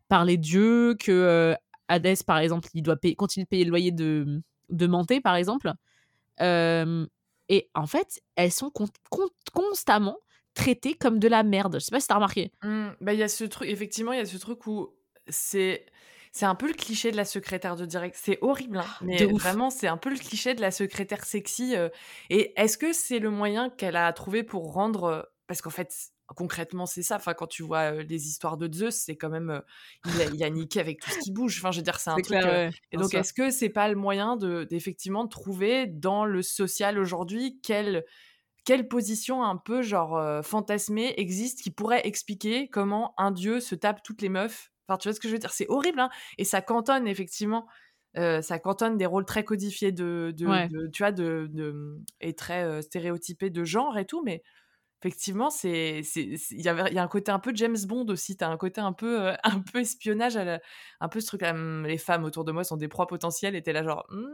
par 0.07 0.23
les 0.23 0.37
dieux, 0.37 0.95
que 0.95 1.53
Hadès, 1.89 2.23
par 2.25 2.37
exemple, 2.37 2.69
il 2.73 2.83
doit 2.83 2.95
payer, 2.95 3.15
continuer 3.15 3.43
de 3.43 3.49
payer 3.49 3.65
le 3.65 3.69
loyer 3.71 3.91
de, 3.91 4.41
de 4.69 4.87
Manté, 4.87 5.19
par 5.19 5.35
exemple. 5.35 5.73
Et 7.49 7.69
en 7.73 7.87
fait, 7.87 8.21
elles 8.35 8.51
sont 8.51 8.69
con- 8.69 8.87
con- 9.09 9.27
constamment 9.53 10.19
traitées 10.59 10.93
comme 10.95 11.19
de 11.19 11.27
la 11.27 11.43
merde. 11.43 11.75
Je 11.75 11.79
sais 11.85 11.91
pas 11.91 11.99
si 11.99 12.07
t'as 12.07 12.15
remarqué. 12.15 12.51
Mmh, 12.63 12.89
bah, 13.01 13.13
il 13.13 13.19
y 13.19 13.23
a 13.23 13.27
ce 13.27 13.43
truc, 13.45 13.67
effectivement, 13.69 14.11
il 14.13 14.17
y 14.17 14.21
a 14.21 14.25
ce 14.25 14.37
truc 14.37 14.65
où 14.67 14.89
c'est. 15.27 15.85
C'est 16.31 16.45
un 16.45 16.53
peu 16.53 16.67
le 16.67 16.73
cliché 16.75 17.09
de 17.11 17.17
la 17.17 17.25
secrétaire 17.25 17.75
de 17.75 17.87
direct. 17.87 18.15
C'est 18.15 18.37
horrible, 18.41 18.77
hein, 18.77 18.85
mais 19.01 19.17
De 19.17 19.25
ouf. 19.25 19.41
vraiment, 19.41 19.71
c'est 19.71 19.87
un 19.87 19.97
peu 19.97 20.11
le 20.11 20.15
cliché 20.15 20.53
de 20.53 20.61
la 20.61 20.69
secrétaire 20.69 21.25
sexy. 21.25 21.75
euh. 21.75 21.89
Et 22.29 22.53
est-ce 22.55 22.77
que 22.77 22.93
c'est 22.93 23.17
le 23.17 23.31
moyen 23.31 23.71
qu'elle 23.71 23.95
a 23.95 24.13
trouvé 24.13 24.43
pour 24.43 24.71
rendre. 24.73 25.03
euh, 25.05 25.21
Parce 25.47 25.63
qu'en 25.63 25.71
fait, 25.71 25.91
concrètement, 26.27 26.85
c'est 26.85 27.01
ça. 27.01 27.15
Enfin, 27.15 27.33
quand 27.33 27.47
tu 27.47 27.63
vois 27.63 27.93
euh, 27.93 28.03
les 28.03 28.27
histoires 28.27 28.57
de 28.57 28.71
Zeus, 28.71 28.93
c'est 28.95 29.15
quand 29.17 29.29
même. 29.29 29.49
euh, 29.49 29.61
il, 30.05 30.21
a, 30.21 30.25
il 30.25 30.43
a 30.43 30.49
niqué 30.51 30.79
avec 30.79 30.99
tout 31.01 31.09
ce 31.09 31.17
qui 31.17 31.31
bouge. 31.31 31.57
Enfin, 31.57 31.71
je 31.71 31.77
veux 31.77 31.83
dire, 31.83 31.99
c'est 31.99 32.11
un 32.11 32.13
truc. 32.17 32.27
clair, 32.27 32.45
euh, 32.45 32.67
ouais, 32.67 32.71
Et 32.91 32.97
donc, 32.97 33.11
est-ce 33.15 33.33
que 33.33 33.49
c'est 33.49 33.69
pas 33.69 33.89
le 33.89 33.95
moyen 33.95 34.35
de 34.37 34.65
d'effectivement 34.65 35.23
de 35.23 35.29
trouver 35.29 35.87
dans 35.87 36.25
le 36.25 36.43
social 36.43 36.99
aujourd'hui 36.99 37.59
quelle 37.63 38.05
quelle 38.69 38.87
position 38.87 39.43
un 39.43 39.57
peu 39.57 39.81
genre 39.81 40.15
euh, 40.15 40.43
fantasmée 40.43 41.15
existe 41.17 41.63
qui 41.63 41.71
pourrait 41.71 42.05
expliquer 42.07 42.67
comment 42.69 43.15
un 43.17 43.31
dieu 43.31 43.59
se 43.61 43.73
tape 43.73 44.03
toutes 44.03 44.21
les 44.21 44.29
meufs? 44.29 44.71
Enfin, 44.87 44.99
tu 44.99 45.07
vois 45.07 45.15
ce 45.15 45.19
que 45.19 45.27
je 45.27 45.33
veux 45.33 45.39
dire? 45.39 45.49
C'est 45.51 45.65
horrible, 45.69 45.99
hein 45.99 46.11
Et 46.37 46.43
ça 46.45 46.61
cantonne 46.61 47.07
effectivement. 47.07 47.65
euh, 48.17 48.43
ça 48.43 48.59
cantonne 48.59 48.95
des 48.95 49.07
rôles 49.07 49.25
très 49.25 49.43
codifiés 49.43 49.91
de, 49.91 50.31
de, 50.37 50.45
Ouais. 50.45 50.69
de- 50.69 50.87
tu 50.93 51.01
vois, 51.01 51.11
de, 51.11 51.47
de- 51.51 51.99
et 52.21 52.35
très 52.35 52.63
euh, 52.63 52.81
stéréotypés 52.83 53.49
de 53.49 53.63
genre 53.63 53.97
et 53.97 54.05
tout, 54.05 54.21
mais 54.23 54.43
effectivement, 55.01 55.49
c'est, 55.49 56.01
il 56.15 56.61
y, 56.61 56.69
a 56.69 57.03
un 57.03 57.07
côté 57.07 57.31
un 57.31 57.39
peu 57.39 57.51
James 57.55 57.77
Bond 57.87 58.05
aussi. 58.09 58.37
T'as 58.37 58.49
un 58.49 58.57
côté 58.57 58.81
un 58.81 58.93
peu, 58.93 59.29
euh, 59.29 59.35
un 59.43 59.61
peu 59.61 59.79
espionnage, 59.79 60.37
à 60.37 60.43
la- 60.45 60.61
un 61.01 61.09
peu 61.09 61.21
ce 61.21 61.27
truc. 61.27 61.41
là, 61.41 61.51
hum, 61.53 61.85
les 61.87 61.97
femmes 61.97 62.23
autour 62.25 62.45
de 62.45 62.51
moi 62.51 62.63
sont 62.63 62.77
des 62.77 62.87
proies 62.89 63.07
potentielles, 63.07 63.55
et 63.55 63.63
t'es 63.63 63.73
là 63.73 63.83
genre. 63.83 64.05
hum, 64.11 64.29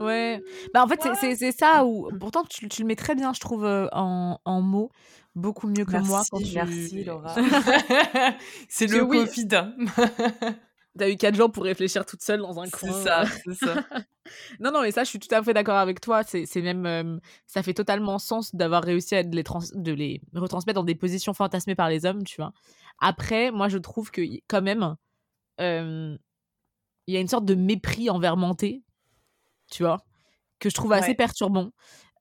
Ouais. 0.00 0.42
Bah 0.74 0.82
en 0.82 0.88
fait, 0.88 1.00
c'est- 1.02 1.14
c'est 1.14 1.36
c'est 1.36 1.52
ça 1.52 1.84
où. 1.84 2.08
Pourtant, 2.18 2.42
tu, 2.44 2.68
tu 2.68 2.82
le 2.82 2.88
mets 2.88 2.96
très 2.96 3.14
bien, 3.14 3.32
je 3.32 3.40
trouve, 3.40 3.64
euh, 3.64 3.86
en, 3.92 4.38
en 4.44 4.60
mots. 4.62 4.90
Beaucoup 5.36 5.68
mieux 5.68 5.84
que 5.84 5.96
moi. 5.98 6.22
Quand 6.30 6.40
Merci, 6.40 6.50
tu... 6.50 6.54
merci 6.56 7.04
Laura. 7.04 7.34
c'est 8.68 8.86
le 8.86 9.02
oui. 9.02 9.18
Covid. 9.26 9.48
T'as 10.98 11.08
eu 11.08 11.16
4 11.16 11.36
jours 11.36 11.52
pour 11.52 11.62
réfléchir 11.62 12.04
toute 12.04 12.20
seule 12.20 12.40
dans 12.40 12.58
un 12.58 12.64
c'est 12.64 12.72
coin. 12.88 12.92
ça, 13.04 13.24
c'est 13.44 13.54
ça. 13.54 13.74
Non, 14.58 14.72
non, 14.72 14.82
mais 14.82 14.90
ça, 14.90 15.04
je 15.04 15.08
suis 15.08 15.20
tout 15.20 15.32
à 15.32 15.40
fait 15.42 15.54
d'accord 15.54 15.76
avec 15.76 16.00
toi. 16.00 16.24
C'est 16.24 16.46
c'est 16.46 16.62
même. 16.62 16.84
euh, 16.84 17.16
ça 17.46 17.62
fait 17.62 17.74
totalement 17.74 18.18
sens 18.18 18.54
d'avoir 18.56 18.82
réussi 18.82 19.14
à 19.14 19.22
de 19.22 19.34
les, 19.36 19.44
trans- 19.44 19.60
de 19.72 19.92
les 19.92 20.20
retransmettre 20.34 20.74
dans 20.80 20.84
des 20.84 20.96
positions 20.96 21.32
fantasmées 21.32 21.76
par 21.76 21.88
les 21.88 22.06
hommes, 22.06 22.24
tu 22.24 22.36
vois. 22.36 22.52
Après, 23.00 23.52
moi, 23.52 23.68
je 23.68 23.78
trouve 23.78 24.10
que, 24.10 24.20
quand 24.48 24.62
même, 24.62 24.96
euh, 25.60 26.16
il 27.06 27.14
y 27.14 27.16
a 27.16 27.20
une 27.20 27.28
sorte 27.28 27.44
de 27.44 27.54
mépris 27.54 28.10
envers 28.10 28.36
Manté, 28.36 28.82
tu 29.70 29.82
vois, 29.84 30.04
que 30.58 30.68
je 30.70 30.74
trouve 30.74 30.92
assez 30.92 31.08
Ouais. 31.10 31.14
perturbant. 31.14 31.70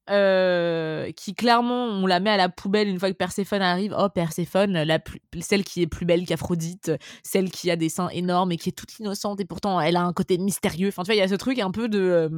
euh, 0.10 1.12
qui 1.12 1.36
clairement 1.36 1.86
on 1.86 2.08
la 2.08 2.20
met 2.20 2.32
à 2.32 2.38
la 2.38 2.50
poubelle 2.50 2.88
une 2.88 2.98
fois 3.00 3.12
que 3.12 3.16
Perséphone 3.16 3.62
arrive 3.62 3.94
oh 3.96 4.10
Perséphone 4.10 4.82
la 4.82 4.98
plus- 4.98 5.22
celle 5.40 5.64
qui 5.64 5.84
est 5.84 5.88
plus 5.88 6.08
belle 6.08 6.26
qu'Aphrodite 6.26 6.92
celle 7.22 7.52
qui 7.52 7.70
a 7.70 7.76
des 7.76 7.90
seins 7.90 8.10
énormes 8.10 8.52
et 8.52 8.58
qui 8.58 8.70
est 8.70 8.72
toute 8.72 8.98
innocente 8.98 9.40
et 9.40 9.46
pourtant 9.46 9.80
elle 9.80 9.96
a 9.98 10.02
un 10.02 10.12
côté 10.12 10.40
mystérieux 10.40 10.88
enfin 10.88 11.04
tu 11.04 11.10
vois 11.10 11.14
il 11.16 11.20
y 11.20 11.22
a 11.22 11.28
ce 11.28 11.36
truc 11.36 11.60
un 11.60 11.70
peu 11.70 11.88
de 11.90 12.00
euh, 12.00 12.30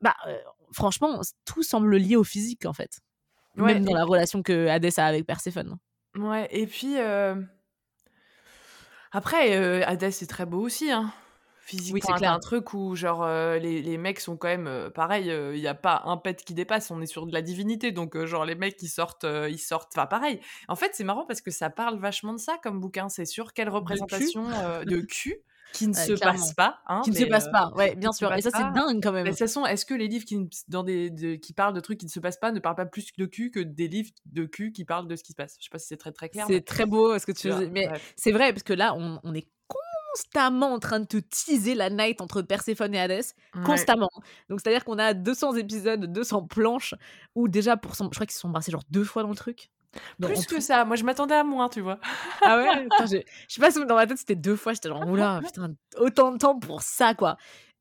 bah 0.00 0.14
euh, 0.26 0.38
franchement 0.72 1.20
tout 1.44 1.62
semble 1.62 1.94
lié 1.98 2.16
au 2.16 2.24
physique 2.24 2.64
en 2.64 2.72
fait 2.72 3.00
Ouais, 3.58 3.74
même 3.74 3.84
dans 3.84 3.92
la 3.92 4.04
relation 4.06 4.42
que 4.42 4.68
Hadès 4.68 4.98
a 4.98 5.04
avec 5.04 5.26
Perséphone 5.26 5.76
Ouais, 6.16 6.48
et 6.50 6.66
puis. 6.66 6.94
Après, 9.12 9.82
Hadès, 9.84 10.10
c'est 10.12 10.26
très 10.26 10.46
beau 10.46 10.60
aussi, 10.60 10.90
hein. 10.90 11.12
Physiquement, 11.68 12.00
c'est 12.02 12.12
t'as 12.12 12.18
clair. 12.18 12.32
un 12.32 12.38
truc 12.38 12.72
où, 12.74 12.94
genre, 12.96 13.22
euh, 13.24 13.58
les, 13.58 13.82
les 13.82 13.98
mecs 13.98 14.20
sont 14.20 14.36
quand 14.36 14.48
même. 14.48 14.66
euh, 14.66 14.90
pareil, 14.90 15.26
il 15.26 15.60
n'y 15.60 15.66
a 15.66 15.74
pas 15.74 16.02
un 16.06 16.16
pet 16.16 16.42
qui 16.44 16.54
dépasse, 16.54 16.90
on 16.90 17.00
est 17.02 17.06
sur 17.06 17.26
de 17.26 17.32
la 17.32 17.42
divinité. 17.42 17.92
Donc, 17.92 18.16
euh, 18.16 18.26
genre, 18.26 18.44
les 18.44 18.54
mecs, 18.54 18.80
ils 18.82 18.88
sortent. 18.88 19.24
euh, 19.24 19.48
ils 19.50 19.58
sortent. 19.58 19.92
Enfin, 19.94 20.06
pareil. 20.06 20.40
En 20.68 20.76
fait, 20.76 20.90
c'est 20.94 21.04
marrant 21.04 21.26
parce 21.26 21.40
que 21.42 21.50
ça 21.50 21.68
parle 21.70 21.98
vachement 21.98 22.32
de 22.32 22.38
ça 22.38 22.56
comme 22.62 22.80
bouquin. 22.80 23.08
C'est 23.08 23.26
sur 23.26 23.52
quelle 23.52 23.68
représentation 23.68 24.48
euh, 24.50 24.84
de 24.84 25.00
cul 25.08 25.36
qui 25.74 25.86
ne 25.86 25.92
Ouais, 25.92 26.06
se 26.06 26.12
clairement. 26.14 26.38
passe 26.38 26.54
pas. 26.54 26.78
Hein, 26.86 27.02
qui 27.04 27.10
ne 27.10 27.16
se 27.16 27.24
mais, 27.24 27.28
passe 27.28 27.46
euh, 27.46 27.50
pas 27.52 27.70
ouais 27.76 27.94
bien 27.94 28.08
qui 28.10 28.16
sûr 28.16 28.32
et 28.32 28.40
ça 28.40 28.50
c'est 28.50 28.72
dingue 28.72 29.02
quand 29.02 29.12
Mais 29.12 29.18
même 29.18 29.24
de 29.26 29.30
toute 29.32 29.38
façon, 29.38 29.66
est-ce 29.66 29.84
que 29.84 29.92
les 29.92 30.08
livres 30.08 30.24
qui, 30.24 30.48
dans 30.68 30.82
des, 30.82 31.10
de- 31.10 31.34
qui 31.34 31.52
parlent 31.52 31.74
de 31.74 31.80
trucs 31.80 31.98
qui 32.00 32.06
ne 32.06 32.10
se 32.10 32.20
passent 32.20 32.38
pas 32.38 32.52
ne 32.52 32.58
parlent 32.58 32.74
pas 32.74 32.86
plus 32.86 33.12
de 33.18 33.26
cul 33.26 33.50
que 33.50 33.60
des 33.60 33.86
livres 33.86 34.10
de 34.24 34.46
cul 34.46 34.72
qui 34.72 34.86
parlent 34.86 35.06
de 35.06 35.14
ce 35.14 35.22
qui 35.22 35.32
se 35.32 35.36
passe? 35.36 35.56
Je 35.58 35.64
sais 35.64 35.70
pas 35.70 35.78
si 35.78 35.86
c'est 35.88 35.98
très 35.98 36.12
très 36.12 36.30
clair. 36.30 36.46
mais 36.48 36.54
c'est 36.54 36.64
très 36.64 36.86
beau 36.86 37.18
ce 37.18 37.26
que 37.26 37.32
tu 37.32 37.50
dis 37.50 37.68
mais 37.70 37.86
c'est 38.16 38.32
vrai 38.32 38.54
parce 38.54 38.62
que 38.62 38.72
là 38.72 38.94
on, 38.96 39.20
on 39.24 39.34
est 39.34 39.46
constamment 40.14 40.72
en 40.72 40.78
train 40.78 41.00
de 41.00 41.04
te 41.06 41.16
teaser 41.18 41.74
la 41.74 41.90
night 41.90 42.20
entre 42.20 42.42
Perséphone 42.42 42.94
et 42.94 43.00
Hadès 43.00 43.20
Ouais. 43.54 43.62
constamment. 43.64 44.10
Donc 44.48 44.60
c'est 44.62 44.68
à 44.68 44.72
dire 44.72 44.84
qu'on 44.84 44.98
a 44.98 45.14
200 45.14 45.54
épisodes, 45.56 46.04
200 46.12 46.44
planches 46.46 46.94
où 47.34 47.48
déjà 47.48 47.76
pour 47.76 47.94
son... 47.96 48.04
je 48.06 48.10
crois 48.16 48.26
qu'ils 48.26 48.34
se 48.34 48.40
sont 48.40 48.48
embrassés 48.48 48.70
genre 48.72 48.84
deux 48.90 49.04
fois 49.04 49.22
dans 49.22 49.30
le 49.30 49.34
truc. 49.36 49.70
Plus 50.20 50.46
que 50.46 50.56
tout- 50.56 50.60
ça, 50.60 50.84
moi 50.84 50.96
je 50.96 51.04
m'attendais 51.04 51.34
à 51.34 51.44
moins, 51.44 51.68
tu 51.68 51.80
vois. 51.80 51.98
Ah 52.42 52.58
ouais? 52.58 52.88
Je... 53.02 53.16
je 53.16 53.54
sais 53.54 53.60
pas 53.60 53.70
si 53.70 53.84
dans 53.86 53.94
ma 53.94 54.06
tête 54.06 54.18
c'était 54.18 54.34
deux 54.36 54.56
fois, 54.56 54.72
j'étais 54.74 54.88
genre 54.88 55.06
oula, 55.08 55.40
putain, 55.44 55.72
autant 55.98 56.32
de 56.32 56.38
temps 56.38 56.58
pour 56.58 56.82
ça 56.82 57.14
quoi. 57.14 57.36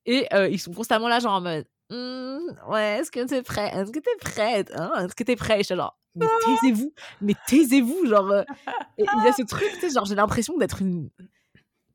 Et 0.05 0.25
euh, 0.33 0.47
ils 0.47 0.59
sont 0.59 0.73
constamment 0.73 1.07
là 1.07 1.19
genre 1.19 1.33
en 1.33 1.41
mode 1.41 1.65
Hmm, 1.89 2.39
ouais, 2.69 2.97
est-ce 2.99 3.11
que 3.11 3.23
t'es 3.25 3.41
prêt? 3.43 3.71
Est-ce 3.73 3.91
que 3.91 3.99
t'es 3.99 4.15
prête? 4.19 4.71
Hein? 4.75 4.91
Est-ce 5.05 5.15
que 5.15 5.23
t'es 5.23 5.37
prêt? 5.37 5.59
Et 5.61 5.63
J'étais 5.63 5.77
genre 5.77 5.97
mais 6.15 6.25
taisez-vous, 6.43 6.93
mais 7.21 7.33
taisez-vous 7.47 8.05
genre 8.07 8.29
euh, 8.31 8.43
et 8.97 9.05
il 9.19 9.23
y 9.23 9.27
a 9.27 9.31
ce 9.33 9.43
truc, 9.43 9.69
tu 9.75 9.79
sais, 9.81 9.89
genre 9.91 10.03
j'ai 10.05 10.15
l'impression 10.15 10.57
d'être 10.57 10.81
une 10.81 11.09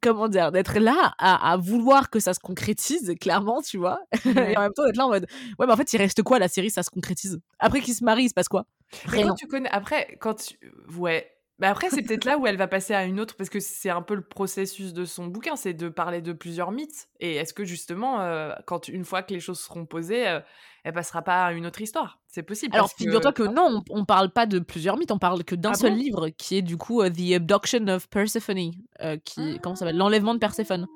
comment 0.02 0.28
dire, 0.28 0.52
d'être 0.52 0.78
là 0.78 1.14
à, 1.18 1.52
à 1.52 1.56
vouloir 1.56 2.10
que 2.10 2.20
ça 2.20 2.34
se 2.34 2.40
concrétise, 2.40 3.14
clairement, 3.20 3.62
tu 3.62 3.78
vois. 3.78 4.00
Ouais. 4.24 4.52
Et 4.52 4.56
en 4.56 4.62
même 4.62 4.72
temps 4.72 4.84
d'être 4.84 4.96
là 4.96 5.06
en 5.06 5.10
mode 5.10 5.26
ouais, 5.58 5.66
mais 5.66 5.72
en 5.72 5.76
fait, 5.76 5.92
il 5.92 5.98
reste 5.98 6.22
quoi 6.22 6.38
la 6.38 6.48
série, 6.48 6.70
ça 6.70 6.82
se 6.82 6.90
concrétise? 6.90 7.40
Après 7.58 7.80
qu'ils 7.80 7.94
se 7.94 8.04
marient, 8.04 8.24
il 8.24 8.28
se 8.28 8.34
passe 8.34 8.48
quoi? 8.48 8.66
Rien. 9.06 9.28
quand 9.28 9.34
tu 9.34 9.46
connais, 9.46 9.70
après, 9.70 10.18
quand 10.20 10.34
tu... 10.34 10.58
Ouais. 10.98 11.30
Mais 11.62 11.68
après, 11.68 11.90
c'est 11.90 12.02
peut-être 12.02 12.24
là 12.24 12.38
où 12.38 12.46
elle 12.48 12.56
va 12.56 12.66
passer 12.66 12.92
à 12.92 13.04
une 13.04 13.20
autre, 13.20 13.36
parce 13.36 13.48
que 13.48 13.60
c'est 13.60 13.88
un 13.88 14.02
peu 14.02 14.16
le 14.16 14.20
processus 14.20 14.92
de 14.92 15.04
son 15.04 15.28
bouquin, 15.28 15.54
c'est 15.54 15.74
de 15.74 15.88
parler 15.88 16.20
de 16.20 16.32
plusieurs 16.32 16.72
mythes. 16.72 17.08
Et 17.20 17.36
est-ce 17.36 17.54
que 17.54 17.64
justement, 17.64 18.20
euh, 18.20 18.52
quand 18.66 18.88
une 18.88 19.04
fois 19.04 19.22
que 19.22 19.32
les 19.32 19.38
choses 19.38 19.60
seront 19.60 19.86
posées, 19.86 20.26
euh, 20.26 20.40
elle 20.82 20.92
passera 20.92 21.22
pas 21.22 21.44
à 21.44 21.52
une 21.52 21.64
autre 21.64 21.80
histoire? 21.80 22.18
C'est 22.26 22.42
possible. 22.42 22.74
Alors, 22.74 22.88
que- 22.88 22.98
figure-toi 22.98 23.32
que 23.32 23.44
non, 23.44 23.80
on, 23.90 24.00
on 24.00 24.04
parle 24.04 24.32
pas 24.32 24.46
de 24.46 24.58
plusieurs 24.58 24.96
mythes, 24.96 25.12
on 25.12 25.18
parle 25.18 25.44
que 25.44 25.54
d'un 25.54 25.72
Ah 25.72 25.76
seul 25.76 25.92
bon? 25.92 25.98
livre, 25.98 26.30
qui 26.30 26.56
est 26.56 26.62
du 26.62 26.76
coup 26.76 27.00
euh, 27.00 27.10
The 27.10 27.34
Abduction 27.36 27.86
of 27.86 28.08
Persephone, 28.08 28.72
euh, 29.00 29.16
qui, 29.24 29.60
comment 29.62 29.76
ça 29.76 29.84
s'appelle? 29.84 29.98
L'enlèvement 29.98 30.34
de 30.34 30.40
Perséphone. 30.40 30.88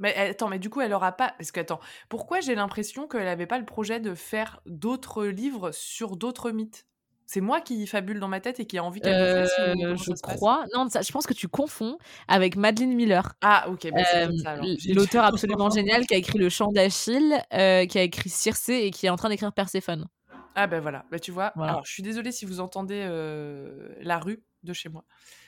Mais 0.00 0.12
eh, 0.18 0.20
attends, 0.20 0.48
mais 0.48 0.58
du 0.58 0.68
coup, 0.68 0.82
elle 0.82 0.92
aura 0.92 1.12
pas. 1.12 1.32
Parce 1.38 1.50
que, 1.50 1.60
attends, 1.60 1.80
pourquoi 2.10 2.40
j'ai 2.40 2.54
l'impression 2.54 3.08
qu'elle 3.08 3.26
avait 3.28 3.46
pas 3.46 3.58
le 3.58 3.64
projet 3.64 4.00
de 4.00 4.14
faire 4.14 4.60
d'autres 4.66 5.24
livres 5.24 5.70
sur 5.72 6.18
d'autres 6.18 6.50
mythes? 6.50 6.86
C'est 7.26 7.40
moi 7.40 7.60
qui 7.60 7.86
fabule 7.86 8.20
dans 8.20 8.28
ma 8.28 8.40
tête 8.40 8.60
et 8.60 8.66
qui 8.66 8.76
a 8.78 8.84
envie 8.84 9.00
qu'elle 9.00 9.14
fasse 9.48 9.52
Euh, 9.58 9.74
comment 9.74 9.96
je 9.96 10.12
crois. 10.22 10.64
Non, 10.74 10.88
ça, 10.88 11.02
je 11.02 11.10
pense 11.10 11.26
que 11.26 11.32
tu 11.34 11.48
confonds 11.48 11.98
avec 12.28 12.56
Madeleine 12.56 12.94
Miller. 12.94 13.34
Ah, 13.40 13.66
ok, 13.70 13.88
bah, 13.92 14.02
Euh, 14.14 14.76
L'auteur 14.94 15.24
absolument 15.24 15.70
génial 15.70 16.06
qui 16.06 16.14
a 16.14 16.18
écrit 16.18 16.38
Le 16.38 16.48
Chant 16.48 16.70
d'Achille, 16.70 17.42
euh, 17.54 17.86
qui 17.86 17.98
a 17.98 18.02
écrit 18.02 18.28
Circé 18.28 18.74
et 18.74 18.90
qui 18.90 19.06
est 19.06 19.10
en 19.10 19.16
train 19.16 19.30
d'écrire 19.30 19.52
Perséphone. 19.52 20.06
Ah, 20.54 20.66
ben 20.66 20.80
voilà, 20.80 21.04
bah, 21.10 21.18
tu 21.18 21.32
vois. 21.32 21.52
Voilà. 21.56 21.72
Alors, 21.72 21.84
je 21.86 21.92
suis 21.92 22.02
désolée 22.02 22.30
si 22.30 22.44
vous 22.44 22.60
entendez 22.60 23.02
euh, 23.06 23.88
la 24.00 24.18
rue 24.18 24.42
de 24.62 24.72
chez 24.72 24.88
moi. 24.88 25.04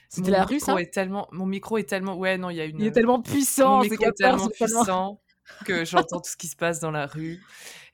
C'était 0.09 0.31
la 0.31 0.45
rue, 0.45 0.61
ça? 0.61 0.81
est 0.81 0.93
tellement... 0.93 1.29
Mon 1.33 1.47
micro 1.47 1.79
est 1.79 1.89
tellement. 1.89 2.15
Ouais, 2.17 2.39
non, 2.39 2.49
il 2.51 2.57
y 2.57 2.61
a 2.61 2.65
une. 2.65 2.81
Il 2.81 2.87
est 2.87 2.93
tellement 2.93 3.21
puissant, 3.21 3.79
Mon 3.79 3.83
micro 3.83 4.05
est 4.05 4.13
tellement 4.17 4.49
puissant 4.49 5.21
que 5.65 5.85
j'entends 5.85 6.21
tout 6.21 6.31
ce 6.31 6.37
qui 6.37 6.49
se 6.49 6.57
passe 6.57 6.81
dans 6.81 6.91
la 6.91 7.07
rue. 7.07 7.41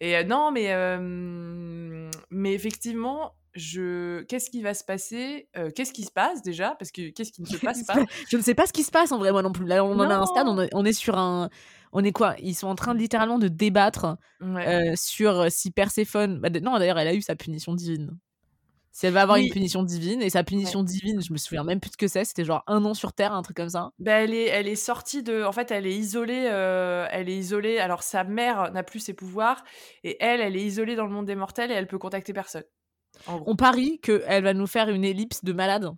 Et 0.00 0.16
euh, 0.16 0.24
non, 0.24 0.50
mais, 0.52 0.72
euh, 0.72 2.10
mais 2.30 2.54
effectivement, 2.54 3.34
je... 3.54 4.22
qu'est-ce 4.22 4.50
qui 4.50 4.62
va 4.62 4.74
se 4.74 4.84
passer 4.84 5.48
Euh, 5.56 5.70
Qu'est-ce 5.74 5.92
qui 5.92 6.02
se 6.04 6.10
passe 6.12 6.42
déjà 6.42 6.74
Parce 6.78 6.90
que 6.90 7.10
qu'est-ce 7.10 7.32
qui 7.32 7.42
ne 7.42 7.46
se 7.46 7.56
passe 7.64 7.84
pas 7.84 7.94
Je 8.30 8.36
ne 8.36 8.42
sais 8.42 8.54
pas 8.54 8.66
ce 8.66 8.72
qui 8.72 8.82
se 8.82 8.90
passe 8.90 9.12
en 9.12 9.18
vrai, 9.18 9.32
moi 9.32 9.42
non 9.42 9.52
plus. 9.52 9.66
Là, 9.66 9.84
on 9.84 9.92
en 9.98 10.10
a 10.10 10.14
un 10.14 10.20
Non. 10.20 10.26
stade, 10.26 10.48
on 10.48 10.60
est, 10.60 10.70
on 10.72 10.84
est 10.84 10.92
sur 10.92 11.18
un. 11.18 11.48
On 11.92 12.02
est 12.04 12.12
quoi? 12.12 12.34
Ils 12.38 12.54
sont 12.54 12.68
en 12.68 12.74
train 12.74 12.94
de, 12.94 12.98
littéralement 13.00 13.38
de 13.38 13.48
débattre 13.48 14.16
Ouais. 14.40 14.66
euh, 14.92 14.94
sur 14.96 15.46
si 15.50 15.70
Perséphone. 15.70 16.40
bah, 16.40 16.48
non, 16.62 16.78
d'ailleurs, 16.78 16.98
elle 16.98 17.08
a 17.08 17.14
eu 17.14 17.20
sa 17.22 17.36
punition 17.36 17.74
divine. 17.74 18.18
Si 18.94 19.06
elle 19.06 19.14
va 19.14 19.22
avoir 19.22 19.38
une 19.38 19.48
punition 19.48 19.82
divine, 19.82 20.20
et 20.20 20.28
sa 20.28 20.44
punition 20.44 20.82
divine, 20.82 21.22
je 21.22 21.32
me 21.32 21.38
souviens 21.38 21.64
même 21.64 21.80
plus 21.80 21.88
de 21.88 21.92
ce 21.94 21.96
que 21.96 22.08
c'est, 22.08 22.26
c'était 22.26 22.44
genre 22.44 22.62
un 22.66 22.84
an 22.84 22.92
sur 22.92 23.14
Terre, 23.14 23.32
un 23.32 23.40
truc 23.40 23.56
comme 23.56 23.70
ça. 23.70 23.90
Ben 23.98 24.22
elle, 24.24 24.34
est, 24.34 24.48
elle 24.48 24.68
est 24.68 24.76
sortie 24.76 25.22
de. 25.22 25.44
En 25.44 25.52
fait, 25.52 25.70
elle 25.70 25.86
est 25.86 25.94
isolée. 25.96 26.46
Euh, 26.50 27.06
elle 27.10 27.30
est 27.30 27.36
isolée. 27.38 27.78
Alors, 27.78 28.02
sa 28.02 28.22
mère 28.22 28.70
n'a 28.72 28.82
plus 28.82 29.00
ses 29.00 29.14
pouvoirs, 29.14 29.64
et 30.04 30.18
elle, 30.20 30.42
elle 30.42 30.56
est 30.56 30.62
isolée 30.64 30.94
dans 30.94 31.06
le 31.06 31.10
monde 31.12 31.24
des 31.24 31.36
mortels, 31.36 31.70
et 31.70 31.74
elle 31.74 31.86
peut 31.86 31.96
contacter 31.98 32.34
personne. 32.34 32.64
On 33.26 33.56
parie 33.56 34.00
qu'elle 34.00 34.44
va 34.44 34.54
nous 34.54 34.66
faire 34.66 34.88
une 34.88 35.04
ellipse 35.04 35.44
de 35.44 35.52
malade. 35.52 35.90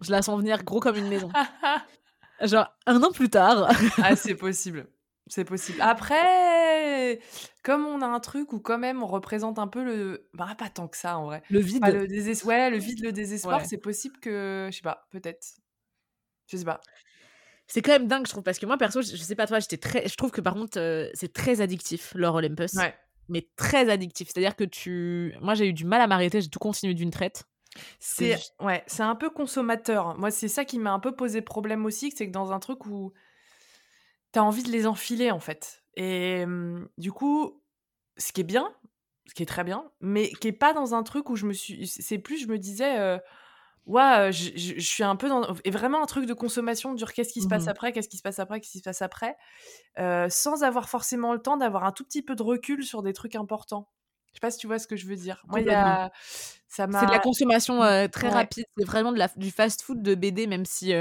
Je 0.00 0.10
la 0.10 0.22
sens 0.22 0.38
venir 0.38 0.64
gros 0.64 0.80
comme 0.80 0.96
une 0.96 1.08
maison. 1.08 1.30
genre, 2.42 2.74
un 2.86 3.02
an 3.02 3.12
plus 3.12 3.28
tard. 3.28 3.70
ah, 4.02 4.16
c'est 4.16 4.34
possible. 4.34 4.86
C'est 5.26 5.44
possible. 5.44 5.80
Après, 5.80 7.20
comme 7.62 7.86
on 7.86 8.02
a 8.02 8.06
un 8.06 8.20
truc 8.20 8.52
où 8.52 8.58
quand 8.58 8.78
même 8.78 9.02
on 9.02 9.06
représente 9.06 9.58
un 9.58 9.68
peu 9.68 9.84
le, 9.84 10.28
bah 10.34 10.54
pas 10.58 10.68
tant 10.70 10.88
que 10.88 10.96
ça 10.96 11.18
en 11.18 11.26
vrai. 11.26 11.42
Le 11.50 11.60
vide. 11.60 11.84
le 11.86 12.08
désespoir. 12.08 12.56
Ouais, 12.56 12.70
le 12.70 12.78
vide, 12.78 13.04
le 13.04 13.12
désespoir. 13.12 13.64
C'est 13.64 13.78
possible 13.78 14.18
que, 14.20 14.68
je 14.70 14.76
sais 14.76 14.82
pas, 14.82 15.06
peut-être. 15.10 15.46
Je 16.48 16.56
sais 16.56 16.64
pas. 16.64 16.80
C'est 17.68 17.82
quand 17.82 17.92
même 17.92 18.08
dingue, 18.08 18.26
je 18.26 18.32
trouve, 18.32 18.42
parce 18.42 18.58
que 18.58 18.66
moi 18.66 18.76
perso, 18.76 19.00
je, 19.02 19.14
sais 19.14 19.36
pas 19.36 19.46
toi, 19.46 19.60
j'étais 19.60 19.76
très, 19.76 20.08
je 20.08 20.16
trouve 20.16 20.32
que 20.32 20.40
par 20.40 20.54
contre 20.54 20.80
euh, 20.80 21.08
c'est 21.14 21.32
très 21.32 21.60
addictif 21.60 22.12
leur 22.16 22.34
Olympus. 22.34 22.72
Ouais. 22.74 22.92
Mais 23.30 23.48
très 23.56 23.88
addictif. 23.88 24.28
C'est-à-dire 24.28 24.56
que 24.56 24.64
tu, 24.64 25.34
moi 25.40 25.54
j'ai 25.54 25.68
eu 25.68 25.72
du 25.72 25.86
mal 25.86 26.00
à 26.00 26.06
m'arrêter, 26.06 26.42
j'ai 26.42 26.50
tout 26.50 26.58
continué 26.58 26.92
d'une 26.92 27.10
traite. 27.10 27.44
C'est 27.98 28.36
ouais, 28.60 28.82
c'est 28.86 29.04
un 29.04 29.14
peu 29.14 29.30
consommateur. 29.30 30.18
Moi, 30.18 30.30
c'est 30.30 30.48
ça 30.48 30.64
qui 30.64 30.78
m'a 30.78 30.92
un 30.92 30.98
peu 30.98 31.14
posé 31.14 31.40
problème 31.40 31.86
aussi, 31.86 32.10
c'est 32.10 32.26
que 32.26 32.32
dans 32.32 32.52
un 32.52 32.58
truc 32.58 32.84
où 32.86 33.12
t'as 34.32 34.40
envie 34.40 34.64
de 34.64 34.70
les 34.70 34.86
enfiler 34.86 35.30
en 35.30 35.40
fait. 35.40 35.84
Et 35.96 36.44
du 36.98 37.12
coup, 37.12 37.62
ce 38.16 38.32
qui 38.32 38.40
est 38.40 38.44
bien, 38.44 38.72
ce 39.26 39.34
qui 39.34 39.42
est 39.44 39.46
très 39.46 39.64
bien, 39.64 39.90
mais 40.00 40.30
qui 40.30 40.48
est 40.48 40.52
pas 40.52 40.72
dans 40.72 40.94
un 40.94 41.02
truc 41.04 41.30
où 41.30 41.36
je 41.36 41.46
me 41.46 41.52
suis. 41.52 41.86
C'est 41.86 42.18
plus, 42.18 42.38
je 42.38 42.48
me 42.48 42.58
disais, 42.58 43.18
ouais, 43.86 44.30
je, 44.32 44.80
suis 44.80 45.02
un 45.02 45.16
peu 45.16 45.28
dans. 45.28 45.54
Et 45.64 45.70
vraiment 45.70 46.02
un 46.02 46.06
truc 46.06 46.26
de 46.26 46.34
consommation, 46.34 46.94
dur 46.94 47.12
qu'est-ce 47.12 47.32
qui 47.32 47.42
se 47.42 47.48
passe 47.48 47.66
mmh 47.66 47.70
après, 47.70 47.92
qu'est-ce 47.92 48.08
qui 48.08 48.16
se 48.16 48.22
passe 48.22 48.38
après, 48.38 48.60
qu'est-ce 48.60 48.72
qui 48.72 48.78
se 48.78 48.84
passe 48.84 49.02
après, 49.02 49.36
sans 50.28 50.62
avoir 50.62 50.88
forcément 50.88 51.32
le 51.32 51.40
temps 51.40 51.56
d'avoir 51.56 51.84
un 51.84 51.92
tout 51.92 52.04
petit 52.04 52.22
peu 52.22 52.34
de 52.34 52.42
recul 52.42 52.84
sur 52.84 53.02
des 53.02 53.12
trucs 53.12 53.36
importants. 53.36 53.88
Je 54.32 54.36
sais 54.36 54.40
pas 54.40 54.50
si 54.52 54.58
tu 54.58 54.68
vois 54.68 54.78
ce 54.78 54.86
que 54.86 54.94
je 54.94 55.06
veux 55.06 55.16
dire. 55.16 55.42
Moi, 55.48 55.60
il 55.60 55.66
y 55.66 55.70
a... 55.70 56.12
C'est 56.68 56.86
de 56.86 57.10
la 57.10 57.18
consommation 57.18 57.82
mmh. 57.82 58.08
très 58.10 58.28
rapide. 58.28 58.64
C'est 58.78 58.84
vraiment 58.84 59.10
de 59.10 59.18
la, 59.18 59.28
du 59.34 59.50
fast-food 59.50 60.02
de 60.02 60.14
BD, 60.14 60.46
même 60.46 60.64
si 60.64 60.92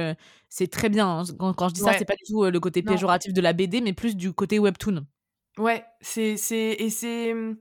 c'est 0.50 0.72
très 0.72 0.90
bien. 0.90 1.08
Hein. 1.08 1.54
Quand, 1.56 1.70
je 1.70 1.76
dis 1.76 1.82
ça, 1.82 1.94
c'est 1.98 2.06
pas 2.06 2.16
du 2.16 2.24
tout 2.28 2.46
le 2.46 2.60
côté 2.60 2.82
péjoratif 2.82 3.34
de 3.34 3.42
la 3.42 3.54
BD, 3.54 3.82
mais 3.82 3.94
plus 3.94 4.16
du 4.16 4.34
côté 4.34 4.58
webtoon. 4.58 5.06
Ouais, 5.60 5.86
c'est 6.02 6.36
et 6.54 6.90
c'est 6.90 7.34
mmh, 7.34 7.58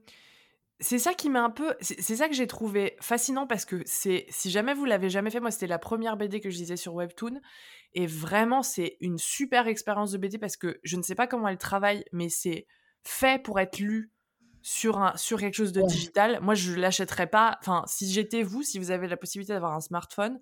c'est 0.79 0.99
ça 0.99 1.13
qui 1.13 1.29
m'a 1.29 1.43
un 1.43 1.49
peu 1.49 1.75
c'est 1.81 2.15
ça 2.15 2.29
que 2.29 2.33
j'ai 2.33 2.47
trouvé 2.47 2.95
fascinant 3.01 3.47
parce 3.47 3.65
que 3.65 3.81
c'est 3.85 4.25
si 4.29 4.49
jamais 4.49 4.73
vous 4.73 4.85
l'avez 4.85 5.09
jamais 5.09 5.29
fait 5.29 5.39
moi 5.39 5.51
c'était 5.51 5.67
la 5.67 5.79
première 5.79 6.15
BD 6.15 6.39
que 6.39 6.49
je 6.49 6.57
lisais 6.57 6.77
sur 6.77 6.93
webtoon 6.93 7.41
et 7.93 8.07
vraiment 8.07 8.63
c'est 8.63 8.97
une 9.01 9.17
super 9.17 9.67
expérience 9.67 10.11
de 10.11 10.17
BD 10.17 10.37
parce 10.37 10.57
que 10.57 10.79
je 10.83 10.95
ne 10.95 11.01
sais 11.01 11.15
pas 11.15 11.27
comment 11.27 11.47
elle 11.47 11.57
travaille 11.57 12.05
mais 12.13 12.29
c'est 12.29 12.65
fait 13.03 13.41
pour 13.41 13.59
être 13.59 13.79
lu 13.79 14.11
sur, 14.61 14.99
un, 14.99 15.15
sur 15.15 15.39
quelque 15.39 15.55
chose 15.55 15.71
de 15.71 15.81
digital, 15.81 16.39
moi 16.41 16.53
je 16.53 16.73
l'achèterais 16.73 17.27
pas. 17.27 17.57
Enfin, 17.61 17.83
si 17.87 18.11
j'étais 18.11 18.43
vous, 18.43 18.63
si 18.63 18.79
vous 18.79 18.91
avez 18.91 19.07
la 19.07 19.17
possibilité 19.17 19.53
d'avoir 19.53 19.73
un 19.73 19.79
smartphone 19.79 20.39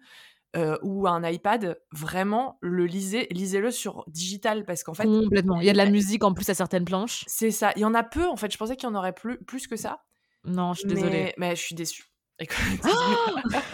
euh, 0.55 0.77
ou 0.81 1.07
un 1.07 1.23
iPad, 1.27 1.79
vraiment 1.91 2.57
le 2.61 2.85
lisez, 2.85 3.27
lisez-le 3.31 3.71
sur 3.71 4.03
digital 4.07 4.65
parce 4.65 4.83
qu'en 4.83 4.93
fait 4.93 5.05
complètement. 5.05 5.59
Il 5.59 5.67
y 5.67 5.69
a 5.69 5.73
de 5.73 5.77
la 5.77 5.89
musique 5.89 6.23
en 6.23 6.33
plus 6.33 6.49
à 6.49 6.53
certaines 6.53 6.85
planches. 6.85 7.23
C'est 7.27 7.51
ça. 7.51 7.73
Il 7.75 7.81
y 7.81 7.85
en 7.85 7.93
a 7.93 8.03
peu 8.03 8.27
en 8.27 8.35
fait. 8.35 8.51
Je 8.51 8.57
pensais 8.57 8.75
qu'il 8.75 8.89
y 8.89 8.91
en 8.91 8.95
aurait 8.95 9.13
plus 9.13 9.37
plus 9.43 9.67
que 9.67 9.75
ça. 9.75 10.03
Non, 10.47 10.73
je 10.73 10.79
suis 10.79 10.87
désolée. 10.87 11.33
Mais 11.37 11.55
je 11.55 11.61
suis 11.61 11.75
déçue. 11.75 12.05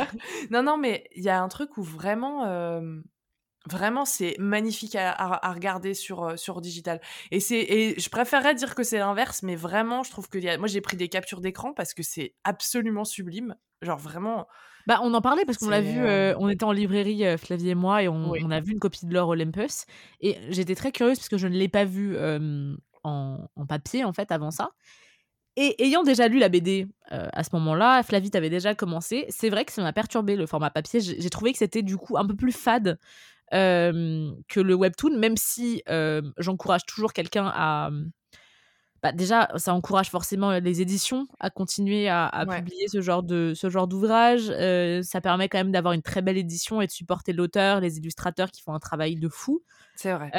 non, 0.51 0.63
non, 0.63 0.77
mais 0.77 1.07
il 1.15 1.23
y 1.23 1.29
a 1.29 1.41
un 1.41 1.47
truc 1.47 1.77
où 1.77 1.83
vraiment. 1.83 2.45
Euh, 2.45 3.01
Vraiment, 3.69 4.03
c'est 4.03 4.35
magnifique 4.39 4.95
à, 4.95 5.53
regarder 5.53 5.93
sur, 5.93 6.23
euh, 6.23 6.35
sur 6.35 6.59
digital. 6.59 6.99
Et, 7.31 7.37
et 7.37 7.97
je 7.97 8.09
préférerais 8.09 8.55
dire 8.55 8.75
que 8.75 8.83
c'est 8.83 8.97
l'inverse, 8.97 9.41
mais 9.41 9.55
vraiment, 9.55 10.03
je 10.03 10.11
trouve 10.11 10.27
que 10.27 10.37
y 10.37 10.49
a... 10.49 10.57
moi, 10.57 10.67
j'ai 10.67 10.81
pris 10.81 10.97
des 10.97 11.07
captures 11.07 11.39
d'écran 11.39 11.71
parce 11.73 11.93
que 11.93 12.03
c'est 12.03 12.35
absolument 12.43 13.05
sublime. 13.05 13.55
Genre, 13.81 13.97
vraiment. 13.97 14.47
Bah, 14.85 14.99
on 15.01 15.13
en 15.13 15.21
parlait 15.21 15.45
parce 15.45 15.57
qu'on 15.57 15.69
l'a 15.69 15.79
vu, 15.79 15.97
euh, 15.97 16.35
on 16.39 16.49
était 16.49 16.65
en 16.65 16.73
librairie, 16.73 17.25
euh, 17.25 17.37
Flavie 17.37 17.69
et 17.69 17.75
moi, 17.75 18.03
et 18.03 18.09
on, 18.09 18.51
a 18.51 18.59
vu 18.59 18.73
une 18.73 18.79
copie 18.79 19.05
de 19.05 19.13
l'or 19.13 19.29
Olympus. 19.29 19.85
Et 20.19 20.37
j'étais 20.49 20.75
très 20.75 20.91
curieuse 20.91 21.17
parce 21.17 21.29
que 21.29 21.37
je 21.37 21.47
ne 21.47 21.55
l'ai 21.55 21.69
pas 21.69 21.85
vu 21.85 22.17
en, 23.05 23.37
en, 23.55 23.65
papier, 23.65 24.03
en 24.03 24.11
fait, 24.11 24.29
avant 24.33 24.51
ça. 24.51 24.71
Et 25.55 25.83
ayant 25.85 26.03
déjà 26.03 26.27
lu 26.27 26.39
la 26.39 26.49
BD 26.49 26.87
à 27.09 27.43
ce 27.43 27.49
moment-là, 27.53 28.01
Flavie 28.01 28.31
avait 28.33 28.49
déjà 28.49 28.73
commencé. 28.73 29.25
C'est 29.29 29.49
vrai 29.49 29.65
que 29.65 29.71
ça 29.71 29.83
m'a 29.83 29.93
perturbé 29.93 30.35
le 30.35 30.47
format 30.47 30.71
papier. 30.71 30.99
J'ai 30.99 31.29
trouvé 31.29 31.51
que 31.51 31.59
c'était 31.59 31.83
du 31.83 31.95
coup 31.95 32.17
un 32.17 32.25
peu 32.25 32.35
plus 32.35 32.51
fade 32.51 32.97
que 33.51 34.59
le 34.59 34.73
webtoon, 34.73 35.17
même 35.19 35.37
si 35.37 35.83
j'encourage 36.37 36.85
toujours 36.85 37.13
quelqu'un 37.13 37.51
à. 37.53 37.91
Bah, 39.03 39.11
déjà, 39.11 39.49
ça 39.57 39.73
encourage 39.73 40.09
forcément 40.09 40.51
les 40.59 40.81
éditions 40.81 41.27
à 41.41 41.49
continuer 41.49 42.07
à, 42.07 42.45
publier 42.49 42.87
ce 42.87 43.01
genre 43.01 43.21
de 43.21 43.53
ce 43.53 43.69
genre 43.69 43.87
d'ouvrage. 43.87 44.51
ça 45.03 45.21
permet 45.21 45.49
quand 45.49 45.59
même 45.59 45.71
d'avoir 45.71 45.93
une 45.93 46.01
très 46.01 46.23
belle 46.23 46.37
édition 46.37 46.81
et 46.81 46.87
de 46.87 46.91
supporter 46.91 47.31
l'auteur, 47.31 47.79
les 47.79 47.99
illustrateurs 47.99 48.49
qui 48.49 48.63
font 48.63 48.73
un 48.73 48.79
travail 48.79 49.17
de 49.17 49.29
fou. 49.29 49.61
C'est 49.95 50.13
vrai. 50.13 50.31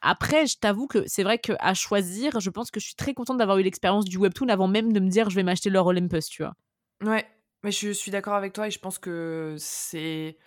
Après, 0.00 0.46
je 0.46 0.58
t'avoue 0.58 0.86
que 0.86 1.04
c'est 1.06 1.22
vrai 1.22 1.38
qu'à 1.38 1.74
choisir, 1.74 2.40
je 2.40 2.50
pense 2.50 2.70
que 2.70 2.80
je 2.80 2.86
suis 2.86 2.94
très 2.94 3.14
contente 3.14 3.38
d'avoir 3.38 3.58
eu 3.58 3.62
l'expérience 3.62 4.04
du 4.04 4.18
webtoon 4.18 4.48
avant 4.48 4.68
même 4.68 4.92
de 4.92 5.00
me 5.00 5.08
dire 5.08 5.30
je 5.30 5.36
vais 5.36 5.42
m'acheter 5.42 5.70
leur 5.70 5.86
Olympus, 5.86 6.26
tu 6.28 6.42
vois. 6.42 6.54
Ouais, 7.02 7.26
mais 7.62 7.72
je 7.72 7.90
suis 7.90 8.10
d'accord 8.10 8.34
avec 8.34 8.52
toi 8.52 8.66
et 8.66 8.70
je 8.70 8.78
pense 8.78 8.98
que 8.98 9.56
c'est 9.58 10.38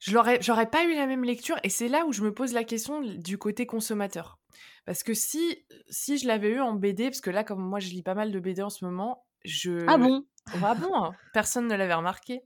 je 0.00 0.14
l'aurais, 0.14 0.40
j'aurais 0.40 0.70
pas 0.70 0.84
eu 0.84 0.94
la 0.94 1.06
même 1.06 1.24
lecture 1.24 1.58
et 1.62 1.68
c'est 1.68 1.88
là 1.88 2.06
où 2.06 2.12
je 2.12 2.22
me 2.22 2.32
pose 2.32 2.54
la 2.54 2.64
question 2.64 3.02
du 3.02 3.36
côté 3.36 3.66
consommateur. 3.66 4.38
Parce 4.86 5.02
que 5.02 5.12
si, 5.12 5.66
si 5.90 6.16
je 6.16 6.26
l'avais 6.26 6.48
eu 6.48 6.60
en 6.60 6.72
BD, 6.74 7.04
parce 7.04 7.20
que 7.20 7.30
là, 7.30 7.44
comme 7.44 7.62
moi, 7.62 7.80
je 7.80 7.90
lis 7.90 8.02
pas 8.02 8.14
mal 8.14 8.32
de 8.32 8.40
BD 8.40 8.62
en 8.62 8.70
ce 8.70 8.84
moment, 8.84 9.26
je. 9.44 9.86
Ah 9.86 9.98
bon? 9.98 10.24
Ah 10.62 10.74
bon? 10.74 11.12
Personne 11.32 11.68
ne 11.68 11.74
l'avait 11.74 11.94
remarqué. 11.94 12.42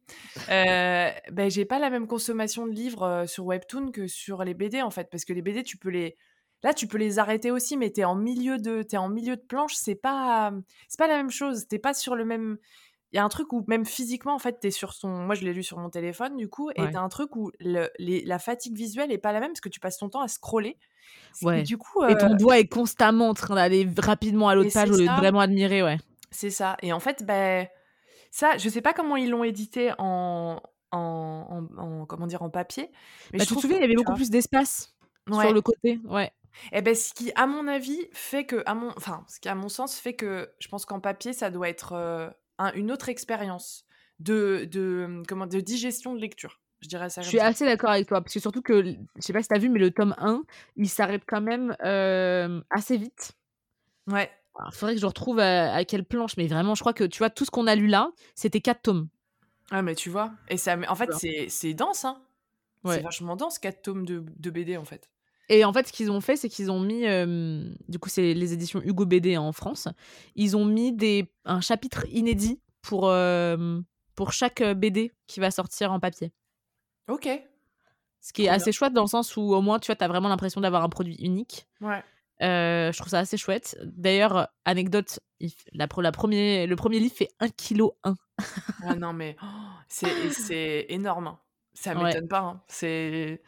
Euh, 0.50 1.10
ben, 1.32 1.50
j'ai 1.50 1.64
pas 1.64 1.78
la 1.78 1.90
même 1.90 2.06
consommation 2.06 2.66
de 2.66 2.72
livres 2.72 3.02
euh, 3.02 3.26
sur 3.26 3.46
Webtoon 3.46 3.90
que 3.90 4.06
sur 4.06 4.44
les 4.44 4.54
BD, 4.54 4.82
en 4.82 4.90
fait. 4.90 5.08
Parce 5.10 5.24
que 5.24 5.32
les 5.32 5.42
BD, 5.42 5.62
tu 5.62 5.76
peux 5.76 5.90
les. 5.90 6.16
Là, 6.62 6.72
tu 6.72 6.86
peux 6.86 6.96
les 6.96 7.18
arrêter 7.18 7.50
aussi, 7.50 7.76
mais 7.76 7.90
t'es 7.90 8.04
en 8.04 8.14
milieu 8.14 8.58
de, 8.58 8.86
es 8.90 8.96
en 8.96 9.10
milieu 9.10 9.36
de 9.36 9.42
planche, 9.42 9.74
c'est 9.74 9.94
pas, 9.94 10.50
c'est 10.88 10.98
pas 10.98 11.08
la 11.08 11.16
même 11.16 11.30
chose. 11.30 11.68
T'es 11.68 11.78
pas 11.78 11.92
sur 11.92 12.14
le 12.14 12.24
même, 12.24 12.56
il 13.14 13.16
y 13.16 13.20
a 13.20 13.24
un 13.24 13.28
truc 13.28 13.52
où 13.52 13.64
même 13.68 13.86
physiquement 13.86 14.34
en 14.34 14.40
fait 14.40 14.58
tu 14.60 14.66
es 14.66 14.70
sur 14.72 14.92
son 14.92 15.08
moi 15.08 15.36
je 15.36 15.44
l'ai 15.44 15.52
lu 15.52 15.62
sur 15.62 15.78
mon 15.78 15.88
téléphone 15.88 16.36
du 16.36 16.48
coup 16.48 16.70
et 16.70 16.90
tu 16.90 16.96
as 16.96 17.00
un 17.00 17.08
truc 17.08 17.36
où 17.36 17.52
le, 17.60 17.88
la 17.98 18.38
fatigue 18.40 18.76
visuelle 18.76 19.12
est 19.12 19.18
pas 19.18 19.32
la 19.32 19.38
même 19.38 19.50
parce 19.50 19.60
que 19.60 19.68
tu 19.68 19.78
passes 19.78 19.98
ton 19.98 20.08
temps 20.08 20.20
à 20.20 20.26
scroller 20.26 20.76
ouais. 21.42 21.60
et 21.60 21.62
du 21.62 21.78
coup 21.78 22.04
et 22.04 22.16
ton 22.16 22.32
euh 22.32 22.34
doigt 22.34 22.58
est 22.58 22.66
constamment 22.66 23.28
en 23.28 23.34
train 23.34 23.54
d'aller 23.54 23.88
rapidement 23.98 24.48
à 24.48 24.56
l'autre 24.56 24.72
page 24.72 24.90
au 24.90 24.96
lieu 24.96 25.06
de 25.06 25.16
vraiment 25.16 25.38
admirer 25.38 25.84
ouais 25.84 25.98
c'est 26.32 26.50
ça 26.50 26.76
et 26.82 26.92
en 26.92 26.98
fait 26.98 27.24
ben 27.24 27.68
ça 28.34 28.58
je 28.58 28.68
sais 28.68 28.80
pas 28.80 28.92
comment 28.92 29.16
ils 29.16 29.30
l'ont 29.30 29.44
édité 29.44 29.92
en, 29.98 30.60
en, 30.90 32.06
comment 32.08 32.26
dire 32.26 32.42
en 32.42 32.50
papier 32.50 32.90
mais 33.32 33.38
bah, 33.38 33.44
je 33.44 33.48
tu 33.48 33.54
te 33.54 33.60
souviens 33.60 33.78
il 33.78 33.82
y 33.82 33.84
avait 33.84 33.94
beaucoup 33.94 34.14
plus 34.14 34.30
d'espace 34.30 34.94
sur 35.30 35.52
le 35.52 35.60
côté 35.60 36.00
ouais 36.04 36.32
et 36.70 36.78
eh 36.78 36.82
ben 36.82 36.94
ce 36.94 37.12
qui 37.12 37.32
à 37.34 37.46
mon 37.46 37.66
avis 37.66 37.98
fait 38.12 38.44
que 38.44 38.62
à 38.64 38.74
mon 38.74 38.92
enfin 38.96 39.24
ce 39.28 39.40
qui 39.40 39.48
à 39.48 39.56
mon 39.56 39.68
sens 39.68 39.98
fait 39.98 40.14
que 40.14 40.52
je 40.60 40.68
pense 40.68 40.86
qu'en 40.86 41.00
papier 41.00 41.32
ça 41.32 41.50
doit 41.50 41.68
être 41.68 41.94
euh, 41.94 42.30
une 42.74 42.92
autre 42.92 43.08
expérience 43.08 43.84
de, 44.20 44.68
de, 44.70 45.22
comment, 45.28 45.46
de 45.46 45.60
digestion 45.60 46.14
de 46.14 46.20
lecture. 46.20 46.60
Je 46.80 46.88
dirais 46.88 47.08
ça. 47.08 47.22
Je 47.22 47.28
suis 47.28 47.40
assez 47.40 47.64
d'accord 47.64 47.90
avec 47.90 48.06
toi, 48.06 48.20
parce 48.20 48.34
que 48.34 48.40
surtout 48.40 48.62
que, 48.62 48.84
je 48.84 49.20
sais 49.20 49.32
pas 49.32 49.42
si 49.42 49.48
tu 49.48 49.54
as 49.54 49.58
vu, 49.58 49.68
mais 49.70 49.78
le 49.78 49.90
tome 49.90 50.14
1, 50.18 50.42
il 50.76 50.88
s'arrête 50.88 51.22
quand 51.26 51.40
même 51.40 51.74
euh, 51.82 52.60
assez 52.70 52.96
vite. 52.96 53.32
Ouais. 54.06 54.30
Il 54.66 54.74
faudrait 54.74 54.94
que 54.94 55.00
je 55.00 55.06
retrouve 55.06 55.40
à, 55.40 55.84
quelle 55.84 56.04
planche, 56.04 56.36
mais 56.36 56.46
vraiment, 56.46 56.74
je 56.74 56.80
crois 56.80 56.92
que 56.92 57.04
tu 57.04 57.18
vois, 57.18 57.30
tout 57.30 57.44
ce 57.44 57.50
qu'on 57.50 57.66
a 57.66 57.74
lu 57.74 57.86
là, 57.86 58.10
c'était 58.34 58.60
4 58.60 58.82
tomes. 58.82 59.08
Ah, 59.70 59.82
mais 59.82 59.94
tu 59.94 60.10
vois. 60.10 60.32
Et 60.48 60.56
ça, 60.56 60.76
en 60.88 60.94
fait, 60.94 61.10
c'est 61.48 61.74
dense, 61.74 62.04
hein. 62.04 62.20
Ouais. 62.84 62.96
C'est 62.96 63.02
vachement 63.02 63.34
dense, 63.34 63.58
4 63.58 63.82
tomes 63.82 64.04
de, 64.04 64.24
de 64.36 64.50
BD, 64.50 64.76
en 64.76 64.84
fait. 64.84 65.10
Et 65.48 65.64
en 65.64 65.72
fait, 65.72 65.88
ce 65.88 65.92
qu'ils 65.92 66.10
ont 66.10 66.20
fait, 66.20 66.36
c'est 66.36 66.48
qu'ils 66.48 66.70
ont 66.70 66.80
mis, 66.80 67.02
du 67.88 67.98
coup, 67.98 68.08
c'est 68.08 68.34
les 68.34 68.52
éditions 68.52 68.80
Hugo 68.82 69.06
BD 69.06 69.36
en 69.36 69.52
France. 69.52 69.88
Ils 70.36 70.56
ont 70.56 70.64
mis 70.64 70.92
des, 70.92 71.30
un 71.44 71.60
chapitre 71.60 72.06
inédit 72.10 72.60
pour, 72.80 73.12
pour 74.14 74.32
chaque 74.32 74.62
BD 74.62 75.12
qui 75.26 75.40
va 75.40 75.50
sortir 75.50 75.92
en 75.92 76.00
papier. 76.00 76.32
Ok. 77.08 77.28
Ce 78.20 78.32
qui 78.32 78.44
est 78.46 78.48
assez 78.48 78.72
chouette 78.72 78.94
dans 78.94 79.02
le 79.02 79.08
sens 79.08 79.36
où 79.36 79.42
au 79.42 79.60
moins, 79.60 79.78
tu 79.78 79.92
vois, 79.92 80.02
as 80.02 80.08
vraiment 80.08 80.30
l'impression 80.30 80.62
d'avoir 80.62 80.82
un 80.82 80.88
produit 80.88 81.16
unique. 81.16 81.66
Ouais. 81.82 82.02
Je 82.40 82.96
trouve 82.96 83.08
ça 83.08 83.20
assez 83.20 83.36
chouette. 83.36 83.78
D'ailleurs, 83.84 84.48
anecdote, 84.64 85.20
la, 85.72 85.86
la 85.96 86.12
premier, 86.12 86.66
le 86.66 86.76
premier 86.76 86.98
livre 86.98 87.14
fait 87.14 87.30
1 87.40 87.48
kg 87.48 87.90
1. 88.04 88.14
ah 88.86 88.94
non, 88.94 89.12
mais 89.12 89.36
oh, 89.42 89.46
c'est 89.88 90.86
énorme. 90.88 91.28
Hein. 91.28 91.38
Ça 91.74 91.94
m'étonne 91.94 92.28
pas. 92.28 92.40
Hein. 92.40 92.62
C'est 92.68 93.42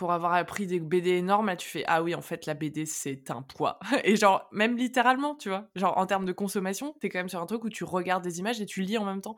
pour 0.00 0.12
avoir 0.12 0.32
appris 0.32 0.66
des 0.66 0.80
BD 0.80 1.10
énormes, 1.10 1.48
là, 1.48 1.56
tu 1.56 1.68
fais 1.68 1.84
Ah 1.86 2.02
oui, 2.02 2.14
en 2.14 2.22
fait, 2.22 2.46
la 2.46 2.54
BD, 2.54 2.86
c'est 2.86 3.30
un 3.30 3.42
poids. 3.42 3.78
Et 4.04 4.16
genre, 4.16 4.48
même 4.50 4.78
littéralement, 4.78 5.34
tu 5.34 5.50
vois. 5.50 5.68
Genre, 5.74 5.96
en 5.98 6.06
termes 6.06 6.24
de 6.24 6.32
consommation, 6.32 6.94
t'es 7.00 7.10
quand 7.10 7.18
même 7.18 7.28
sur 7.28 7.38
un 7.38 7.44
truc 7.44 7.64
où 7.64 7.68
tu 7.68 7.84
regardes 7.84 8.24
des 8.24 8.38
images 8.38 8.62
et 8.62 8.66
tu 8.66 8.80
lis 8.80 8.96
en 8.96 9.04
même 9.04 9.20
temps. 9.20 9.36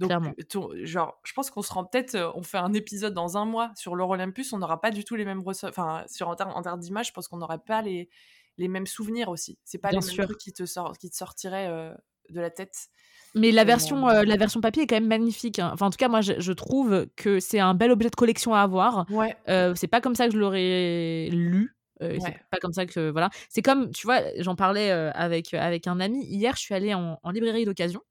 Donc, 0.00 0.74
genre, 0.82 1.20
je 1.22 1.32
pense 1.32 1.50
qu'on 1.50 1.62
se 1.62 1.72
rend 1.72 1.84
peut-être, 1.84 2.32
on 2.34 2.42
fait 2.42 2.58
un 2.58 2.72
épisode 2.72 3.14
dans 3.14 3.36
un 3.36 3.44
mois 3.44 3.70
sur 3.76 3.94
l'Euro 3.94 4.14
Olympus, 4.14 4.52
on 4.52 4.58
n'aura 4.58 4.80
pas 4.80 4.90
du 4.90 5.04
tout 5.04 5.14
les 5.14 5.24
mêmes 5.24 5.42
enfin, 5.46 6.04
sur 6.08 6.28
en 6.28 6.36
termes 6.36 6.52
en 6.54 6.76
d'image, 6.76 7.08
je 7.08 7.12
pense 7.12 7.28
qu'on 7.28 7.38
n'aurait 7.38 7.58
pas 7.58 7.82
les, 7.82 8.08
les 8.58 8.68
mêmes 8.68 8.86
souvenirs 8.86 9.28
aussi. 9.28 9.58
C'est 9.64 9.78
pas 9.78 9.90
les 9.90 9.98
mêmes 9.98 10.26
trucs 10.26 10.38
qui 10.38 10.52
te, 10.52 10.66
sort, 10.66 10.96
qui 10.98 11.10
te 11.10 11.16
sortiraient 11.16 11.92
de 12.28 12.40
la 12.40 12.50
tête. 12.50 12.88
Mais 13.34 13.52
la 13.52 13.64
version, 13.64 14.06
la 14.06 14.36
version 14.36 14.60
papier 14.60 14.84
est 14.84 14.86
quand 14.86 14.96
même 14.96 15.06
magnifique. 15.06 15.58
Hein. 15.58 15.70
Enfin, 15.72 15.86
en 15.86 15.90
tout 15.90 15.96
cas, 15.96 16.08
moi, 16.08 16.20
je, 16.20 16.52
trouve 16.52 17.06
que 17.16 17.40
c'est 17.40 17.60
un 17.60 17.74
bel 17.74 17.90
objet 17.90 18.10
de 18.10 18.16
collection 18.16 18.54
à 18.54 18.60
avoir. 18.60 19.06
Ouais. 19.10 19.36
c'est 19.76 19.88
pas 19.88 20.00
comme 20.00 20.14
ça 20.14 20.26
que 20.26 20.32
je 20.32 20.38
l'aurais 20.38 21.28
lu. 21.30 21.76
C'est 22.00 22.38
pas 22.50 22.58
comme 22.58 22.72
ça 22.72 22.86
que 22.86 23.10
voilà. 23.10 23.30
C'est 23.48 23.62
comme 23.62 23.90
tu 23.90 24.06
vois, 24.06 24.20
j'en 24.38 24.56
parlais 24.56 24.90
avec 24.90 25.54
avec 25.54 25.86
un 25.86 26.00
ami 26.00 26.24
hier. 26.24 26.56
Je 26.56 26.60
suis 26.60 26.74
allée 26.74 26.94
en, 26.94 27.18
librairie 27.30 27.64
d'occasion 27.64 28.02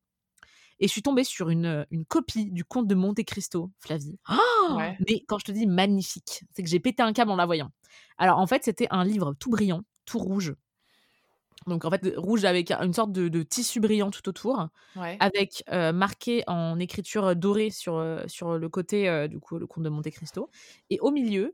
et 0.79 0.87
je 0.87 0.91
suis 0.91 1.01
tombée 1.01 1.23
sur 1.23 1.49
une, 1.49 1.85
une 1.91 2.05
copie 2.05 2.51
du 2.51 2.63
Conte 2.63 2.87
de 2.87 2.95
Monte 2.95 3.23
Cristo, 3.25 3.71
Flavie. 3.79 4.17
Oh 4.29 4.77
Mais 5.07 5.23
quand 5.27 5.39
je 5.39 5.45
te 5.45 5.51
dis 5.51 5.67
magnifique, 5.67 6.43
c'est 6.53 6.63
que 6.63 6.69
j'ai 6.69 6.79
pété 6.79 7.03
un 7.03 7.13
câble 7.13 7.31
en 7.31 7.35
la 7.35 7.45
voyant. 7.45 7.71
Alors 8.17 8.39
en 8.39 8.47
fait, 8.47 8.63
c'était 8.63 8.87
un 8.91 9.03
livre 9.03 9.33
tout 9.39 9.49
brillant, 9.49 9.81
tout 10.05 10.19
rouge. 10.19 10.53
Donc 11.67 11.83
en 11.83 11.91
fait, 11.91 12.13
rouge 12.15 12.45
avec 12.45 12.71
une 12.71 12.93
sorte 12.93 13.11
de, 13.11 13.43
tissu 13.43 13.79
brillant 13.81 14.11
tout 14.11 14.27
autour, 14.29 14.69
avec 15.19 15.63
marqué 15.69 16.43
en 16.47 16.79
écriture 16.79 17.35
dorée 17.35 17.69
sur, 17.69 18.23
sur 18.27 18.57
le 18.57 18.69
côté 18.69 19.27
du 19.27 19.39
coup 19.39 19.57
le 19.57 19.67
Conte 19.67 19.83
de 19.83 19.89
Monte 19.89 20.09
Cristo, 20.09 20.49
et 20.89 20.99
au 21.01 21.11
milieu 21.11 21.53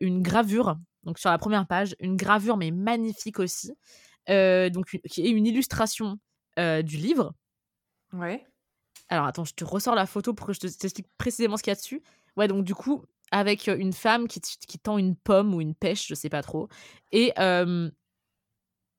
une 0.00 0.22
gravure 0.22 0.76
donc 1.08 1.18
sur 1.18 1.30
la 1.30 1.38
première 1.38 1.66
page, 1.66 1.96
une 2.00 2.16
gravure 2.16 2.56
mais 2.56 2.70
magnifique 2.70 3.38
aussi, 3.38 3.72
euh, 4.28 4.68
donc 4.70 4.98
qui 5.08 5.26
est 5.26 5.30
une 5.30 5.46
illustration 5.46 6.18
euh, 6.58 6.82
du 6.82 6.96
livre. 6.96 7.34
Ouais. 8.12 8.46
Alors 9.08 9.26
attends, 9.26 9.44
je 9.44 9.54
te 9.54 9.64
ressors 9.64 9.94
la 9.94 10.06
photo 10.06 10.34
pour 10.34 10.46
que 10.46 10.52
je 10.52 10.60
t'explique 10.60 11.08
précisément 11.16 11.56
ce 11.56 11.62
qu'il 11.62 11.70
y 11.70 11.72
a 11.72 11.76
dessus. 11.76 12.02
Ouais, 12.36 12.48
donc 12.48 12.64
du 12.64 12.74
coup, 12.74 13.02
avec 13.30 13.66
une 13.66 13.92
femme 13.92 14.28
qui, 14.28 14.40
qui, 14.40 14.78
tend 14.78 14.98
une 14.98 15.16
pomme 15.16 15.54
ou 15.54 15.60
une 15.60 15.74
pêche, 15.74 16.06
je 16.06 16.14
sais 16.14 16.28
pas 16.28 16.42
trop. 16.42 16.68
Et 17.12 17.32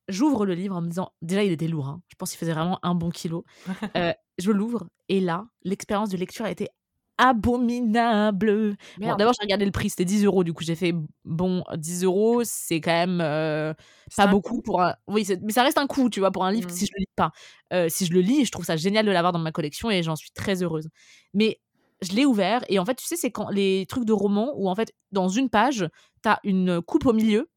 j'ouvre 0.09 0.45
le 0.45 0.53
livre 0.53 0.75
en 0.75 0.81
me 0.81 0.89
disant, 0.89 1.13
déjà 1.21 1.43
il 1.43 1.51
était 1.51 1.67
lourd, 1.67 1.87
hein. 1.87 2.01
je 2.09 2.15
pense 2.15 2.31
qu'il 2.31 2.39
faisait 2.39 2.53
vraiment 2.53 2.79
un 2.83 2.95
bon 2.95 3.09
kilo. 3.09 3.45
Euh, 3.95 4.13
je 4.37 4.51
l'ouvre 4.51 4.87
et 5.09 5.19
là, 5.19 5.47
l'expérience 5.63 6.09
de 6.09 6.17
lecture 6.17 6.45
a 6.45 6.51
été 6.51 6.69
abominable. 7.19 8.75
D'abord, 8.97 9.33
j'ai 9.33 9.43
regardé 9.43 9.65
le 9.65 9.71
prix, 9.71 9.89
c'était 9.89 10.05
10 10.05 10.25
euros. 10.25 10.43
Du 10.43 10.53
coup, 10.53 10.63
j'ai 10.63 10.75
fait 10.75 10.95
bon, 11.25 11.63
10 11.75 12.05
euros, 12.05 12.41
c'est 12.43 12.79
quand 12.81 12.91
même 12.91 13.19
euh, 13.21 13.73
pas 14.15 14.25
beaucoup 14.25 14.61
pour 14.61 14.81
un. 14.81 14.95
Oui, 15.07 15.27
mais 15.43 15.51
ça 15.51 15.63
reste 15.63 15.77
un 15.77 15.85
coût, 15.85 16.09
tu 16.09 16.21
vois, 16.21 16.31
pour 16.31 16.45
un 16.45 16.51
livre 16.51 16.69
si 16.71 16.85
mmh. 16.85 16.87
je 16.87 16.91
le 16.95 16.99
lis 17.01 17.13
pas. 17.15 17.31
Euh, 17.73 17.87
si 17.89 18.05
je 18.05 18.13
le 18.13 18.21
lis, 18.21 18.45
je 18.45 18.51
trouve 18.51 18.65
ça 18.65 18.77
génial 18.77 19.05
de 19.05 19.11
l'avoir 19.11 19.33
dans 19.33 19.39
ma 19.39 19.51
collection 19.51 19.91
et 19.91 20.01
j'en 20.01 20.15
suis 20.15 20.31
très 20.31 20.63
heureuse. 20.63 20.89
Mais 21.33 21.59
je 22.01 22.13
l'ai 22.13 22.25
ouvert 22.25 22.63
et 22.69 22.79
en 22.79 22.85
fait, 22.85 22.95
tu 22.95 23.05
sais, 23.05 23.17
c'est 23.17 23.31
quand 23.31 23.49
les 23.49 23.85
trucs 23.89 24.05
de 24.05 24.13
romans 24.13 24.53
où 24.55 24.69
en 24.69 24.75
fait, 24.75 24.93
dans 25.11 25.27
une 25.27 25.49
page, 25.49 25.87
t'as 26.21 26.37
une 26.43 26.81
coupe 26.81 27.05
au 27.05 27.13
milieu. 27.13 27.49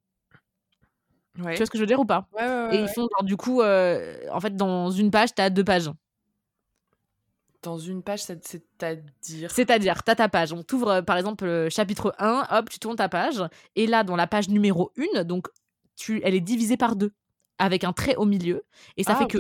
Tu 1.37 1.43
vois 1.43 1.57
ce 1.57 1.71
que 1.71 1.79
je 1.79 1.83
veux 1.83 1.87
dire 1.87 2.01
ou 2.01 2.05
pas? 2.05 2.29
Et 2.73 2.77
ils 2.77 2.89
font, 2.89 3.07
du 3.23 3.37
coup, 3.37 3.63
euh, 3.63 4.19
en 4.33 4.41
fait, 4.41 4.55
dans 4.55 4.91
une 4.91 5.11
page, 5.11 5.35
t'as 5.35 5.49
deux 5.49 5.65
pages. 5.65 5.91
Dans 7.63 7.79
une 7.79 8.03
page, 8.03 8.23
c'est-à-dire 8.23 9.51
C'est-à-dire, 9.51 10.03
tu 10.03 10.11
as 10.11 10.15
ta 10.17 10.29
page. 10.29 10.53
On 10.53 10.63
t'ouvre, 10.63 11.01
par 11.01 11.17
exemple, 11.17 11.45
le 11.45 11.69
chapitre 11.71 12.15
1, 12.19 12.47
hop, 12.51 12.69
tu 12.69 12.79
tournes 12.79 12.97
ta 12.97 13.09
page. 13.09 13.43
Et 13.77 13.87
là, 13.87 14.03
dans 14.03 14.17
la 14.17 14.27
page 14.27 14.49
numéro 14.49 14.93
1, 15.17 15.25
donc, 15.25 15.47
tu, 15.97 16.21
elle 16.25 16.35
est 16.35 16.41
divisée 16.41 16.77
par 16.77 16.97
deux, 16.97 17.13
avec 17.59 17.85
un 17.85 17.93
trait 17.93 18.17
au 18.17 18.25
milieu. 18.25 18.65
Et 18.97 19.05
ça 19.05 19.13
ah, 19.15 19.19
fait 19.19 19.27
que, 19.27 19.39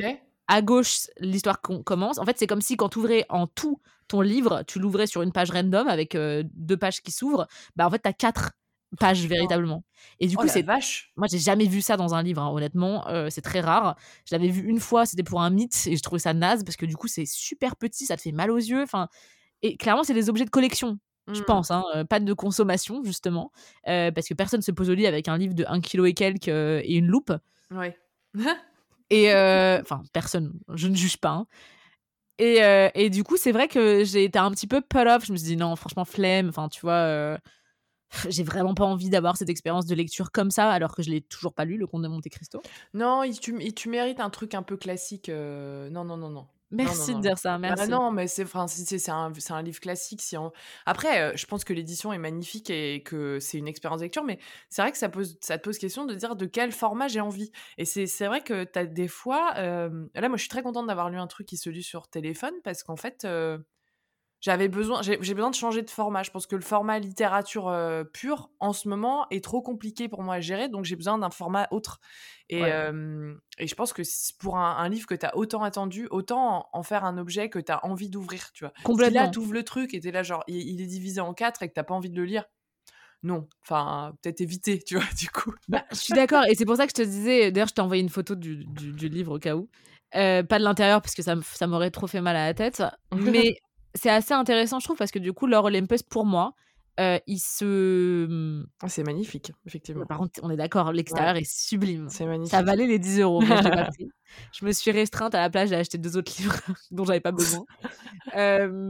à 0.48 0.62
gauche, 0.62 1.08
l'histoire 1.18 1.60
commence. 1.60 2.18
En 2.18 2.24
fait, 2.24 2.38
c'est 2.38 2.46
comme 2.46 2.60
si 2.60 2.76
quand 2.76 2.90
tu 2.90 2.98
ouvrais 2.98 3.26
en 3.28 3.46
tout 3.46 3.80
ton 4.08 4.20
livre, 4.20 4.62
tu 4.66 4.78
l'ouvrais 4.78 5.06
sur 5.06 5.22
une 5.22 5.32
page 5.32 5.50
random 5.50 5.88
avec 5.88 6.14
euh, 6.14 6.42
deux 6.54 6.76
pages 6.76 7.02
qui 7.02 7.10
s'ouvrent. 7.10 7.46
Bah, 7.76 7.86
en 7.86 7.90
fait, 7.90 8.02
tu 8.02 8.08
as 8.08 8.12
quatre 8.12 8.52
page 8.98 9.26
véritablement. 9.26 9.84
Et 10.20 10.26
du 10.26 10.36
oh 10.36 10.42
coup, 10.42 10.48
c'est 10.48 10.62
vache. 10.62 11.12
Moi, 11.16 11.26
j'ai 11.30 11.38
jamais 11.38 11.66
vu 11.66 11.80
ça 11.80 11.96
dans 11.96 12.14
un 12.14 12.22
livre, 12.22 12.42
hein, 12.42 12.50
honnêtement. 12.50 13.06
Euh, 13.08 13.28
c'est 13.30 13.40
très 13.40 13.60
rare. 13.60 13.96
Je 14.28 14.34
l'avais 14.34 14.48
vu 14.48 14.62
une 14.68 14.80
fois, 14.80 15.06
c'était 15.06 15.22
pour 15.22 15.42
un 15.42 15.50
mythe, 15.50 15.86
et 15.86 15.96
je 15.96 16.02
trouvais 16.02 16.18
ça 16.18 16.34
naze 16.34 16.64
parce 16.64 16.76
que 16.76 16.86
du 16.86 16.96
coup, 16.96 17.08
c'est 17.08 17.26
super 17.26 17.76
petit, 17.76 18.06
ça 18.06 18.16
te 18.16 18.22
fait 18.22 18.32
mal 18.32 18.50
aux 18.50 18.58
yeux. 18.58 18.82
Enfin, 18.82 19.08
et 19.62 19.76
clairement, 19.76 20.04
c'est 20.04 20.14
des 20.14 20.28
objets 20.28 20.44
de 20.44 20.50
collection. 20.50 20.98
Je 21.28 21.40
mmh. 21.40 21.44
pense, 21.44 21.70
hein, 21.70 21.84
euh, 21.94 22.04
pas 22.04 22.18
de 22.18 22.32
consommation 22.32 23.04
justement, 23.04 23.52
euh, 23.86 24.10
parce 24.10 24.26
que 24.26 24.34
personne 24.34 24.60
se 24.60 24.72
pose 24.72 24.90
au 24.90 24.94
lit 24.94 25.06
avec 25.06 25.28
un 25.28 25.38
livre 25.38 25.54
de 25.54 25.64
1 25.68 25.80
kg 25.80 26.06
et 26.06 26.14
quelques 26.14 26.48
et 26.48 26.96
une 26.96 27.06
loupe. 27.06 27.32
Ouais. 27.70 27.96
et 29.08 29.30
enfin, 29.80 30.02
personne, 30.12 30.52
je 30.74 30.88
ne 30.88 30.96
juge 30.96 31.18
pas. 31.18 31.30
Hein. 31.30 31.46
Et, 32.38 32.58
et, 32.94 33.08
du 33.08 33.22
coup, 33.22 33.36
c'est 33.36 33.52
vrai 33.52 33.68
que 33.68 34.02
j'ai 34.02 34.24
été 34.24 34.36
un 34.36 34.50
petit 34.50 34.66
peu 34.66 34.80
put 34.80 35.06
off. 35.06 35.24
Je 35.26 35.32
me 35.32 35.36
suis 35.36 35.46
dit 35.46 35.56
non, 35.56 35.76
franchement, 35.76 36.04
flemme. 36.04 36.48
Enfin, 36.48 36.68
tu 36.68 36.80
vois, 36.80 37.38
j'ai 38.28 38.42
vraiment 38.42 38.74
pas 38.74 38.84
envie 38.84 39.10
d'avoir 39.10 39.36
cette 39.36 39.48
expérience 39.48 39.86
de 39.86 39.94
lecture 39.94 40.30
comme 40.30 40.50
ça, 40.50 40.70
alors 40.70 40.94
que 40.94 41.02
je 41.02 41.10
l'ai 41.10 41.20
toujours 41.20 41.54
pas 41.54 41.64
lu, 41.64 41.76
Le 41.76 41.86
Comte 41.86 42.02
de 42.02 42.08
Monte 42.08 42.28
Cristo. 42.28 42.62
Non, 42.94 43.22
tu, 43.30 43.72
tu 43.74 43.88
mérites 43.88 44.20
un 44.20 44.30
truc 44.30 44.54
un 44.54 44.62
peu 44.62 44.76
classique. 44.76 45.28
Euh, 45.28 45.90
non, 45.90 46.04
non, 46.04 46.16
non, 46.16 46.30
non. 46.30 46.46
Merci 46.72 47.14
de 47.14 47.20
dire 47.20 47.36
ça, 47.36 47.58
bah 47.58 47.74
merci. 47.76 47.88
non, 47.90 48.10
mais 48.10 48.26
c'est 48.26 48.46
c'est 48.46 49.10
un, 49.10 49.30
un, 49.50 49.62
livre 49.62 49.80
classique. 49.80 50.22
Si 50.22 50.36
Après, 50.86 51.20
euh, 51.20 51.32
je 51.36 51.44
pense 51.44 51.64
que 51.64 51.74
l'édition 51.74 52.12
est 52.14 52.18
magnifique 52.18 52.70
et 52.70 53.02
que 53.02 53.38
c'est 53.40 53.58
une 53.58 53.68
expérience 53.68 54.00
de 54.00 54.06
lecture, 54.06 54.24
mais 54.24 54.38
c'est 54.70 54.80
vrai 54.80 54.90
que 54.90 54.96
ça, 54.96 55.10
pose, 55.10 55.36
ça 55.42 55.58
te 55.58 55.62
pose 55.62 55.76
question 55.76 56.06
de 56.06 56.14
dire 56.14 56.34
de 56.34 56.46
quel 56.46 56.72
format 56.72 57.08
j'ai 57.08 57.20
envie. 57.20 57.52
Et 57.76 57.84
c'est 57.84 58.26
vrai 58.26 58.40
que 58.40 58.64
tu 58.64 58.78
as 58.78 58.86
des 58.86 59.08
fois. 59.08 59.52
Euh, 59.58 60.06
là, 60.14 60.28
moi, 60.28 60.38
je 60.38 60.42
suis 60.42 60.48
très 60.48 60.62
contente 60.62 60.86
d'avoir 60.86 61.10
lu 61.10 61.18
un 61.18 61.26
truc 61.26 61.46
qui 61.46 61.58
se 61.58 61.68
lit 61.68 61.82
sur 61.82 62.08
téléphone 62.08 62.54
parce 62.64 62.82
qu'en 62.82 62.96
fait 62.96 63.26
j'avais 64.42 64.68
besoin, 64.68 65.00
j'ai 65.02 65.16
besoin 65.16 65.50
de 65.50 65.54
changer 65.54 65.82
de 65.82 65.88
format. 65.88 66.24
Je 66.24 66.30
pense 66.30 66.46
que 66.46 66.56
le 66.56 66.62
format 66.62 66.98
littérature 66.98 67.68
euh, 67.68 68.04
pure, 68.04 68.50
en 68.60 68.72
ce 68.72 68.88
moment, 68.88 69.26
est 69.30 69.42
trop 69.42 69.62
compliqué 69.62 70.08
pour 70.08 70.22
moi 70.22 70.34
à 70.34 70.40
gérer, 70.40 70.68
donc 70.68 70.84
j'ai 70.84 70.96
besoin 70.96 71.16
d'un 71.16 71.30
format 71.30 71.68
autre. 71.70 72.00
Et, 72.50 72.60
et, 72.60 73.66
je 73.66 73.74
pense 73.74 73.94
que 73.94 74.02
pour 74.38 74.58
un, 74.58 74.88
livre 74.90 75.06
que 75.06 75.14
tu 75.14 75.24
as 75.24 75.34
autant 75.38 75.62
attendu, 75.62 76.06
autant 76.10 76.68
en, 76.72 76.82
faire 76.82 77.04
un 77.04 77.16
objet 77.16 77.48
que 77.48 77.58
tu 77.58 77.72
as 77.72 77.82
envie 77.86 78.10
d'ouvrir, 78.10 78.50
tu 78.52 78.64
vois. 78.64 78.74
Complètement. 78.82 79.20
Si 79.20 79.26
là, 79.26 79.30
tu 79.30 79.38
ouvres 79.38 79.54
le 79.54 79.62
truc 79.62 79.94
et 79.94 80.00
tu 80.00 80.10
là, 80.10 80.22
genre, 80.22 80.44
il, 80.48 80.82
est 80.82 80.86
divisé 80.86 81.20
en 81.22 81.32
quatre 81.32 81.62
et 81.62 81.68
que 81.68 81.74
tu 81.74 81.82
pas 81.82 81.94
envie 81.94 82.10
de 82.10 82.16
le 82.16 82.26
lire, 82.26 82.44
non. 83.22 83.48
Enfin, 83.62 84.14
peut-être 84.20 84.40
éviter, 84.40 84.82
tu 84.82 84.96
vois, 84.96 85.04
du 85.18 85.30
coup. 85.30 85.54
Bah, 85.68 85.84
je 85.90 85.96
suis 85.96 86.14
d'accord, 86.14 86.44
et 86.46 86.54
c'est 86.54 86.64
pour 86.64 86.76
ça 86.76 86.86
que 86.86 86.92
je 86.96 87.02
te 87.02 87.08
disais, 87.08 87.52
d'ailleurs, 87.52 87.68
je 87.68 87.74
t'ai 87.74 87.80
envoyé 87.80 88.02
une 88.02 88.08
photo 88.08 88.34
du, 88.34 88.64
du, 88.66 89.08
livre 89.08 89.36
au 89.36 89.38
cas 89.38 89.54
où. 89.54 89.68
Euh, 90.14 90.42
pas 90.42 90.58
de 90.58 90.64
l'intérieur, 90.64 91.00
parce 91.00 91.14
que 91.14 91.22
ça, 91.22 91.36
ça 91.42 91.66
m'aurait 91.66 91.90
trop 91.90 92.06
fait 92.06 92.20
mal 92.20 92.36
à 92.36 92.46
la 92.46 92.54
tête. 92.54 92.82
Mais 93.12 93.56
c'est 93.94 94.10
assez 94.10 94.34
intéressant, 94.34 94.78
je 94.80 94.84
trouve, 94.84 94.96
parce 94.96 95.10
que 95.10 95.18
du 95.18 95.32
coup, 95.32 95.46
Laure 95.46 95.64
Olympus, 95.64 96.02
pour 96.02 96.24
moi, 96.24 96.54
euh, 97.00 97.18
il 97.26 97.38
se. 97.38 98.26
Mmh, 98.26 98.66
ah, 98.82 98.88
c'est 98.88 99.02
magnifique, 99.02 99.52
effectivement. 99.66 100.04
Par 100.04 100.18
contre, 100.18 100.40
on 100.42 100.50
est 100.50 100.56
d'accord, 100.56 100.92
l'extérieur 100.92 101.36
est 101.36 101.50
sublime. 101.50 102.08
C'est 102.10 102.26
magnifique. 102.26 102.50
Ça 102.50 102.62
valait 102.62 102.86
les 102.86 102.98
10 102.98 103.20
euros, 103.20 103.40
mais 103.40 103.46
je 103.46 103.68
pas 103.68 103.84
pris. 103.96 104.10
Je 104.52 104.64
me 104.64 104.72
suis 104.72 104.90
restreinte 104.90 105.34
à 105.34 105.40
la 105.40 105.50
plage, 105.50 105.70
j'ai 105.70 105.76
acheté 105.76 105.96
deux 105.96 106.16
autres 106.16 106.32
livres 106.38 106.54
dont 106.90 107.04
j'avais 107.04 107.20
pas 107.20 107.32
besoin. 107.32 107.64
mais, 108.34 108.82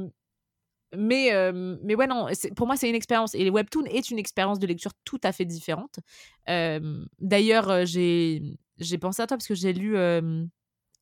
mais 0.93 1.95
ouais, 1.95 2.07
non, 2.09 2.27
pour 2.57 2.67
moi, 2.67 2.77
c'est 2.77 2.89
une 2.89 2.97
expérience. 2.97 3.35
Et 3.35 3.45
les 3.45 3.51
Webtoon 3.51 3.85
est 3.85 4.11
une 4.11 4.19
expérience 4.19 4.59
de 4.59 4.67
lecture 4.67 4.93
tout 5.05 5.21
à 5.23 5.31
fait 5.31 5.45
différente. 5.45 6.01
D'ailleurs, 6.47 7.71
euh, 7.71 7.85
j'ai 7.87 8.99
pensé 9.01 9.23
à 9.23 9.29
toi 9.29 9.37
parce 9.37 9.47
que 9.47 9.55
j'ai 9.55 9.73
lu 9.73 9.97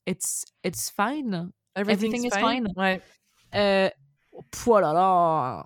It's, 0.06 0.44
It's 0.64 0.90
Fine. 0.90 1.50
Everything, 1.76 2.26
is 2.26 2.30
fine. 2.30 2.66
Ouais. 2.76 3.00
Euh, 3.54 3.88
là 4.66 4.92
là, 4.92 5.64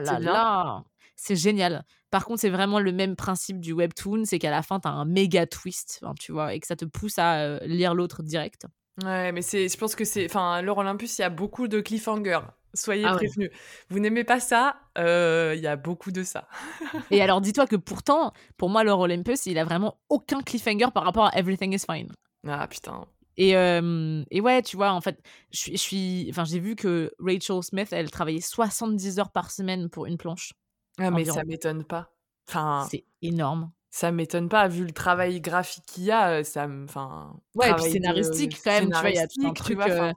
là 0.00 0.18
là, 0.18 0.84
c'est 1.16 1.36
génial. 1.36 1.84
Par 2.10 2.24
contre, 2.24 2.40
c'est 2.40 2.50
vraiment 2.50 2.78
le 2.78 2.92
même 2.92 3.16
principe 3.16 3.60
du 3.60 3.72
webtoon, 3.72 4.24
c'est 4.24 4.38
qu'à 4.38 4.50
la 4.50 4.62
fin, 4.62 4.80
tu 4.80 4.88
as 4.88 4.92
un 4.92 5.04
méga 5.04 5.46
twist, 5.46 6.02
tu 6.20 6.32
vois, 6.32 6.54
et 6.54 6.60
que 6.60 6.66
ça 6.66 6.76
te 6.76 6.84
pousse 6.84 7.18
à 7.18 7.40
euh, 7.40 7.58
lire 7.66 7.94
l'autre 7.94 8.22
direct. 8.22 8.66
Ouais, 9.04 9.32
mais 9.32 9.42
c'est, 9.42 9.68
je 9.68 9.76
pense 9.76 9.94
que 9.94 10.04
c'est, 10.04 10.24
enfin, 10.26 10.62
Laure 10.62 10.78
Olympus, 10.78 11.18
il 11.18 11.22
y 11.22 11.24
a 11.24 11.30
beaucoup 11.30 11.68
de 11.68 11.80
cliffhanger. 11.80 12.40
Soyez 12.72 13.04
ah 13.06 13.14
prévenus. 13.14 13.50
Vous 13.88 13.98
n'aimez 13.98 14.24
pas 14.24 14.40
ça, 14.40 14.76
euh, 14.98 15.54
il 15.56 15.62
y 15.62 15.66
a 15.66 15.76
beaucoup 15.76 16.12
de 16.12 16.22
ça. 16.22 16.48
et 17.10 17.22
alors, 17.22 17.40
dis-toi 17.40 17.66
que 17.66 17.76
pourtant, 17.76 18.32
pour 18.56 18.68
moi, 18.68 18.84
Laure 18.84 19.00
Olympus, 19.00 19.46
il 19.46 19.58
a 19.58 19.64
vraiment 19.64 19.98
aucun 20.08 20.42
cliffhanger 20.42 20.88
par 20.94 21.04
rapport 21.04 21.26
à 21.26 21.38
Everything 21.38 21.74
is 21.74 21.84
Fine. 21.90 22.12
Ah 22.46 22.66
putain. 22.68 23.06
Et, 23.36 23.50
et 23.50 24.40
ouais, 24.40 24.62
tu 24.62 24.76
vois, 24.76 24.92
en 24.92 25.00
fait, 25.00 25.20
je 25.52 25.76
suis, 25.76 26.26
enfin, 26.30 26.44
j'ai 26.44 26.58
vu 26.58 26.76
que 26.76 27.12
Rachel 27.18 27.62
Smith, 27.62 27.88
elle 27.92 28.10
travaillait 28.10 28.40
70 28.40 29.18
heures 29.18 29.30
par 29.30 29.50
semaine 29.50 29.88
pour 29.90 30.06
une 30.06 30.16
planche. 30.16 30.52
Ah, 30.98 31.10
mais 31.10 31.24
ça 31.24 31.44
m'étonne 31.44 31.84
pas. 31.84 32.12
Enfin, 32.48 32.86
c'est 32.90 33.04
énorme. 33.22 33.72
Ça 33.90 34.12
m'étonne 34.12 34.48
pas, 34.48 34.68
vu 34.68 34.84
le 34.84 34.92
travail 34.92 35.40
graphique 35.40 35.84
qu'il 35.86 36.04
y 36.04 36.10
a, 36.10 36.44
ça 36.44 36.66
me. 36.66 36.84
Enfin, 36.84 37.34
ouais, 37.54 37.70
et 37.70 37.74
puis 37.74 37.90
scénaristique 37.90 38.60
quand 38.62 38.72
même, 38.72 38.92
tu 38.92 39.00
vois, 39.00 39.10
il 39.10 39.16
y 39.16 39.18
a 39.18 39.26
tout 39.26 39.46
un 39.46 39.52
truc. 39.52 39.76
Vois, 39.76 40.12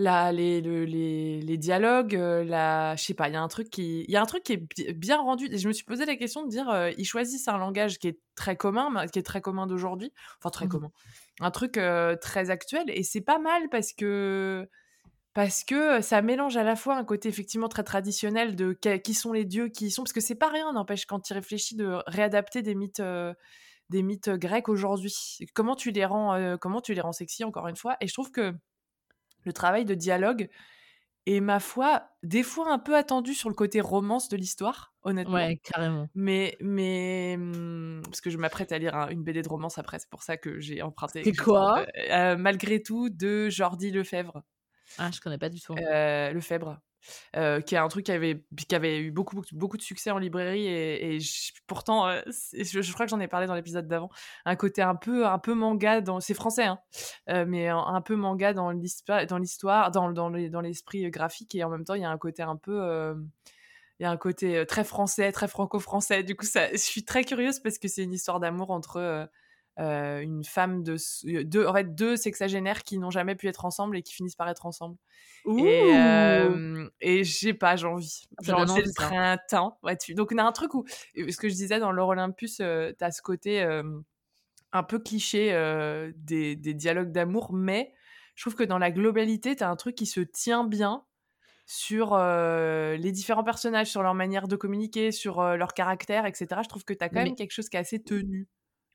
la, 0.00 0.32
les, 0.32 0.60
les, 0.60 1.40
les, 1.40 1.56
dialogues, 1.58 2.14
la, 2.14 2.96
je 2.96 3.04
sais 3.04 3.14
pas, 3.14 3.28
il 3.28 3.34
y 3.34 3.36
a 3.36 3.42
un 3.42 3.48
truc 3.48 3.70
qui, 3.70 4.04
il 4.08 4.10
y 4.10 4.16
a 4.16 4.22
un 4.22 4.26
truc 4.26 4.42
qui 4.42 4.54
est 4.54 4.92
bien 4.92 5.18
rendu. 5.20 5.46
Et 5.52 5.58
je 5.58 5.68
me 5.68 5.72
suis 5.72 5.84
posé 5.84 6.06
la 6.06 6.16
question 6.16 6.44
de 6.44 6.50
dire, 6.50 6.90
ils 6.96 7.04
choisissent 7.04 7.48
un 7.48 7.58
langage 7.58 7.98
qui 7.98 8.08
est 8.08 8.18
très 8.34 8.56
commun, 8.56 9.06
qui 9.06 9.18
est 9.18 9.22
très 9.22 9.40
commun 9.40 9.66
d'aujourd'hui, 9.66 10.12
enfin 10.38 10.50
très 10.50 10.66
mmh 10.66 10.70
commun, 10.70 10.90
un 11.40 11.50
truc 11.50 11.78
très 12.20 12.50
actuel, 12.50 12.84
et 12.88 13.02
c'est 13.02 13.20
pas 13.20 13.38
mal 13.38 13.68
parce 13.70 13.92
que 13.92 14.68
parce 15.32 15.62
que 15.62 16.00
ça 16.00 16.22
mélange 16.22 16.56
à 16.56 16.64
la 16.64 16.74
fois 16.74 16.96
un 16.96 17.04
côté 17.04 17.28
effectivement 17.28 17.68
très 17.68 17.84
traditionnel 17.84 18.56
de 18.56 18.72
qui 18.72 19.14
sont 19.14 19.32
les 19.32 19.44
dieux, 19.44 19.68
qui 19.68 19.90
sont, 19.90 20.02
parce 20.02 20.12
que 20.12 20.20
c'est 20.20 20.34
pas 20.34 20.48
rien, 20.48 20.72
n'empêche, 20.72 21.06
quand 21.06 21.20
tu 21.20 21.32
réfléchis, 21.32 21.76
de 21.76 22.02
réadapter 22.06 22.62
des 22.62 22.74
mythes, 22.74 23.02
des 23.90 24.02
mythes 24.02 24.30
grecs 24.30 24.68
aujourd'hui. 24.68 25.14
Comment 25.54 25.76
tu 25.76 25.92
les 25.92 26.04
rends, 26.04 26.56
comment 26.60 26.80
tu 26.80 26.94
les 26.94 27.00
rends 27.00 27.12
sexy, 27.12 27.44
encore 27.44 27.68
une 27.68 27.76
fois. 27.76 27.96
Et 28.00 28.08
je 28.08 28.12
trouve 28.12 28.32
que 28.32 28.54
le 29.44 29.52
travail 29.52 29.84
de 29.84 29.94
dialogue 29.94 30.48
est, 31.26 31.40
ma 31.40 31.60
foi, 31.60 32.02
des 32.22 32.42
fois 32.42 32.72
un 32.72 32.78
peu 32.78 32.96
attendu 32.96 33.34
sur 33.34 33.48
le 33.48 33.54
côté 33.54 33.80
romance 33.80 34.28
de 34.28 34.36
l'histoire, 34.36 34.94
honnêtement. 35.02 35.34
Ouais, 35.34 35.60
carrément. 35.62 36.08
Mais, 36.14 36.56
mais 36.60 37.36
mmh, 37.38 38.02
parce 38.04 38.20
que 38.20 38.30
je 38.30 38.38
m'apprête 38.38 38.72
à 38.72 38.78
lire 38.78 38.94
une 39.10 39.22
BD 39.22 39.42
de 39.42 39.48
romance 39.48 39.78
après, 39.78 39.98
c'est 39.98 40.10
pour 40.10 40.22
ça 40.22 40.36
que 40.36 40.60
j'ai 40.60 40.82
emprunté. 40.82 41.22
C'est 41.24 41.36
quoi? 41.36 41.84
Malgré 42.36 42.82
tout, 42.82 43.10
de 43.10 43.48
Jordi 43.48 43.90
Lefebvre. 43.90 44.42
Ah, 44.98 45.10
je 45.12 45.20
connais 45.20 45.38
pas 45.38 45.48
du 45.48 45.60
tout. 45.60 45.74
Euh, 45.74 46.32
Lefebvre. 46.32 46.80
Euh, 47.36 47.60
qui 47.60 47.74
est 47.74 47.78
un 47.78 47.88
truc 47.88 48.06
qui 48.06 48.12
avait, 48.12 48.44
qui 48.68 48.74
avait 48.74 48.98
eu 48.98 49.10
beaucoup, 49.10 49.40
beaucoup, 49.52 49.76
de 49.76 49.82
succès 49.82 50.10
en 50.10 50.18
librairie 50.18 50.66
et, 50.66 51.18
pourtant, 51.66 52.08
euh, 52.08 52.20
je, 52.26 52.92
crois 52.92 53.06
que 53.06 53.10
j'en 53.10 53.20
ai 53.20 53.28
parlé 53.28 53.46
dans 53.46 53.54
l'épisode 53.54 53.88
d'avant, 53.88 54.10
un 54.44 54.56
côté 54.56 54.82
un 54.82 54.94
peu, 54.94 55.26
un 55.26 55.38
peu 55.38 55.54
manga, 55.54 56.00
dans, 56.00 56.20
c'est 56.20 56.34
français, 56.34 56.64
hein, 56.64 56.80
euh, 57.28 57.44
mais 57.46 57.68
un, 57.68 58.00
peu 58.02 58.16
manga 58.16 58.52
dans 58.52 58.70
l'histoire, 58.70 59.90
dans, 59.90 60.12
dans, 60.12 60.60
l'esprit 60.60 61.10
graphique 61.10 61.54
et 61.54 61.64
en 61.64 61.70
même 61.70 61.84
temps, 61.84 61.94
il 61.94 62.02
y 62.02 62.04
a 62.04 62.10
un 62.10 62.18
côté 62.18 62.42
un 62.42 62.56
peu 62.56 63.14
il 63.98 64.04
y 64.04 64.06
a 64.06 64.10
un 64.10 64.16
côté 64.16 64.64
très 64.66 64.82
français, 64.82 65.30
très 65.30 65.46
franco-français. 65.46 66.22
Du 66.22 66.34
coup, 66.34 66.46
ça, 66.46 66.70
je 66.72 66.78
suis 66.78 67.04
très 67.04 67.22
curieuse 67.22 67.60
parce 67.60 67.78
que 67.78 67.86
c'est 67.86 68.02
une 68.02 68.14
histoire 68.14 68.40
d'amour 68.40 68.70
entre 68.70 69.28
une 69.78 70.44
femme 70.44 70.82
de 70.82 70.96
deux, 71.42 71.66
en 71.66 71.72
fait, 71.72 71.94
deux 71.94 72.16
sexagénaires 72.16 72.82
qui 72.82 72.98
n'ont 72.98 73.10
jamais 73.10 73.34
pu 73.34 73.48
être 73.48 73.64
ensemble 73.64 73.96
et 73.96 74.02
qui 74.02 74.12
finissent 74.12 74.36
par 74.36 74.48
être 74.48 74.66
ensemble. 74.66 74.96
Et, 75.46 75.94
euh, 75.96 76.88
et 77.00 77.24
j'ai 77.24 77.54
pas, 77.54 77.76
j'ai 77.76 77.86
envie. 77.86 78.24
J'ai 78.42 78.52
envie 78.52 78.82
le 78.82 78.92
printemps 78.94 79.78
là-dessus. 79.82 80.14
Donc, 80.14 80.32
on 80.32 80.38
a 80.38 80.42
un 80.42 80.52
truc 80.52 80.74
où, 80.74 80.84
ce 81.16 81.36
que 81.36 81.48
je 81.48 81.54
disais 81.54 81.78
dans 81.78 81.92
l'Or 81.92 82.08
Olympus, 82.08 82.58
euh, 82.60 82.92
tu 82.98 83.04
as 83.04 83.10
ce 83.10 83.22
côté 83.22 83.62
un 84.72 84.82
peu 84.82 84.98
cliché 84.98 85.50
des, 86.16 86.56
des, 86.56 86.74
dialogues 86.74 87.12
d'amour, 87.12 87.52
mais 87.52 87.92
je 88.34 88.44
trouve 88.44 88.54
que 88.54 88.64
dans 88.64 88.78
la 88.78 88.90
globalité, 88.90 89.56
tu 89.56 89.64
as 89.64 89.70
un 89.70 89.76
truc 89.76 89.94
qui 89.94 90.06
se 90.06 90.20
tient 90.20 90.64
bien 90.64 91.04
sur 91.66 92.18
les 92.18 93.12
différents 93.12 93.44
personnages, 93.44 93.88
sur 93.88 94.02
leur 94.02 94.14
manière 94.14 94.46
de 94.46 94.56
communiquer, 94.56 95.10
sur 95.10 95.42
leur 95.56 95.74
caractère, 95.74 96.26
etc. 96.26 96.46
Je 96.62 96.68
trouve 96.68 96.84
que 96.84 96.94
tu 96.94 97.04
as 97.04 97.08
quand 97.08 97.24
même 97.24 97.34
quelque 97.34 97.52
chose 97.52 97.68
qui 97.68 97.76
est 97.76 97.80
assez 97.80 98.02
tenu. 98.02 98.48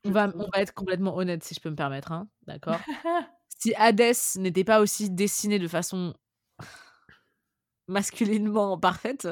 On 0.06 0.10
va, 0.10 0.32
on 0.34 0.48
va 0.52 0.60
être 0.60 0.74
complètement 0.74 1.16
honnête, 1.16 1.44
si 1.44 1.54
je 1.54 1.60
peux 1.60 1.70
me 1.70 1.76
permettre, 1.76 2.12
hein, 2.12 2.28
d'accord 2.46 2.78
Si 3.58 3.74
Hadès 3.74 4.12
n'était 4.36 4.64
pas 4.64 4.80
aussi 4.80 5.10
dessiné 5.10 5.58
de 5.58 5.68
façon 5.68 6.14
masculinement 7.88 8.78
parfaite. 8.78 9.28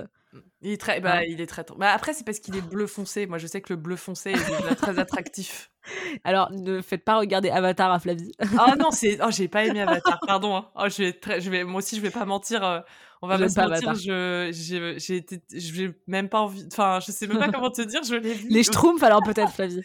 Il 0.63 0.73
est 0.73 0.81
très, 0.81 1.01
bah, 1.01 1.19
hein? 1.19 1.23
il 1.29 1.41
est 1.41 1.47
très. 1.47 1.65
Bah, 1.77 1.93
après, 1.93 2.13
c'est 2.13 2.25
parce 2.25 2.41
qu'il 2.41 2.57
est 2.57 2.63
bleu 2.63 2.87
foncé. 2.87 3.27
Moi, 3.27 3.39
je 3.39 3.47
sais 3.47 3.61
que 3.61 3.73
le 3.73 3.79
bleu 3.79 3.95
foncé 3.95 4.33
est 4.33 4.75
très 4.75 4.99
attractif. 4.99 5.71
Alors, 6.25 6.51
ne 6.51 6.81
faites 6.81 7.05
pas 7.05 7.19
regarder 7.19 7.51
Avatar 7.51 7.93
à 7.93 8.01
Flavie. 8.01 8.33
oh 8.41 8.75
non, 8.79 8.91
c'est. 8.91 9.19
Oh, 9.23 9.31
j'ai 9.31 9.47
pas 9.47 9.65
aimé 9.65 9.83
Avatar. 9.83 10.19
Pardon. 10.27 10.57
Hein. 10.57 10.71
Oh, 10.75 10.89
je 10.89 11.05
vais 11.05 11.13
très... 11.13 11.41
je 11.41 11.51
vais. 11.51 11.63
Moi 11.63 11.79
aussi, 11.79 11.97
je 11.97 12.01
vais 12.01 12.11
pas 12.11 12.25
mentir. 12.25 12.65
Euh, 12.65 12.81
on 13.25 13.27
va 13.27 13.39
pas 13.39 13.49
se 13.49 13.59
mentir, 13.59 13.95
je, 13.95 14.97
j'ai, 14.99 15.17
été, 15.17 15.41
j'ai 15.51 15.95
même 16.07 16.29
pas 16.29 16.41
envie, 16.41 16.63
enfin, 16.71 16.99
je 17.01 17.11
sais 17.11 17.27
même 17.27 17.39
pas 17.39 17.49
comment 17.51 17.71
te 17.71 17.81
dire, 17.81 18.03
je 18.03 18.17
l'ai 18.17 18.35
vu. 18.35 18.49
Les 18.51 18.63
Schtroumpfs, 18.63 19.03
alors 19.03 19.23
peut-être, 19.23 19.51
Flavie. 19.51 19.81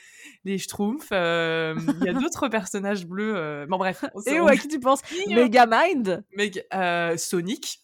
Les 0.46 0.58
Schtroumpfs, 0.58 1.10
euh, 1.12 1.76
il 2.00 2.06
y 2.06 2.10
a 2.10 2.14
d'autres 2.14 2.48
personnages 2.48 3.06
bleus, 3.06 3.36
euh, 3.36 3.66
bon 3.68 3.78
bref. 3.78 4.06
Et 4.26 4.40
où, 4.40 4.48
à 4.48 4.56
qui 4.56 4.70
tu 4.70 4.80
penses? 4.80 5.02
Megamind 5.28 6.24
Meg 6.34 6.66
euh, 6.74 7.18
Sonic 7.18 7.82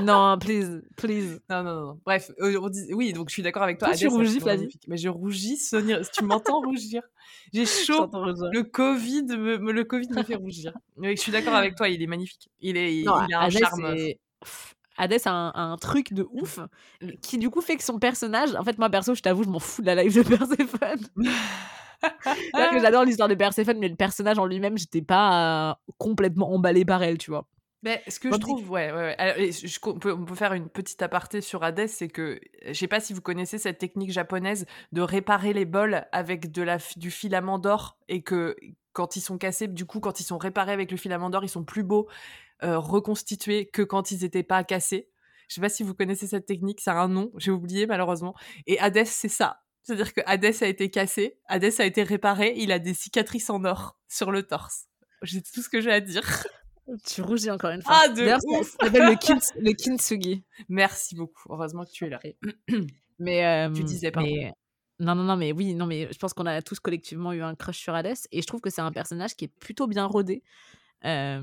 Non, 0.00 0.38
please, 0.38 0.82
please. 0.96 1.40
Non, 1.50 1.62
non, 1.62 1.74
non. 1.74 2.00
Bref, 2.06 2.30
on 2.40 2.68
dit... 2.70 2.94
oui, 2.94 3.12
donc 3.12 3.28
je 3.28 3.34
suis 3.34 3.42
d'accord 3.42 3.62
avec 3.62 3.78
toi. 3.78 3.88
toi 3.88 3.96
tu 3.96 4.08
rougis, 4.08 4.40
Flavie. 4.40 4.68
Mais 4.88 4.96
je 4.96 5.10
rougis, 5.10 5.58
Sonic, 5.58 6.10
tu 6.10 6.24
m'entends 6.24 6.60
rougir? 6.60 7.02
J'ai 7.52 7.66
chaud. 7.66 8.10
Le 8.52 8.62
Covid, 8.62 9.24
me, 9.24 9.70
le 9.70 9.84
Covid 9.84 10.08
me 10.08 10.22
fait 10.22 10.34
rougir. 10.36 10.72
Mais 10.96 11.16
je 11.16 11.20
suis 11.20 11.32
d'accord 11.32 11.54
avec 11.54 11.74
toi, 11.74 11.88
il 11.88 12.02
est 12.02 12.06
magnifique. 12.06 12.50
Il, 12.60 12.78
est, 12.78 12.96
il, 12.96 13.08
a 13.08 13.42
un 13.42 13.50
charme. 13.50 13.94
Hadès 14.96 15.22
a 15.26 15.32
un, 15.32 15.76
truc 15.76 16.12
de 16.12 16.26
ouf 16.30 16.60
qui 17.20 17.38
du 17.38 17.50
coup 17.50 17.60
fait 17.60 17.76
que 17.76 17.82
son 17.82 17.98
personnage, 17.98 18.54
en 18.54 18.64
fait 18.64 18.78
moi 18.78 18.90
perso 18.90 19.14
je 19.14 19.22
t'avoue 19.22 19.44
je 19.44 19.48
m'en 19.48 19.58
fous 19.58 19.82
de 19.82 19.86
la 19.86 20.02
life 20.02 20.14
de 20.14 20.22
Perséphone. 20.22 21.06
que 22.00 22.80
j'adore 22.80 23.04
l'histoire 23.04 23.28
de 23.28 23.34
Perséphone 23.34 23.78
mais 23.78 23.88
le 23.88 23.96
personnage 23.96 24.38
en 24.38 24.46
lui-même 24.46 24.78
j'étais 24.78 25.02
pas 25.02 25.70
euh, 25.70 25.74
complètement 25.98 26.52
emballé 26.52 26.84
par 26.84 27.02
elle 27.02 27.18
tu 27.18 27.30
vois. 27.30 27.46
Mais 27.84 28.02
ce 28.08 28.18
que 28.18 28.32
je 28.32 28.38
trouve, 28.38 28.70
ouais, 28.70 28.90
ouais, 28.90 29.14
ouais. 29.20 29.50
on, 29.84 29.98
peut, 29.98 30.12
on, 30.12 30.24
peut, 30.24 30.34
faire 30.34 30.54
une 30.54 30.70
petite 30.70 31.02
aparté 31.02 31.42
sur 31.42 31.62
Hadès, 31.62 31.86
c'est 31.86 32.08
que 32.08 32.40
je 32.66 32.72
sais 32.72 32.88
pas 32.88 32.98
si 32.98 33.12
vous 33.12 33.20
connaissez 33.20 33.58
cette 33.58 33.76
technique 33.76 34.10
japonaise 34.10 34.64
de 34.92 35.02
réparer 35.02 35.52
les 35.52 35.66
bols 35.66 36.06
avec 36.10 36.50
de 36.50 36.62
la, 36.62 36.78
du 36.96 37.10
filament 37.10 37.58
d'or 37.58 37.98
et 38.08 38.22
que 38.22 38.56
quand 38.94 39.16
ils 39.16 39.20
sont 39.20 39.36
cassés, 39.36 39.68
du 39.68 39.84
coup, 39.84 40.00
quand 40.00 40.18
ils 40.20 40.24
sont 40.24 40.38
réparés 40.38 40.72
avec 40.72 40.90
le 40.90 40.96
filament 40.96 41.28
d'or, 41.28 41.44
ils 41.44 41.48
sont 41.50 41.64
plus 41.64 41.82
beaux 41.82 42.08
euh, 42.64 42.78
reconstitués 42.78 43.66
que 43.66 43.82
quand 43.82 44.10
ils 44.10 44.22
n'étaient 44.22 44.42
pas 44.42 44.64
cassés. 44.64 45.08
Je 45.48 45.56
sais 45.56 45.60
pas 45.60 45.68
si 45.68 45.82
vous 45.82 45.94
connaissez 45.94 46.26
cette 46.26 46.46
technique, 46.46 46.80
ça 46.80 46.92
a 46.92 47.02
un 47.02 47.08
nom, 47.08 47.30
j'ai 47.36 47.50
oublié 47.50 47.86
malheureusement. 47.86 48.34
Et 48.66 48.78
Hadès, 48.78 49.04
c'est 49.04 49.28
ça. 49.28 49.60
C'est-à-dire 49.82 50.14
que 50.14 50.22
Hadès 50.24 50.62
a 50.62 50.66
été 50.66 50.90
cassé, 50.90 51.38
Hadès 51.46 51.80
a 51.80 51.84
été 51.84 52.02
réparé, 52.02 52.54
il 52.56 52.72
a 52.72 52.78
des 52.78 52.94
cicatrices 52.94 53.50
en 53.50 53.64
or 53.64 53.98
sur 54.08 54.30
le 54.30 54.42
torse. 54.42 54.86
J'ai 55.22 55.42
tout 55.42 55.60
ce 55.60 55.68
que 55.68 55.80
j'ai 55.80 55.92
à 55.92 56.00
dire. 56.00 56.22
Tu 57.06 57.22
rougis 57.22 57.50
encore 57.50 57.70
une 57.70 57.80
fois. 57.80 57.98
Ah, 58.04 58.08
de 58.08 58.36
ouf. 58.46 58.76
Ça 58.78 58.86
s'appelle 58.86 59.16
le, 59.56 59.72
kintsugi. 59.72 60.44
Merci 60.68 61.14
beaucoup. 61.14 61.50
Heureusement 61.50 61.86
que 61.86 61.90
tu 61.90 62.04
es 62.04 62.10
là. 62.10 62.20
mais 63.18 63.46
euh, 63.46 63.72
tu 63.72 63.84
disais 63.84 64.10
pas. 64.10 64.22
Non, 65.00 65.14
non, 65.14 65.24
non, 65.24 65.36
mais 65.36 65.52
oui, 65.52 65.74
non, 65.74 65.86
mais 65.86 66.08
je 66.12 66.18
pense 66.18 66.34
qu'on 66.34 66.44
a 66.44 66.60
tous 66.60 66.80
collectivement 66.80 67.32
eu 67.32 67.42
un 67.42 67.54
crush 67.54 67.78
sur 67.78 67.94
Hadès 67.94 68.28
et 68.32 68.42
je 68.42 68.46
trouve 68.46 68.60
que 68.60 68.68
c'est 68.68 68.82
un 68.82 68.92
personnage 68.92 69.34
qui 69.34 69.46
est 69.46 69.54
plutôt 69.60 69.86
bien 69.86 70.04
rodé. 70.04 70.42
Euh... 71.06 71.42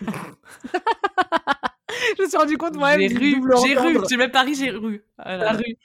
je 2.16 2.22
me 2.22 2.28
suis 2.28 2.36
rendu 2.36 2.56
compte 2.56 2.76
moi 2.76 2.96
J'ai 2.98 3.08
ru, 3.08 3.42
j'ai 3.64 3.76
ru, 3.76 3.98
j'ai 4.08 4.16
même 4.16 4.30
pas 4.30 4.42
ri, 4.42 4.54
j'ai 4.54 4.70
ru. 4.70 5.04
La 5.18 5.52
rue. 5.52 5.76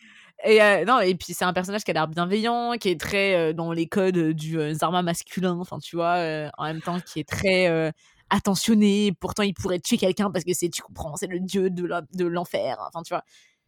Et 0.44 0.62
euh, 0.62 0.86
non, 0.86 1.00
et 1.00 1.16
puis 1.16 1.34
c'est 1.34 1.46
un 1.46 1.54
personnage 1.54 1.84
qui 1.84 1.92
a 1.92 1.94
l'air 1.96 2.08
bienveillant, 2.08 2.74
qui 2.80 2.90
est 2.90 3.00
très 3.00 3.36
euh, 3.36 3.54
dans 3.54 3.72
les 3.72 3.88
codes 3.88 4.34
du 4.34 4.60
euh, 4.60 4.74
Zarma 4.74 5.02
masculin, 5.02 5.58
enfin 5.60 5.80
tu 5.80 5.96
vois, 5.96 6.18
en 6.58 6.66
même 6.66 6.82
temps 6.82 7.00
qui 7.00 7.20
est 7.20 7.28
très 7.28 7.94
attentionné. 8.30 9.14
Pourtant, 9.20 9.44
il 9.44 9.54
pourrait 9.54 9.80
tuer 9.80 9.98
quelqu'un 9.98 10.30
parce 10.30 10.46
que 10.46 10.54
c'est, 10.54 10.70
tu 10.70 10.82
comprends, 10.82 11.16
c'est 11.16 11.28
le 11.28 11.40
dieu 11.40 11.70
de 11.70 12.26
l'enfer. 12.26 12.78
Enfin, 12.88 13.02
tu 13.04 13.14
vois. 13.14 13.24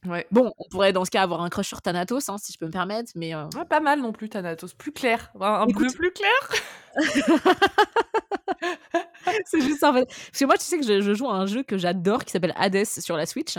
Ouais. 0.05 0.25
Bon, 0.31 0.53
on 0.57 0.69
pourrait 0.69 0.93
dans 0.93 1.03
ce 1.03 1.11
cas 1.11 1.23
avoir 1.23 1.41
un 1.41 1.49
crush 1.49 1.67
sur 1.67 1.81
Thanatos, 1.81 2.29
hein, 2.29 2.37
si 2.37 2.53
je 2.53 2.57
peux 2.57 2.67
me 2.67 2.71
permettre, 2.71 3.11
mais. 3.15 3.33
pas 3.69 3.79
mal 3.79 3.99
non 3.99 4.11
plus, 4.11 4.29
Thanatos. 4.29 4.73
Plus 4.73 4.91
clair. 4.91 5.31
Un, 5.41 5.67
peu 5.67 5.87
plus 5.87 6.11
clair? 6.11 6.95
c'est 9.45 9.61
juste 9.61 9.79
ça 9.79 9.91
en 9.91 9.93
fait. 9.93 10.05
Parce 10.05 10.39
que 10.39 10.45
moi, 10.45 10.57
tu 10.57 10.65
sais 10.65 10.79
que 10.79 10.85
je, 10.85 11.13
joue 11.13 11.27
à 11.27 11.35
un 11.35 11.45
jeu 11.45 11.63
que 11.63 11.77
j'adore 11.77 12.25
qui 12.25 12.31
s'appelle 12.31 12.53
Hades 12.55 12.85
sur 12.85 13.17
la 13.17 13.25
Switch, 13.25 13.57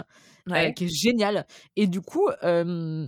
euh, 0.50 0.70
qui 0.72 0.84
est 0.84 0.88
génial. 0.88 1.46
Et 1.76 1.86
du 1.86 2.00
coup, 2.00 2.28
euh, 2.42 3.06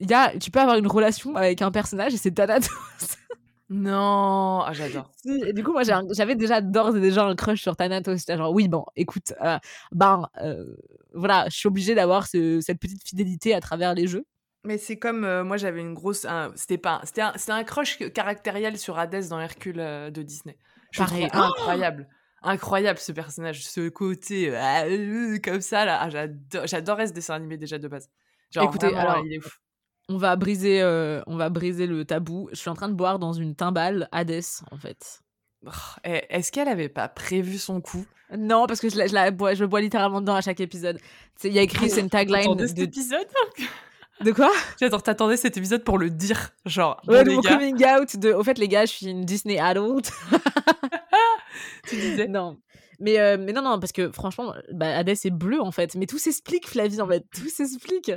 y 0.00 0.14
a, 0.14 0.36
tu 0.38 0.50
peux 0.50 0.60
avoir 0.60 0.76
une 0.76 0.86
relation 0.86 1.36
avec 1.36 1.62
un 1.62 1.70
personnage 1.70 2.14
et 2.14 2.16
c'est 2.16 2.32
Thanatos. 2.32 2.70
Non, 3.70 4.62
ah, 4.64 4.72
j'adore. 4.72 5.12
et 5.26 5.52
du 5.52 5.62
coup, 5.62 5.72
moi, 5.72 5.82
j'avais 5.82 6.34
déjà 6.34 6.62
d'ores 6.62 6.96
et 6.96 7.00
déjà 7.00 7.24
un 7.24 7.36
crush 7.36 7.60
sur 7.60 7.76
Thanatos. 7.76 8.20
J'étais 8.20 8.38
genre, 8.38 8.50
oui, 8.50 8.66
bon, 8.66 8.86
écoute, 8.96 9.34
euh, 9.42 9.58
ben, 9.92 10.26
euh, 10.40 10.74
voilà, 11.12 11.44
je 11.50 11.56
suis 11.58 11.66
obligée 11.66 11.94
d'avoir 11.94 12.26
cette 12.26 12.78
petite 12.80 13.06
fidélité 13.06 13.54
à 13.54 13.60
travers 13.60 13.94
les 13.94 14.06
jeux. 14.06 14.24
Mais 14.64 14.78
c'est 14.78 14.96
comme 14.96 15.42
moi 15.42 15.56
j'avais 15.56 15.80
une 15.80 15.94
grosse 15.94 16.26
c'était 16.56 16.78
pas 16.78 17.00
c'était 17.04 17.22
un, 17.22 17.32
un, 17.48 17.64
crush 17.64 17.98
caractériel 18.12 18.76
sur 18.76 18.98
Hades 18.98 19.28
dans 19.28 19.38
Hercule 19.38 19.76
de 19.76 20.22
Disney. 20.22 20.58
Pareil, 20.96 21.28
incroyable. 21.32 22.08
Incroyable 22.42 22.98
ce 22.98 23.12
personnage, 23.12 23.66
ce 23.66 23.88
côté 23.88 24.50
euh, 24.52 25.38
comme 25.42 25.60
ça 25.60 25.84
là. 25.84 25.98
Ah, 26.00 26.10
j'adore, 26.10 26.66
j'adorais 26.66 27.08
ce 27.08 27.12
dessin 27.12 27.34
animé 27.34 27.56
déjà 27.56 27.78
de 27.78 27.88
base. 27.88 28.08
Genre, 28.50 28.64
Écoutez, 28.64 28.94
alors, 28.94 29.22
il 29.24 29.34
est 29.34 29.38
ouf. 29.38 29.60
On 30.08 30.16
va 30.16 30.36
briser, 30.36 30.80
euh, 30.80 31.20
on 31.26 31.36
va 31.36 31.50
briser 31.50 31.86
le 31.86 32.04
tabou. 32.04 32.48
Je 32.52 32.56
suis 32.56 32.70
en 32.70 32.74
train 32.74 32.88
de 32.88 32.94
boire 32.94 33.18
dans 33.18 33.32
une 33.32 33.54
timbale 33.54 34.08
Hades 34.12 34.40
en 34.70 34.78
fait. 34.78 35.20
Oh, 35.66 35.70
eh, 36.04 36.22
est-ce 36.30 36.52
qu'elle 36.52 36.68
avait 36.68 36.88
pas 36.88 37.08
prévu 37.08 37.58
son 37.58 37.80
coup? 37.80 38.06
Non, 38.36 38.66
parce 38.66 38.80
que 38.80 38.88
je, 38.88 38.96
la, 38.96 39.06
je, 39.06 39.14
la 39.14 39.30
bois, 39.30 39.54
je 39.54 39.64
bois 39.64 39.80
littéralement 39.80 40.20
dedans 40.20 40.36
à 40.36 40.40
chaque 40.40 40.60
épisode. 40.60 40.98
Il 41.44 41.52
y 41.52 41.58
a 41.58 41.62
écrit, 41.62 41.90
c'est 41.90 42.00
une 42.00 42.10
tagline. 42.10 42.54
De 42.54 42.66
cet 42.66 42.78
épisode 42.78 43.26
De 44.20 44.32
quoi 44.32 44.50
J'attends, 44.80 45.00
t'attendais 45.00 45.36
cet 45.36 45.56
épisode 45.56 45.84
pour 45.84 45.98
le 45.98 46.10
dire, 46.10 46.50
genre. 46.66 47.00
Ouais, 47.06 47.24
mon 47.24 47.40
coming 47.40 47.84
out 47.84 48.16
de. 48.16 48.32
Au 48.32 48.42
fait, 48.42 48.58
les 48.58 48.68
gars, 48.68 48.84
je 48.84 48.92
suis 48.92 49.06
une 49.06 49.24
Disney 49.24 49.58
adult. 49.58 50.10
tu 51.88 51.96
disais 51.96 52.26
Non. 52.26 52.58
Mais, 53.00 53.18
euh, 53.20 53.36
mais 53.38 53.52
non, 53.52 53.62
non, 53.62 53.78
parce 53.78 53.92
que 53.92 54.10
franchement, 54.10 54.54
bah, 54.72 54.96
Hades 54.96 55.10
est 55.10 55.30
bleu 55.30 55.60
en 55.60 55.70
fait. 55.70 55.94
Mais 55.94 56.06
tout 56.06 56.18
s'explique, 56.18 56.66
Flavie, 56.66 57.00
en 57.00 57.06
fait. 57.06 57.24
Tout 57.32 57.48
s'explique. 57.48 58.10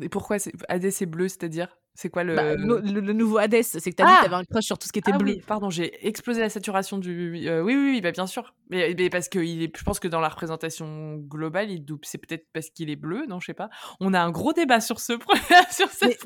Et 0.00 0.08
pourquoi 0.08 0.36
Hades 0.68 0.84
est 0.84 1.06
bleu, 1.06 1.28
c'est-à-dire? 1.28 1.68
C'est 1.94 2.08
quoi 2.08 2.24
le... 2.24 2.34
Bah, 2.34 2.54
le, 2.54 3.12
nouveau 3.12 3.36
Hades 3.36 3.62
C'est 3.62 3.78
que 3.78 3.96
t'as 3.96 4.04
dit 4.04 4.12
que 4.12 4.16
ah! 4.18 4.22
t'avais 4.22 4.36
un 4.36 4.44
crush 4.44 4.64
sur 4.64 4.78
tout 4.78 4.86
ce 4.86 4.92
qui 4.92 4.98
était 4.98 5.12
ah 5.12 5.18
bleu. 5.18 5.36
pardon, 5.46 5.68
j'ai 5.68 6.06
explosé 6.06 6.40
la 6.40 6.48
saturation 6.48 6.96
du. 6.98 7.46
Euh, 7.46 7.60
oui, 7.60 7.74
oui, 7.74 7.90
oui, 7.92 8.00
bah, 8.00 8.12
bien 8.12 8.26
sûr. 8.26 8.54
Mais, 8.70 8.94
parce 9.10 9.28
que 9.28 9.38
il 9.38 9.62
est, 9.62 9.76
je 9.76 9.84
pense 9.84 10.00
que 10.00 10.08
dans 10.08 10.20
la 10.20 10.30
représentation 10.30 11.16
globale, 11.16 11.70
il 11.70 11.84
double. 11.84 12.04
C'est 12.04 12.18
peut-être 12.18 12.46
parce 12.54 12.70
qu'il 12.70 12.88
est 12.88 12.96
bleu, 12.96 13.26
non, 13.28 13.40
je 13.40 13.46
sais 13.46 13.54
pas. 13.54 13.68
On 14.00 14.14
a 14.14 14.20
un 14.20 14.30
gros 14.30 14.54
débat 14.54 14.80
sur 14.80 15.00
ce 15.00 15.12
sur 15.70 15.88
cette 15.90 16.18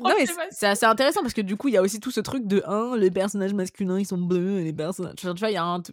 C'est 0.51 0.67
assez 0.67 0.85
intéressant 0.85 1.21
parce 1.21 1.33
que 1.33 1.41
du 1.41 1.57
coup, 1.57 1.67
il 1.67 1.73
y 1.73 1.77
a 1.77 1.81
aussi 1.81 1.99
tout 1.99 2.11
ce 2.11 2.21
truc 2.21 2.47
de 2.47 2.63
un, 2.65 2.95
les 2.95 3.11
personnages 3.11 3.53
masculins, 3.53 3.99
ils 3.99 4.05
sont 4.05 4.17
bleus, 4.17 4.61
et 4.61 4.63
les 4.63 4.73
personnages. 4.73 5.15
Tu 5.17 5.27
vois, 5.27 5.49
il 5.49 5.53
y 5.53 5.57
a 5.57 5.65
un. 5.65 5.83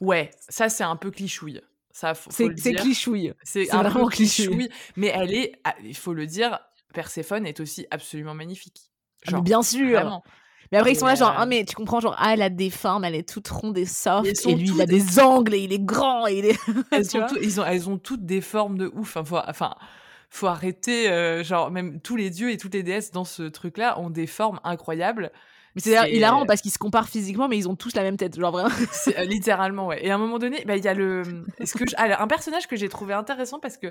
Ouais, 0.00 0.30
ça 0.48 0.70
c'est 0.70 0.84
un 0.84 0.96
peu 0.96 1.10
clichouille. 1.10 1.60
Ça, 1.92 2.14
c'est 2.30 2.48
clichouille. 2.54 3.34
C'est 3.42 3.64
vraiment 3.64 4.06
clichouille. 4.06 4.70
Mais 4.96 5.08
elle 5.08 5.34
est, 5.34 5.60
ah, 5.64 5.74
il 5.84 5.96
faut 5.96 6.14
le 6.14 6.26
dire, 6.26 6.58
Perséphone 6.94 7.46
est 7.46 7.60
aussi 7.60 7.86
absolument 7.90 8.34
magnifique. 8.34 8.89
Bien 9.42 9.62
sûr. 9.62 10.22
Mais 10.72 10.78
après, 10.78 10.92
ils 10.92 10.96
sont 10.96 11.06
là, 11.06 11.16
genre, 11.16 11.34
ah, 11.36 11.46
mais 11.46 11.64
tu 11.64 11.74
comprends, 11.74 11.98
genre, 11.98 12.14
ah, 12.18 12.32
elle 12.32 12.42
a 12.42 12.48
des 12.48 12.70
formes, 12.70 13.04
elle 13.04 13.16
est 13.16 13.28
toute 13.28 13.48
ronde 13.48 13.76
et 13.76 13.86
soft, 13.86 14.46
et, 14.46 14.54
lui, 14.54 14.70
il 14.72 14.80
a 14.80 14.86
des 14.86 15.18
angles, 15.18 15.54
et 15.54 15.58
il 15.58 15.72
est 15.72 15.84
grand, 15.84 16.28
et 16.28 16.38
il 16.38 16.44
est. 16.44 16.58
elles, 16.92 17.06
ils 17.42 17.60
ont, 17.60 17.64
elles 17.64 17.88
ont 17.88 17.98
toutes 17.98 18.24
des 18.24 18.40
formes 18.40 18.78
de 18.78 18.86
ouf. 18.94 19.16
Enfin, 19.16 19.24
faut, 19.24 19.48
enfin, 19.48 19.74
faut 20.28 20.46
arrêter, 20.46 21.10
euh, 21.10 21.42
genre, 21.42 21.72
même 21.72 22.00
tous 22.00 22.14
les 22.14 22.30
dieux 22.30 22.52
et 22.52 22.56
toutes 22.56 22.74
les 22.74 22.84
déesses 22.84 23.10
dans 23.10 23.24
ce 23.24 23.42
truc-là 23.42 23.98
ont 23.98 24.10
des 24.10 24.28
formes 24.28 24.60
incroyables. 24.62 25.32
Mais 25.74 25.80
c'est 25.80 26.12
hilarant 26.12 26.46
parce 26.46 26.60
qu'ils 26.60 26.72
se 26.72 26.78
comparent 26.78 27.08
physiquement, 27.08 27.48
mais 27.48 27.56
ils 27.56 27.68
ont 27.68 27.76
tous 27.76 27.94
la 27.94 28.02
même 28.02 28.16
tête, 28.16 28.38
genre 28.38 28.52
vraiment. 28.52 28.70
Euh, 29.16 29.24
littéralement, 29.24 29.86
ouais. 29.86 30.04
Et 30.04 30.10
à 30.10 30.14
un 30.14 30.18
moment 30.18 30.38
donné, 30.38 30.62
bah, 30.66 30.76
il 30.76 30.84
y 30.84 30.88
a 30.88 30.94
le. 30.94 31.44
Est-ce 31.58 31.74
que 31.74 31.84
un 31.96 32.26
personnage 32.26 32.68
que 32.68 32.76
j'ai 32.76 32.88
trouvé 32.88 33.12
intéressant 33.14 33.58
parce 33.58 33.76
que 33.76 33.88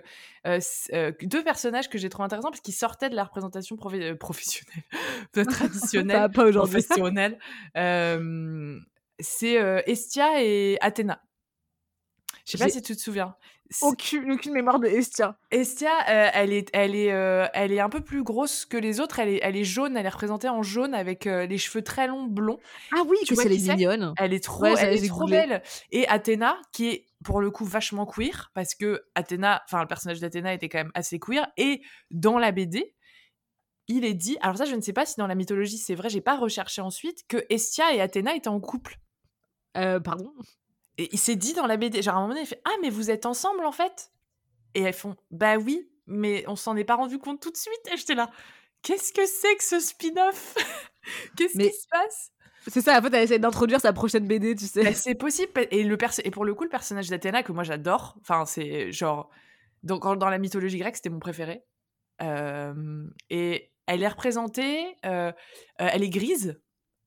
euh, 0.47 0.59
euh, 0.93 1.11
deux 1.21 1.43
personnages 1.43 1.89
que 1.89 1.97
j'ai 1.97 2.09
trouvé 2.09 2.25
intéressants 2.25 2.49
parce 2.49 2.61
qu'ils 2.61 2.73
sortaient 2.73 3.09
de 3.09 3.15
la 3.15 3.23
représentation 3.23 3.75
professionnelle, 3.75 4.17
traditionnelle, 5.49 6.32
pas 6.32 6.45
aujourd'hui. 6.45 6.82
Professionnelle. 6.82 7.38
c'est 9.19 9.55
Estia 9.88 10.43
et 10.43 10.77
Athéna. 10.82 11.21
Je 12.45 12.57
sais 12.57 12.63
pas 12.63 12.69
si 12.69 12.82
tu 12.82 12.95
te 12.95 13.01
souviens. 13.01 13.36
Aucune, 13.84 14.32
aucune 14.32 14.53
mémoire 14.53 14.80
de 14.80 14.88
Estia. 14.88 15.38
Estia, 15.51 15.91
euh, 16.09 16.30
elle, 16.34 16.53
est, 16.53 16.70
elle, 16.74 16.95
est, 16.95 17.11
euh, 17.11 17.45
elle 17.53 17.72
est 17.72 17.80
un 17.80 17.89
peu 17.89 18.01
plus 18.01 18.24
grosse 18.24 18.65
que 18.65 18.78
les 18.78 18.99
autres. 18.99 19.20
Elle 19.20 19.30
est, 19.30 19.39
elle 19.43 19.55
est 19.55 19.63
jaune, 19.63 19.95
elle 19.95 20.07
est 20.07 20.09
représentée 20.09 20.49
en 20.49 20.63
jaune 20.63 20.95
avec 20.95 21.28
euh, 21.28 21.45
les 21.45 21.59
cheveux 21.59 21.84
très 21.84 22.07
longs 22.07 22.26
blonds. 22.26 22.59
Ah 22.91 23.03
oui, 23.07 23.17
tu 23.26 23.36
que 23.36 23.41
c'est 23.41 23.49
les 23.49 23.59
mignonne. 23.59 24.13
Elle 24.17 24.34
est 24.34 24.43
trop, 24.43 24.65
elle 24.65 25.03
est 25.03 25.07
trop 25.07 25.28
belle. 25.28 25.61
Et 25.91 26.07
Athéna, 26.07 26.57
qui 26.72 26.89
est 26.89 27.05
pour 27.24 27.41
le 27.41 27.51
coup 27.51 27.63
vachement 27.63 28.07
queer, 28.07 28.49
parce 28.55 28.74
que 28.74 29.03
Athéna, 29.13 29.61
enfin 29.65 29.82
le 29.82 29.88
personnage 29.88 30.20
d'Athéna 30.20 30.53
était 30.53 30.70
quand 30.70 30.80
même 30.80 30.91
assez 30.95 31.20
queer. 31.20 31.47
Et 31.57 31.82
dans 32.09 32.39
la 32.39 32.51
BD, 32.51 32.95
il 33.88 34.03
est 34.03 34.15
dit, 34.15 34.38
alors 34.41 34.57
ça 34.57 34.65
je 34.65 34.76
ne 34.76 34.82
sais 34.82 34.93
pas 34.93 35.05
si 35.05 35.15
dans 35.17 35.28
la 35.28 35.36
mythologie 35.36 35.78
c'est 35.78 35.95
vrai, 35.95 36.09
j'ai 36.09 36.22
pas 36.22 36.38
recherché 36.38 36.82
ensuite, 36.82 37.28
que 37.28 37.38
Estia 37.49 37.93
et 37.93 38.01
Athéna 38.01 38.36
étaient 38.36 38.47
en 38.47 38.59
couple. 38.59 38.97
pardon? 39.74 40.34
Et 41.00 41.10
il 41.14 41.18
s'est 41.18 41.36
dit 41.38 41.54
dans 41.54 41.66
la 41.66 41.78
BD, 41.78 42.02
genre 42.02 42.16
à 42.16 42.18
un 42.18 42.22
moment 42.22 42.34
donné, 42.34 42.43
il 42.43 42.47
fait 42.47 42.62
Ah, 42.66 42.76
mais 42.82 42.89
vous 42.89 43.10
êtes 43.10 43.26
ensemble 43.26 43.66
en 43.66 43.72
fait? 43.72 44.12
Et 44.76 44.82
elles 44.82 44.93
font 44.93 45.16
Bah 45.32 45.58
oui, 45.58 45.89
mais 46.08 46.43
on 46.47 46.56
s'en 46.56 46.76
est 46.76 46.84
pas 46.84 46.95
rendu 46.95 47.18
compte 47.20 47.41
tout 47.41 47.52
de 47.52 47.58
suite. 47.58 47.80
Et 47.91 47.97
j'étais 47.97 48.16
là 48.16 48.30
Qu'est-ce 48.82 49.14
que 49.14 49.26
c'est 49.26 49.56
que 49.56 49.64
ce 49.64 49.80
spin-off 49.80 50.56
Qu'est-ce 51.38 51.58
qui 51.58 51.74
se 51.74 51.88
passe? 51.89 52.32
c'est 52.68 52.82
ça, 52.82 53.00
en 53.00 53.02
fait, 53.02 53.14
elle 53.14 53.24
essaie 53.24 53.39
d'introduire 53.39 53.80
sa 53.80 53.93
prochaine 53.93 54.28
BD, 54.28 54.56
tu 54.56 54.66
sais. 54.66 54.84
Bah, 54.84 54.93
c'est 54.93 55.16
possible. 55.16 55.52
Et, 55.72 55.84
le 55.84 55.97
et 56.24 56.32
pour 56.32 56.45
le 56.45 56.54
coup, 56.54 56.64
le 56.64 56.70
personnage 56.70 57.10
d'Athéna, 57.10 57.41
que 57.41 57.52
moi 57.52 57.64
j'adore, 57.64 58.18
enfin, 58.22 58.45
c'est 58.45 58.91
genre. 58.91 59.30
Donc, 59.82 60.04
dans 60.04 60.30
la 60.30 60.38
mythologie 60.38 60.78
grecque, 60.78 60.97
c'était 60.97 61.10
mon 61.10 61.20
préféré. 61.20 61.64
Euh, 62.22 63.08
et 63.30 63.72
elle 63.88 64.04
est 64.04 64.08
représentée, 64.08 64.97
euh, 65.06 65.32
euh, 65.82 65.89
elle 65.91 66.04
est 66.04 66.10
grise, 66.10 66.60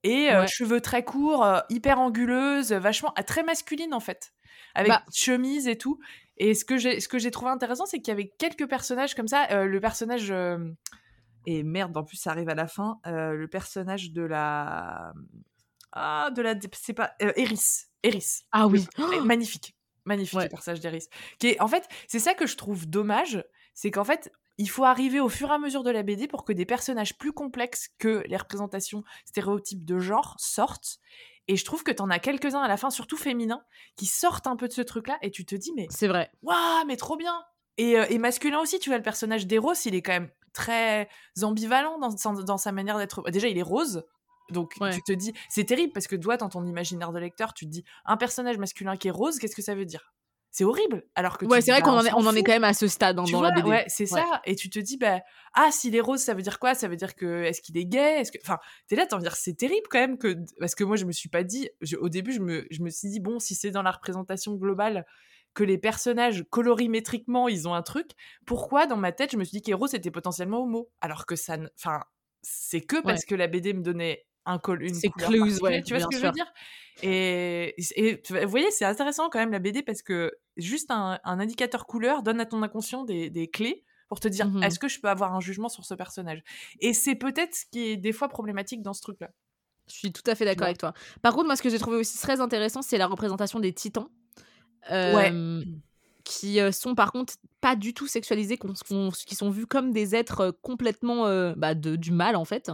et 0.02 0.30
cheveux 0.48 0.80
très 0.80 1.04
courts, 1.04 1.46
hyper 1.68 2.00
anguleuse, 2.00 2.72
vachement 2.72 3.12
ah, 3.16 3.22
très 3.22 3.42
masculine 3.42 3.94
en 3.94 4.00
fait, 4.00 4.32
avec 4.74 4.90
bah 4.90 5.04
chemise 5.14 5.68
et 5.68 5.76
tout. 5.76 5.98
Et 6.36 6.54
ce 6.54 6.64
que 6.64 6.76
j'ai 6.76 7.00
ce 7.00 7.08
que 7.08 7.18
j'ai 7.18 7.30
trouvé 7.30 7.50
intéressant, 7.50 7.86
c'est 7.86 7.98
qu'il 7.98 8.08
y 8.08 8.12
avait 8.12 8.32
quelques 8.38 8.68
personnages 8.68 9.14
comme 9.14 9.28
ça. 9.28 9.64
le 9.64 9.80
personnage 9.80 10.32
et 11.46 11.62
merde, 11.62 11.96
en 11.96 12.04
plus 12.04 12.16
ça 12.16 12.30
arrive 12.30 12.48
à 12.48 12.54
la 12.54 12.66
fin. 12.66 12.98
le 13.04 13.46
personnage 13.46 14.12
de 14.12 14.22
la 14.22 15.12
ah 15.92 16.30
de 16.34 16.42
la 16.42 16.54
c'est 16.72 16.94
pas 16.94 17.12
Eris 17.20 17.86
Eris. 18.02 18.42
Ah 18.50 18.66
oui, 18.66 18.86
magnifique, 19.24 19.76
magnifique 20.04 20.40
le 20.42 20.48
personnage 20.48 20.80
d'Eris. 20.80 21.08
Qui 21.38 21.48
est 21.48 21.60
en 21.60 21.68
fait 21.68 21.88
c'est 22.08 22.18
ça 22.18 22.34
que 22.34 22.46
je 22.46 22.56
trouve 22.56 22.88
dommage, 22.88 23.44
c'est 23.74 23.90
qu'en 23.90 24.04
fait 24.04 24.32
il 24.58 24.68
faut 24.68 24.84
arriver 24.84 25.20
au 25.20 25.28
fur 25.28 25.50
et 25.50 25.54
à 25.54 25.58
mesure 25.58 25.82
de 25.82 25.90
la 25.90 26.02
BD 26.02 26.28
pour 26.28 26.44
que 26.44 26.52
des 26.52 26.66
personnages 26.66 27.16
plus 27.18 27.32
complexes 27.32 27.88
que 27.98 28.22
les 28.26 28.36
représentations 28.36 29.02
stéréotypes 29.24 29.84
de 29.84 29.98
genre 29.98 30.34
sortent. 30.38 30.98
Et 31.48 31.56
je 31.56 31.64
trouve 31.64 31.82
que 31.82 31.90
t'en 31.90 32.10
as 32.10 32.18
quelques-uns 32.18 32.62
à 32.62 32.68
la 32.68 32.76
fin, 32.76 32.90
surtout 32.90 33.16
féminins, 33.16 33.64
qui 33.96 34.06
sortent 34.06 34.46
un 34.46 34.56
peu 34.56 34.68
de 34.68 34.72
ce 34.72 34.82
truc-là, 34.82 35.18
et 35.22 35.30
tu 35.30 35.44
te 35.44 35.54
dis, 35.54 35.72
mais. 35.74 35.86
C'est 35.90 36.06
vrai. 36.06 36.30
Waouh, 36.42 36.86
mais 36.86 36.96
trop 36.96 37.16
bien 37.16 37.42
et, 37.78 37.98
euh, 37.98 38.04
et, 38.10 38.18
masculin 38.18 38.60
aussi, 38.60 38.78
tu 38.78 38.90
vois, 38.90 38.98
le 38.98 39.02
personnage 39.02 39.46
d'Eros, 39.46 39.72
il 39.86 39.94
est 39.94 40.02
quand 40.02 40.12
même 40.12 40.30
très 40.52 41.08
ambivalent 41.42 41.98
dans, 41.98 42.32
dans, 42.34 42.58
sa 42.58 42.70
manière 42.70 42.98
d'être. 42.98 43.22
Déjà, 43.30 43.48
il 43.48 43.56
est 43.56 43.62
rose, 43.62 44.04
donc 44.50 44.74
tu 44.92 45.02
te 45.02 45.12
dis, 45.12 45.32
c'est 45.48 45.64
terrible 45.64 45.92
parce 45.92 46.06
que 46.06 46.16
toi, 46.16 46.36
dans 46.36 46.48
ton 46.48 46.64
imaginaire 46.64 47.12
de 47.12 47.18
lecteur, 47.18 47.54
tu 47.54 47.64
te 47.64 47.70
dis, 47.70 47.84
un 48.04 48.16
personnage 48.16 48.58
masculin 48.58 48.96
qui 48.96 49.08
est 49.08 49.12
rose, 49.12 49.38
qu'est-ce 49.38 49.56
que 49.56 49.62
ça 49.62 49.74
veut 49.74 49.86
dire? 49.86 50.12
C'est 50.52 50.64
horrible. 50.64 51.02
Alors 51.14 51.38
que 51.38 51.46
ouais, 51.46 51.62
c'est 51.62 51.72
vrai 51.72 51.80
qu'on 51.80 51.92
en, 51.92 52.04
est, 52.04 52.12
on 52.12 52.26
en 52.26 52.34
est 52.34 52.42
quand 52.42 52.52
même 52.52 52.62
à 52.62 52.74
ce 52.74 52.86
stade 52.86 53.16
dans, 53.16 53.40
la 53.40 53.50
BD. 53.52 53.68
Ouais, 53.68 53.84
c'est 53.88 54.04
ça. 54.04 54.42
Et 54.44 54.54
tu 54.54 54.68
te 54.68 54.78
dis, 54.78 54.98
bah, 54.98 55.20
ah, 55.54 55.70
s'il 55.72 55.96
est 55.96 56.00
rose, 56.00 56.20
ça 56.20 56.34
veut 56.34 56.42
dire 56.42 56.58
quoi? 56.58 56.74
Ça 56.74 56.88
veut 56.88 56.96
dire 56.96 57.14
que 57.14 57.42
est-ce 57.44 57.62
qu'il 57.62 57.78
est 57.78 57.86
gay? 57.86 58.20
Est-ce 58.20 58.30
que, 58.30 58.38
enfin, 58.44 58.58
t'es 58.86 58.94
là, 58.94 59.06
t'en 59.06 59.18
dire, 59.18 59.34
c'est 59.34 59.54
terrible 59.54 59.86
quand 59.90 59.98
même 59.98 60.18
que 60.18 60.36
parce 60.60 60.74
que 60.74 60.84
moi, 60.84 60.96
je 60.96 61.06
me 61.06 61.12
suis 61.12 61.30
pas 61.30 61.42
dit, 61.42 61.70
au 61.98 62.10
début, 62.10 62.32
je 62.32 62.40
me, 62.40 62.66
je 62.70 62.82
me 62.82 62.90
suis 62.90 63.08
dit, 63.08 63.18
bon, 63.18 63.38
si 63.38 63.54
c'est 63.54 63.70
dans 63.70 63.82
la 63.82 63.92
représentation 63.92 64.54
globale 64.54 65.06
que 65.54 65.64
les 65.64 65.78
personnages 65.78 66.44
colorimétriquement 66.50 67.48
ils 67.48 67.66
ont 67.66 67.74
un 67.74 67.82
truc, 67.82 68.10
pourquoi 68.46 68.86
dans 68.86 68.96
ma 68.96 69.12
tête 69.12 69.32
je 69.32 69.36
me 69.36 69.44
suis 69.44 69.58
dit 69.58 69.62
qu'Héros 69.62 69.86
c'était 69.86 70.10
potentiellement 70.10 70.62
homo? 70.62 70.90
Alors 71.00 71.26
que 71.26 71.36
ça, 71.36 71.56
enfin, 71.78 72.00
c'est 72.42 72.80
que 72.80 73.00
parce 73.02 73.24
que 73.24 73.34
la 73.34 73.48
BD 73.48 73.72
me 73.72 73.82
donnait 73.82 74.26
un 74.46 74.58
col 74.58 74.82
une 74.82 75.00
couleur 75.10 75.62
ouais, 75.62 75.82
tu 75.82 75.94
vois 75.94 76.02
ce 76.02 76.08
que 76.08 76.16
je 76.16 76.26
veux 76.26 76.32
dire? 76.32 76.52
Et, 77.02 77.74
vous 78.30 78.48
voyez 78.48 78.70
c'est 78.70 78.84
intéressant 78.84 79.28
quand 79.30 79.38
même 79.38 79.52
la 79.52 79.58
BD 79.58 79.82
parce 79.82 80.02
que 80.02 80.32
juste 80.56 80.90
un, 80.90 81.18
indicateur 81.24 81.86
couleur 81.86 82.22
donne 82.22 82.40
à 82.40 82.46
ton 82.46 82.62
inconscient 82.62 83.04
des, 83.04 83.50
clés 83.52 83.84
pour 84.08 84.20
te 84.20 84.28
dire 84.28 84.46
mmh 84.46 84.62
est-ce 84.62 84.78
que 84.78 84.88
je 84.88 85.00
peux 85.00 85.08
avoir 85.08 85.34
un 85.34 85.40
jugement 85.40 85.68
sur 85.68 85.84
ce 85.84 85.94
personnage? 85.94 86.42
Et 86.80 86.92
c'est 86.92 87.14
peut-être 87.14 87.54
ce 87.54 87.64
qui 87.70 87.90
est 87.90 87.96
des 87.96 88.12
fois 88.12 88.28
problématique 88.28 88.82
dans 88.82 88.94
ce 88.94 89.02
truc 89.02 89.20
là 89.20 89.30
je 89.88 89.96
suis 89.96 90.12
tout 90.12 90.22
à 90.26 90.34
fait 90.34 90.44
d'accord 90.44 90.66
avec 90.66 90.78
toi. 90.78 90.94
Par 91.22 91.34
contre 91.34 91.46
moi 91.46 91.56
ce 91.56 91.62
que 91.62 91.68
j'ai 91.68 91.78
trouvé 91.78 91.96
aussi 91.96 92.18
très 92.18 92.40
intéressant 92.40 92.82
c'est 92.82 92.98
la 92.98 93.06
représentation 93.06 93.58
des 93.60 93.72
titans 93.72 94.08
qui 96.24 96.58
sont 96.72 96.94
par 96.94 97.12
contre 97.12 97.34
pas 97.60 97.76
du 97.76 97.94
tout 97.94 98.06
sexualisés, 98.06 98.58
qui 99.26 99.34
sont 99.34 99.50
vus 99.50 99.66
comme 99.66 99.92
des 99.92 100.14
êtres 100.14 100.50
complètement 100.62 101.24
bah, 101.56 101.74
de, 101.74 101.96
du 101.96 102.12
mal 102.12 102.36
en 102.36 102.44
fait. 102.44 102.70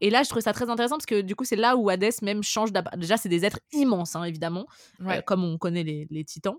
Et 0.00 0.10
là, 0.10 0.22
je 0.22 0.28
trouve 0.28 0.42
ça 0.42 0.52
très 0.52 0.68
intéressant 0.68 0.96
parce 0.96 1.06
que 1.06 1.20
du 1.20 1.34
coup, 1.34 1.44
c'est 1.44 1.56
là 1.56 1.76
où 1.76 1.88
Hades 1.88 2.12
même 2.22 2.42
change 2.42 2.72
d'apparence. 2.72 3.00
Déjà, 3.00 3.16
c'est 3.16 3.28
des 3.28 3.44
êtres 3.44 3.60
immenses, 3.72 4.14
hein, 4.14 4.24
évidemment, 4.24 4.66
euh, 5.02 5.22
comme 5.22 5.44
on 5.44 5.56
connaît 5.58 5.82
les, 5.82 6.24
titans. 6.24 6.56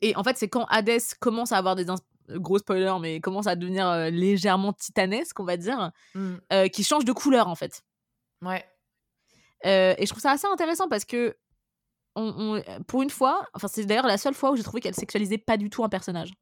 Et 0.00 0.14
en 0.14 0.22
fait, 0.22 0.36
c'est 0.36 0.48
quand 0.48 0.66
Hades 0.66 1.00
commence 1.20 1.52
à 1.52 1.58
avoir 1.58 1.74
des. 1.74 1.86
Gros 2.30 2.58
spoiler, 2.58 2.94
mais 3.00 3.20
commence 3.20 3.46
à 3.46 3.56
devenir 3.56 3.88
euh, 3.88 4.10
légèrement 4.10 4.74
titanesque, 4.74 5.40
on 5.40 5.44
va 5.44 5.56
dire, 5.56 5.92
euh, 6.52 6.68
qui 6.68 6.84
change 6.84 7.06
de 7.06 7.12
couleur, 7.12 7.48
en 7.48 7.54
fait. 7.54 7.82
Ouais. 8.42 8.62
et 9.64 10.04
je 10.04 10.06
trouve 10.10 10.20
ça 10.20 10.32
assez 10.32 10.46
intéressant 10.46 10.90
parce 10.90 11.06
que, 11.06 11.38
on, 12.16 12.62
pour 12.86 13.00
une 13.00 13.08
fois, 13.08 13.46
enfin, 13.54 13.66
c'est 13.66 13.86
d'ailleurs 13.86 14.06
la 14.06 14.18
seule 14.18 14.34
fois 14.34 14.50
où 14.50 14.56
j'ai 14.56 14.62
trouvé 14.62 14.82
qu'elle 14.82 14.94
sexualisait 14.94 15.38
pas 15.38 15.56
du 15.56 15.70
tout 15.70 15.82
un 15.84 15.88
personnage. 15.88 16.32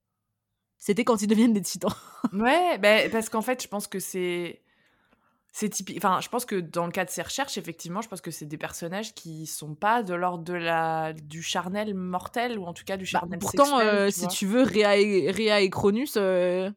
C'était 0.76 1.05
quand 1.05 1.22
ils 1.22 1.28
deviennent 1.28 1.53
des 1.53 1.62
titans. 1.62 1.93
ouais, 2.32 2.78
bah, 2.78 3.09
parce 3.12 3.28
qu'en 3.28 3.43
fait, 3.43 3.62
je 3.62 3.68
pense 3.68 3.87
que 3.87 4.01
c'est 4.01 4.64
c'est 5.59 5.70
typique. 5.70 5.96
Enfin, 5.96 6.20
je 6.20 6.28
pense 6.28 6.44
que 6.44 6.57
dans 6.57 6.84
le 6.84 6.92
cas 6.92 7.07
de 7.07 7.11
ces 7.11 7.22
recherches, 7.22 7.57
effectivement, 7.57 8.02
je 8.02 8.09
pense 8.09 8.20
que 8.20 8.30
c'est 8.30 8.44
des 8.44 8.59
personnages 8.59 9.14
qui 9.14 9.46
sont 9.46 9.74
pas 9.74 10.02
de 10.02 10.12
l'ordre 10.12 10.44
de 10.44 10.52
la 10.52 11.14
du 11.14 11.42
charnel 11.42 11.94
mortel 11.94 12.59
ou 12.59 12.66
en 12.66 12.74
tout 12.74 12.84
cas 12.84 12.98
du 12.98 13.04
bah, 13.04 13.20
charnel 13.20 13.38
bah, 13.38 13.46
pourtant, 13.50 13.80
euh, 13.80 14.11
si 14.11 14.28
tu 14.28 14.44
veux, 14.44 14.64
Réa 14.64 14.98
et, 14.98 15.30
Réa 15.30 15.62
et 15.62 15.70
Cronus, 15.70 16.18
euh, 16.18 16.70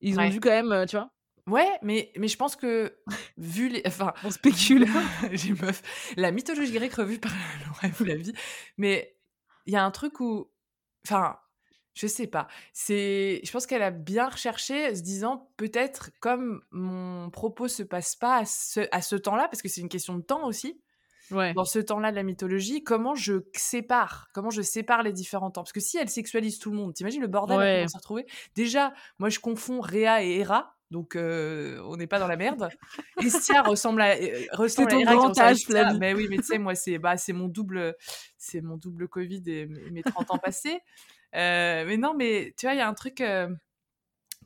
ils 0.00 0.18
ont 0.18 0.28
dû 0.28 0.40
quand 0.40 0.50
même, 0.50 0.72
euh, 0.72 0.84
tu 0.84 0.96
vois. 0.96 1.10
Ouais, 1.46 1.78
mais, 1.82 2.10
mais 2.16 2.26
je 2.26 2.36
pense 2.36 2.56
que, 2.56 2.98
vu 3.38 3.68
les. 3.68 3.82
Enfin, 3.86 4.12
on 4.24 4.32
spécule. 4.32 4.88
J'ai 5.30 5.52
meuf. 5.62 6.14
La 6.16 6.32
mythologie 6.32 6.72
grecque 6.72 6.94
revue 6.94 7.20
par 7.20 7.30
Laura 7.68 7.94
la 8.00 8.16
vie. 8.16 8.32
Mais 8.78 9.16
il 9.66 9.74
y 9.74 9.76
a 9.76 9.84
un 9.84 9.92
truc 9.92 10.18
où. 10.18 10.50
Enfin, 11.06 11.36
je 11.94 12.06
sais 12.06 12.26
pas. 12.26 12.48
C'est, 12.72 13.40
je 13.44 13.50
pense 13.50 13.66
qu'elle 13.66 13.82
a 13.82 13.90
bien 13.90 14.28
recherché, 14.28 14.94
se 14.94 15.02
disant 15.02 15.50
peut-être 15.56 16.10
comme 16.20 16.62
mon 16.70 17.30
propos 17.30 17.68
se 17.68 17.82
passe 17.82 18.16
pas 18.16 18.38
à 18.38 18.44
ce, 18.44 18.80
à 18.90 19.00
ce 19.00 19.16
temps-là, 19.16 19.48
parce 19.48 19.62
que 19.62 19.68
c'est 19.68 19.80
une 19.80 19.88
question 19.88 20.14
de 20.16 20.22
temps 20.22 20.46
aussi. 20.46 20.80
Ouais. 21.30 21.54
Dans 21.54 21.64
ce 21.64 21.78
temps-là 21.78 22.10
de 22.10 22.16
la 22.16 22.22
mythologie, 22.22 22.84
comment 22.84 23.14
je 23.14 23.44
sépare, 23.54 24.28
comment 24.34 24.50
je 24.50 24.60
sépare 24.60 25.02
les 25.02 25.12
différents 25.12 25.50
temps 25.50 25.62
Parce 25.62 25.72
que 25.72 25.80
si 25.80 25.96
elle 25.96 26.10
sexualise 26.10 26.58
tout 26.58 26.70
le 26.70 26.76
monde, 26.76 26.92
t'imagines 26.92 27.22
le 27.22 27.28
bordel 27.28 27.56
ouais. 27.56 27.82
qu'on 27.82 27.88
s'est 27.88 27.96
retrouvé 27.96 28.26
Déjà, 28.54 28.92
moi 29.18 29.30
je 29.30 29.40
confonds 29.40 29.80
Réa 29.80 30.22
et 30.22 30.38
Hera, 30.38 30.76
donc 30.90 31.16
on 31.16 31.96
n'est 31.96 32.06
pas 32.06 32.18
dans 32.18 32.26
la 32.28 32.36
merde. 32.36 32.68
Estia 33.22 33.62
ressemble 33.62 34.02
à 34.02 34.14
ressemble 34.52 34.88
à 34.88 34.96
ton 34.96 35.02
grand 35.02 35.38
âge, 35.38 35.66
Mais 35.98 36.12
oui, 36.14 36.26
mais 36.28 36.36
tu 36.36 36.44
sais, 36.44 36.58
moi 36.58 36.74
c'est 36.74 36.98
bah 36.98 37.16
c'est 37.16 37.32
mon 37.32 37.48
double 37.48 37.96
c'est 38.36 38.60
mon 38.60 38.76
double 38.76 39.08
Covid 39.08 39.42
et 39.46 39.66
mes 39.66 40.02
30 40.02 40.30
ans 40.30 40.38
passés. 40.38 40.80
Mais 41.34 41.96
non, 41.96 42.14
mais 42.14 42.54
tu 42.56 42.66
vois, 42.66 42.74
il 42.74 42.78
y 42.78 42.82
a 42.82 42.88
un 42.88 42.94
truc 42.94 43.22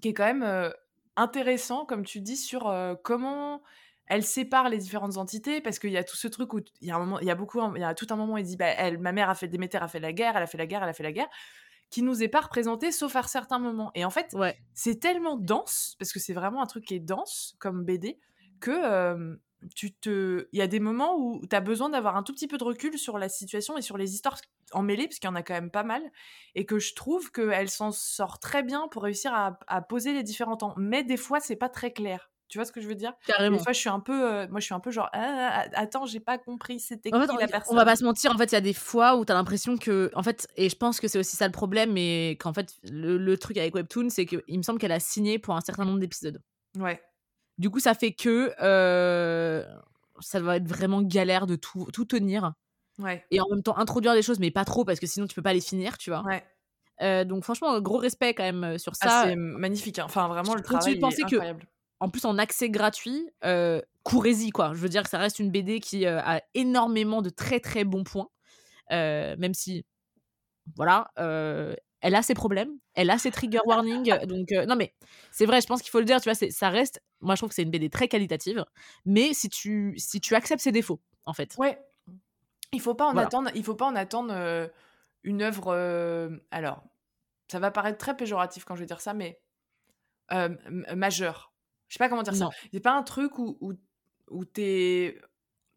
qui 0.00 0.08
est 0.08 0.14
quand 0.14 0.32
même 0.32 0.72
intéressant, 1.16 1.84
comme 1.84 2.04
tu 2.04 2.20
dis, 2.20 2.36
sur 2.36 2.74
comment 3.02 3.62
elle 4.06 4.24
sépare 4.24 4.68
les 4.70 4.78
différentes 4.78 5.18
entités 5.18 5.60
parce 5.60 5.78
qu'il 5.78 5.90
y 5.90 5.98
a 5.98 6.04
tout 6.04 6.16
ce 6.16 6.28
truc 6.28 6.54
où 6.54 6.60
il 6.80 6.88
y 6.88 6.90
a 6.90 6.96
un 6.96 6.98
moment, 6.98 7.20
il 7.20 7.26
y 7.26 7.30
a 7.30 7.34
beaucoup, 7.34 7.60
il 7.74 7.80
y 7.80 7.84
a 7.84 7.94
tout 7.94 8.06
un 8.10 8.16
moment 8.16 8.34
où 8.34 8.38
il 8.38 8.44
dit, 8.44 8.56
bah, 8.56 8.68
elle, 8.68 8.98
ma 8.98 9.12
mère 9.12 9.28
a 9.28 9.34
fait 9.34 9.48
Déméter 9.48 9.78
a 9.78 9.88
fait 9.88 10.00
la 10.00 10.14
guerre, 10.14 10.36
elle 10.36 10.42
a 10.42 10.46
fait 10.46 10.56
la 10.56 10.66
guerre, 10.66 10.82
elle 10.82 10.88
a 10.88 10.94
fait 10.94 11.02
la 11.02 11.12
guerre, 11.12 11.28
qui 11.90 12.02
nous 12.02 12.22
est 12.22 12.28
pas 12.28 12.40
représenté 12.40 12.90
sauf 12.90 13.16
à 13.16 13.22
certains 13.24 13.58
moments. 13.58 13.90
Et 13.94 14.04
en 14.06 14.10
fait, 14.10 14.34
c'est 14.72 14.98
tellement 14.98 15.36
dense 15.36 15.94
parce 15.98 16.12
que 16.12 16.20
c'est 16.20 16.32
vraiment 16.32 16.62
un 16.62 16.66
truc 16.66 16.86
qui 16.86 16.94
est 16.94 17.00
dense 17.00 17.54
comme 17.58 17.84
BD 17.84 18.18
que 18.60 19.38
tu 19.74 19.92
te, 19.92 20.48
il 20.52 20.58
y 20.58 20.62
a 20.62 20.66
des 20.66 20.80
moments 20.80 21.16
où 21.16 21.40
tu 21.46 21.54
as 21.54 21.60
besoin 21.60 21.88
d'avoir 21.88 22.16
un 22.16 22.22
tout 22.22 22.32
petit 22.32 22.46
peu 22.46 22.58
de 22.58 22.64
recul 22.64 22.98
sur 22.98 23.18
la 23.18 23.28
situation 23.28 23.76
et 23.76 23.82
sur 23.82 23.96
les 23.96 24.14
histoires 24.14 24.40
en 24.72 24.82
mêlée 24.82 25.08
parce 25.08 25.18
qu'il 25.18 25.28
y 25.28 25.32
en 25.32 25.36
a 25.36 25.42
quand 25.42 25.54
même 25.54 25.70
pas 25.70 25.82
mal 25.82 26.02
et 26.54 26.66
que 26.66 26.78
je 26.78 26.94
trouve 26.94 27.32
qu'elle 27.32 27.70
s'en 27.70 27.90
sort 27.90 28.38
très 28.38 28.62
bien 28.62 28.88
pour 28.88 29.02
réussir 29.02 29.32
à, 29.34 29.58
à 29.66 29.82
poser 29.82 30.12
les 30.12 30.22
différents 30.22 30.56
temps. 30.56 30.74
Mais 30.76 31.02
des 31.02 31.16
fois, 31.16 31.40
c'est 31.40 31.56
pas 31.56 31.68
très 31.68 31.92
clair. 31.92 32.30
Tu 32.48 32.56
vois 32.56 32.64
ce 32.64 32.72
que 32.72 32.80
je 32.80 32.88
veux 32.88 32.94
dire? 32.94 33.12
Carrément. 33.26 33.58
Des 33.58 33.62
fois, 33.62 33.72
je 33.72 33.78
suis 33.78 33.90
un 33.90 34.00
peu, 34.00 34.26
euh, 34.26 34.48
moi, 34.48 34.58
je 34.58 34.64
suis 34.64 34.74
un 34.74 34.80
peu 34.80 34.90
genre, 34.90 35.10
«Ah, 35.12 35.64
ah, 35.64 35.66
attends, 35.74 36.06
j'ai 36.06 36.20
pas 36.20 36.38
compris, 36.38 36.80
c'était 36.80 37.10
qui 37.10 37.18
la 37.18 37.46
personne 37.46 37.74
On 37.74 37.76
va 37.76 37.84
pas 37.84 37.96
se 37.96 38.04
mentir, 38.04 38.32
en 38.32 38.38
fait, 38.38 38.50
il 38.52 38.54
y 38.54 38.58
a 38.58 38.62
des 38.62 38.72
fois 38.72 39.16
où 39.16 39.26
tu 39.26 39.32
as 39.32 39.34
l'impression 39.34 39.76
que, 39.76 40.10
en 40.14 40.22
fait, 40.22 40.48
et 40.56 40.70
je 40.70 40.76
pense 40.76 40.98
que 40.98 41.08
c'est 41.08 41.18
aussi 41.18 41.36
ça 41.36 41.46
le 41.46 41.52
problème, 41.52 41.92
mais 41.92 42.38
qu'en 42.40 42.54
fait, 42.54 42.74
le, 42.90 43.36
truc 43.36 43.58
avec 43.58 43.74
Webtoon, 43.74 44.08
c'est 44.08 44.24
qu'il 44.24 44.58
me 44.58 44.62
semble 44.62 44.78
qu'elle 44.78 44.92
a 44.92 45.00
signé 45.00 45.38
pour 45.38 45.54
un 45.56 45.60
certain 45.60 45.84
nombre 45.84 45.98
d'épisodes. 45.98 46.40
Ouais. 46.78 47.02
Du 47.58 47.70
coup, 47.70 47.80
ça 47.80 47.94
fait 47.94 48.12
que 48.12 48.52
euh, 48.62 49.64
ça 50.20 50.40
va 50.40 50.56
être 50.56 50.68
vraiment 50.68 51.02
galère 51.02 51.46
de 51.46 51.56
tout, 51.56 51.88
tout 51.92 52.04
tenir. 52.04 52.52
Ouais. 52.98 53.24
Et 53.30 53.40
en 53.40 53.48
même 53.50 53.62
temps, 53.62 53.76
introduire 53.78 54.14
des 54.14 54.22
choses, 54.22 54.38
mais 54.38 54.50
pas 54.50 54.64
trop, 54.64 54.84
parce 54.84 55.00
que 55.00 55.06
sinon, 55.06 55.26
tu 55.26 55.34
peux 55.34 55.42
pas 55.42 55.52
les 55.52 55.60
finir, 55.60 55.98
tu 55.98 56.10
vois. 56.10 56.22
Ouais. 56.22 56.44
Euh, 57.00 57.24
donc 57.24 57.44
franchement, 57.44 57.80
gros 57.80 57.98
respect 57.98 58.34
quand 58.34 58.42
même 58.42 58.78
sur 58.78 58.92
ah, 59.00 59.08
ça. 59.08 59.24
c'est 59.24 59.36
magnifique. 59.36 59.98
Hein. 59.98 60.04
Enfin, 60.06 60.26
vraiment, 60.28 60.54
le 60.54 60.62
travail 60.62 60.94
est 60.94 61.04
incroyable. 61.22 61.60
Que 61.60 61.66
en 62.00 62.08
plus 62.10 62.24
en 62.24 62.38
accès 62.38 62.70
gratuit, 62.70 63.28
euh, 63.44 63.80
courez-y 64.04 64.50
quoi. 64.50 64.72
Je 64.72 64.78
veux 64.78 64.88
dire 64.88 65.02
que 65.02 65.08
ça 65.08 65.18
reste 65.18 65.40
une 65.40 65.50
BD 65.50 65.80
qui 65.80 66.06
a 66.06 66.42
énormément 66.54 67.22
de 67.22 67.30
très 67.30 67.58
très 67.60 67.84
bons 67.84 68.04
points, 68.04 68.28
même 68.90 69.54
si 69.54 69.84
voilà, 70.76 71.10
euh, 71.18 71.74
elle 72.00 72.14
a 72.14 72.22
ses 72.22 72.34
problèmes, 72.34 72.70
elle 72.94 73.10
a 73.10 73.18
ses 73.18 73.30
trigger 73.30 73.60
warnings. 73.64 74.16
donc 74.26 74.50
non 74.66 74.76
mais 74.76 74.94
c'est 75.30 75.46
vrai, 75.46 75.60
je 75.60 75.66
pense 75.66 75.82
qu'il 75.82 75.90
faut 75.90 75.98
le 75.98 76.04
dire. 76.04 76.20
Tu 76.20 76.30
vois, 76.30 76.50
ça 76.50 76.68
reste. 76.68 77.02
Moi, 77.20 77.34
je 77.34 77.40
trouve 77.40 77.48
que 77.48 77.54
c'est 77.54 77.62
une 77.62 77.70
BD 77.70 77.90
très 77.90 78.08
qualitative, 78.08 78.64
mais 79.04 79.34
si 79.34 79.48
tu 79.48 79.94
si 79.98 80.20
tu 80.20 80.34
acceptes 80.34 80.62
ses 80.62 80.72
défauts, 80.72 81.00
en 81.24 81.32
fait. 81.32 81.54
Ouais. 81.58 81.78
Il 82.72 82.80
faut 82.80 82.94
pas 82.94 83.06
en 83.06 83.16
attendre. 83.16 83.50
Il 83.54 83.64
faut 83.64 83.74
pas 83.74 83.86
en 83.86 83.96
attendre 83.96 84.70
une 85.24 85.42
œuvre. 85.42 86.38
alors, 86.50 86.84
ça 87.48 87.58
va 87.58 87.70
paraître 87.70 87.98
très 87.98 88.16
péjoratif 88.16 88.64
quand 88.64 88.74
je 88.74 88.80
vais 88.80 88.86
dire 88.86 89.00
ça, 89.00 89.14
mais 89.14 89.40
majeure 90.94 91.52
je 91.88 91.94
sais 91.94 91.98
pas 91.98 92.08
comment 92.08 92.22
dire 92.22 92.34
ça. 92.34 92.50
C'est 92.72 92.80
pas 92.80 92.92
un 92.92 93.02
truc 93.02 93.38
où, 93.38 93.56
où, 93.60 93.72
où 94.30 94.44
t'es 94.44 95.20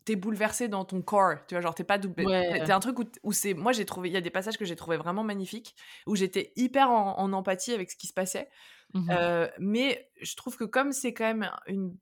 es 0.08 0.16
bouleversé 0.16 0.68
dans 0.68 0.86
ton 0.86 1.02
corps, 1.02 1.36
tu 1.48 1.56
vois, 1.56 1.62
genre 1.62 1.76
t'es 1.76 1.84
pas 1.84 1.98
doublé. 1.98 2.26
C'est 2.66 2.72
un 2.72 2.80
truc 2.80 3.00
où, 3.00 3.04
où 3.24 3.32
c'est. 3.34 3.54
Moi, 3.54 3.72
j'ai 3.72 3.86
trouvé. 3.86 4.10
Il 4.10 4.14
y 4.14 4.18
a 4.18 4.22
des 4.22 4.30
passages 4.30 4.58
que 4.58 4.66
j'ai 4.66 4.76
trouvé 4.76 4.98
vraiment 4.98 5.24
magnifiques, 5.24 5.76
où 6.08 6.16
j'étais 6.16 6.54
hyper 6.56 6.90
en, 6.90 7.32
empathie 7.34 7.74
avec 7.74 7.92
ce 7.92 7.96
qui 7.96 8.08
se 8.08 8.14
passait. 8.14 8.50
Mmh 8.94 9.10
euh, 9.10 9.48
mais 9.58 10.10
je 10.22 10.36
trouve 10.36 10.58
que 10.58 10.66
comme 10.66 10.92
c'est 10.92 11.14
quand 11.14 11.24
même 11.24 11.50
une 11.68 11.96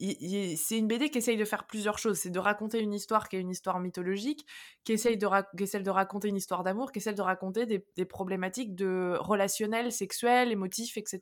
c'est 0.00 0.78
une 0.78 0.86
BD 0.86 1.10
qui 1.10 1.18
essaye 1.18 1.36
de 1.36 1.44
faire 1.44 1.66
plusieurs 1.66 1.98
choses. 1.98 2.18
C'est 2.18 2.30
de 2.30 2.38
raconter 2.38 2.80
une 2.80 2.94
histoire 2.94 3.28
qui 3.28 3.36
est 3.36 3.40
une 3.40 3.50
histoire 3.50 3.80
mythologique, 3.80 4.46
qui 4.84 4.92
essaye 4.92 5.16
de, 5.16 5.26
qui 5.56 5.64
essaie 5.64 5.80
de 5.80 5.90
raconter 5.90 6.28
une 6.28 6.36
histoire 6.36 6.62
d'amour, 6.62 6.92
qui 6.92 7.00
essaie 7.00 7.14
de 7.14 7.22
raconter 7.22 7.66
des, 7.66 7.84
des, 7.96 8.04
problématiques 8.04 8.76
de 8.76 9.16
relationnel, 9.18 9.90
sexuel, 9.90 10.52
émotif, 10.52 10.96
etc. 10.96 11.20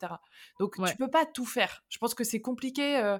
Donc 0.60 0.76
tu 0.86 0.96
peux 0.96 1.10
pas 1.10 1.24
tout 1.24 1.46
faire. 1.46 1.84
Je 1.88 1.96
pense 1.98 2.14
que 2.14 2.24
c'est 2.24 2.42
compliqué. 2.42 2.98
Euh, 2.98 3.18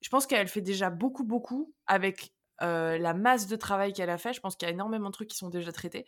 je 0.00 0.08
pense 0.08 0.26
qu'elle 0.26 0.48
fait 0.48 0.62
déjà 0.62 0.90
beaucoup, 0.90 1.24
beaucoup 1.24 1.74
avec 1.86 2.32
euh, 2.62 2.98
la 2.98 3.14
masse 3.14 3.46
de 3.48 3.56
travail 3.56 3.92
qu'elle 3.92 4.10
a 4.10 4.18
fait. 4.18 4.32
Je 4.32 4.40
pense 4.40 4.54
qu'il 4.54 4.68
y 4.68 4.70
a 4.70 4.74
énormément 4.74 5.08
de 5.08 5.12
trucs 5.12 5.28
qui 5.28 5.36
sont 5.36 5.48
déjà 5.48 5.72
traités. 5.72 6.06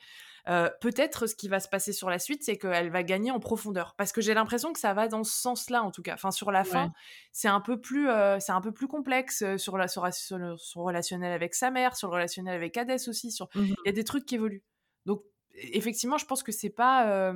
Euh, 0.48 0.70
peut-être 0.80 1.26
ce 1.26 1.34
qui 1.34 1.48
va 1.48 1.58
se 1.58 1.68
passer 1.68 1.92
sur 1.92 2.08
la 2.08 2.18
suite, 2.18 2.44
c'est 2.44 2.56
qu'elle 2.56 2.90
va 2.90 3.02
gagner 3.02 3.32
en 3.32 3.40
profondeur. 3.40 3.94
Parce 3.96 4.12
que 4.12 4.20
j'ai 4.20 4.32
l'impression 4.32 4.72
que 4.72 4.78
ça 4.78 4.94
va 4.94 5.08
dans 5.08 5.24
ce 5.24 5.32
sens-là, 5.32 5.82
en 5.82 5.90
tout 5.90 6.02
cas. 6.02 6.14
Enfin, 6.14 6.30
sur 6.30 6.52
la 6.52 6.62
fin, 6.64 6.92
c'est 7.32 7.48
un 7.48 7.60
peu 7.60 7.80
plus, 7.80 8.08
euh, 8.08 8.38
un 8.48 8.60
peu 8.60 8.72
plus 8.72 8.86
complexe 8.86 9.44
sur, 9.56 9.76
la, 9.76 9.88
sur, 9.88 10.04
le, 10.38 10.54
relationnel 10.76 11.32
avec 11.32 11.54
sa 11.54 11.70
mère, 11.70 11.96
sur 11.96 12.08
le 12.08 12.14
relationnel 12.14 12.54
avec 12.54 12.76
Hadès 12.76 13.08
aussi. 13.08 13.32
Sur... 13.32 13.48
Mmh 13.54 13.64
Il 13.64 13.86
y 13.86 13.88
a 13.88 13.92
des 13.92 14.04
trucs 14.04 14.24
qui 14.24 14.36
évoluent. 14.36 14.64
Donc, 15.04 15.22
effectivement, 15.54 16.18
je 16.18 16.26
pense 16.26 16.42
que 16.42 16.52
c'est 16.52 16.70
pas 16.70 17.32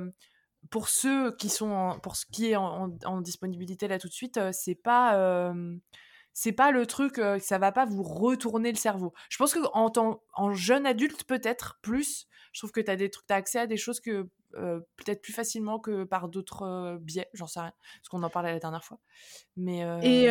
pour 0.69 0.89
ceux 0.89 1.35
qui 1.37 1.49
sont 1.49 1.99
pour 2.03 2.15
ce 2.15 2.25
qui 2.27 2.51
est 2.51 2.55
en, 2.55 2.95
en, 3.03 3.21
disponibilité 3.21 3.87
là 3.87 3.97
tout 3.97 4.07
de 4.07 4.13
suite, 4.13 4.39
c'est 4.51 4.75
pas 4.75 5.51
c'est 6.33 6.51
pas 6.51 6.71
le 6.71 6.85
truc, 6.85 7.19
euh, 7.19 7.39
ça 7.39 7.57
va 7.57 7.71
pas 7.71 7.85
vous 7.85 8.03
retourner 8.03 8.71
le 8.71 8.77
cerveau. 8.77 9.13
Je 9.29 9.37
pense 9.37 9.53
que 9.53 9.59
en, 9.73 9.89
tant, 9.89 10.23
en 10.33 10.53
jeune 10.53 10.85
adulte, 10.85 11.23
peut-être 11.25 11.79
plus, 11.81 12.27
je 12.53 12.59
trouve 12.59 12.71
que 12.71 12.81
tu 12.81 12.91
as, 12.91 12.95
des 12.95 13.09
trucs, 13.09 13.29
as 13.31 13.35
accès 13.35 13.59
à 13.59 13.67
des 13.67 13.77
choses 13.77 13.99
que 13.99 14.27
euh, 14.55 14.79
peut-être 14.97 15.21
plus 15.21 15.33
facilement 15.33 15.79
que 15.79 16.03
par 16.03 16.27
d'autres 16.27 16.63
euh, 16.63 16.97
biais, 16.99 17.29
j'en 17.33 17.47
sais 17.47 17.61
rien, 17.61 17.73
parce 17.99 18.09
qu'on 18.09 18.23
en 18.23 18.29
parlait 18.29 18.51
la 18.51 18.59
dernière 18.59 18.83
fois. 18.83 18.99
Mais 19.55 19.79
Et 20.03 20.27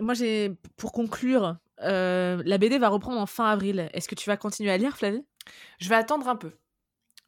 moi, 0.00 0.14
j'ai 0.14 0.56
pour 0.76 0.92
conclure, 0.92 1.56
la 1.78 2.58
BD 2.58 2.78
va 2.78 2.88
reprendre 2.88 3.20
en 3.20 3.26
fin 3.26 3.46
avril. 3.46 3.88
Est-ce 3.92 4.08
que 4.08 4.14
tu 4.14 4.28
vas 4.28 4.36
continuer 4.36 4.70
à 4.70 4.76
lire, 4.76 4.96
Flavie? 4.96 5.24
Je 5.78 5.88
vais 5.88 5.96
attendre 5.96 6.28
un 6.28 6.36
peu. 6.36 6.52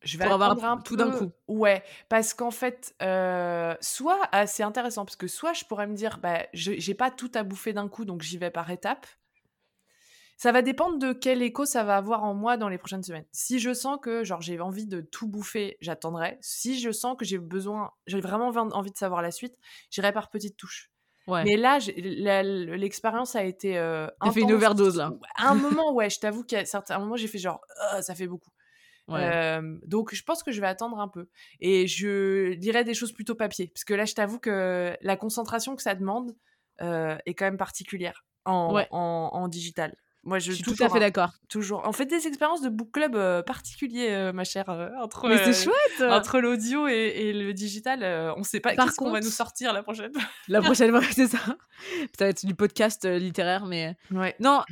Je 0.03 0.16
vais 0.16 0.24
Pour 0.24 0.34
avoir 0.34 0.64
un 0.64 0.78
tout 0.78 0.96
d'un 0.96 1.11
coup. 1.11 1.30
Ouais, 1.46 1.82
parce 2.09 2.32
qu'en 2.32 2.51
fait, 2.51 2.94
euh, 3.03 3.74
soit 3.80 4.18
ah, 4.32 4.46
c'est 4.46 4.62
intéressant 4.62 5.05
parce 5.05 5.16
que 5.16 5.26
soit 5.26 5.53
je 5.53 5.64
pourrais 5.64 5.86
me 5.86 5.94
dire, 5.94 6.18
bah, 6.18 6.46
j'ai 6.55 6.94
pas 6.94 7.11
tout 7.11 7.30
à 7.34 7.42
bouffer 7.42 7.72
d'un 7.72 7.88
coup, 7.88 8.05
donc 8.05 8.22
j'y 8.22 8.38
vais 8.38 8.51
par 8.51 8.70
étapes. 8.70 9.07
Ça 10.38 10.53
va 10.53 10.62
dépendre 10.62 10.98
de 10.98 11.12
quel 11.12 11.42
écho 11.42 11.66
ça 11.66 11.84
va 11.84 11.98
avoir 11.98 12.24
en 12.24 12.32
moi 12.32 12.57
dans 12.57 12.70
les 12.70 12.78
prochaines 12.78 13.03
semaines. 13.03 13.26
Si 13.30 13.59
je 13.59 13.74
sens 13.74 13.98
que 14.01 14.24
genre 14.24 14.40
j'ai 14.40 14.59
envie 14.59 14.86
de 14.86 15.03
tout 15.03 15.28
bouffer, 15.28 15.76
j'attendrai. 15.82 16.38
Si 16.40 16.80
je 16.80 16.90
sens 16.92 17.14
que 17.18 17.26
j'ai 17.26 17.36
besoin, 17.36 17.90
j'ai 18.07 18.22
vraiment 18.22 18.48
envie 18.48 18.90
de 18.90 18.96
savoir 18.96 19.20
la 19.20 19.32
suite, 19.32 19.59
j'irai 19.90 20.12
par 20.12 20.30
petites 20.30 20.57
touches. 20.57 20.90
Ouais. 21.26 21.44
Mais 21.44 21.59
là, 21.59 21.78
l'expérience 22.78 23.36
a 23.36 23.44
été. 23.44 23.76
Euh, 23.76 24.09
T'as 24.22 24.32
fait 24.32 24.40
une 24.40 24.53
overdose 24.53 24.96
là. 24.96 25.12
À 25.36 25.51
un 25.51 25.55
moment, 25.57 25.92
ouais, 25.92 26.09
je 26.09 26.18
t'avoue 26.18 26.42
qu'à 26.42 26.64
un 26.88 26.98
moment, 26.98 27.16
j'ai 27.16 27.28
fait 27.28 27.36
genre, 27.36 27.61
oh, 27.94 28.01
ça 28.01 28.14
fait 28.14 28.26
beaucoup 28.26 28.51
donc 29.86 30.14
je 30.14 30.22
pense 30.22 30.42
que 30.42 30.52
je 30.52 30.61
vais 30.61 30.66
attendre 30.66 30.98
un 30.98 31.08
peu. 31.08 31.28
Et 31.61 31.86
je 31.86 32.52
lirai 32.52 32.84
des 32.84 32.94
choses 32.94 33.12
plutôt 33.12 33.34
papier. 33.34 33.68
Parce 33.68 33.84
que 33.84 33.94
là, 33.94 34.04
je 34.04 34.14
t'avoue 34.14 34.38
que 34.38 34.96
la 35.00 35.16
concentration 35.16 35.76
que 35.76 35.82
ça 35.82 35.94
demande 35.94 36.36
est 36.80 37.34
quand 37.34 37.44
même 37.44 37.58
particulière 37.58 38.24
en, 38.44 38.86
en 38.90 39.48
digital. 39.48 39.94
Moi, 40.22 40.38
je, 40.38 40.52
suis 40.52 40.62
tout 40.62 40.74
à 40.80 40.90
fait 40.90 41.00
d'accord. 41.00 41.32
Toujours. 41.48 41.82
On 41.86 41.92
fait 41.92 42.04
des 42.04 42.26
expériences 42.26 42.60
de 42.60 42.68
book 42.68 42.90
club 42.92 43.16
euh, 43.16 43.42
particuliers, 43.42 44.10
euh, 44.10 44.32
ma 44.32 44.44
chère. 44.44 44.68
Euh, 44.68 44.90
entre, 45.00 45.28
Mais 45.28 45.38
c'est 45.38 45.64
chouette 45.64 46.10
Entre 46.10 46.40
l'audio 46.40 46.86
et, 46.86 47.32
le 47.32 47.54
digital, 47.54 48.34
on 48.36 48.42
sait 48.42 48.60
pas 48.60 48.76
qu'est-ce 48.76 48.96
qu'on 48.96 49.10
va 49.10 49.20
nous 49.20 49.30
sortir 49.30 49.72
la 49.72 49.82
prochaine 49.82 50.12
La 50.48 50.60
prochaine 50.60 50.90
fois, 50.90 51.00
c'est 51.12 51.28
ça. 51.28 51.38
Peut-être 52.18 52.44
du 52.44 52.54
podcast 52.54 53.06
littéraire, 53.06 53.64
mais. 53.64 53.96
Ouais. 54.10 54.36
Non, 54.40 54.62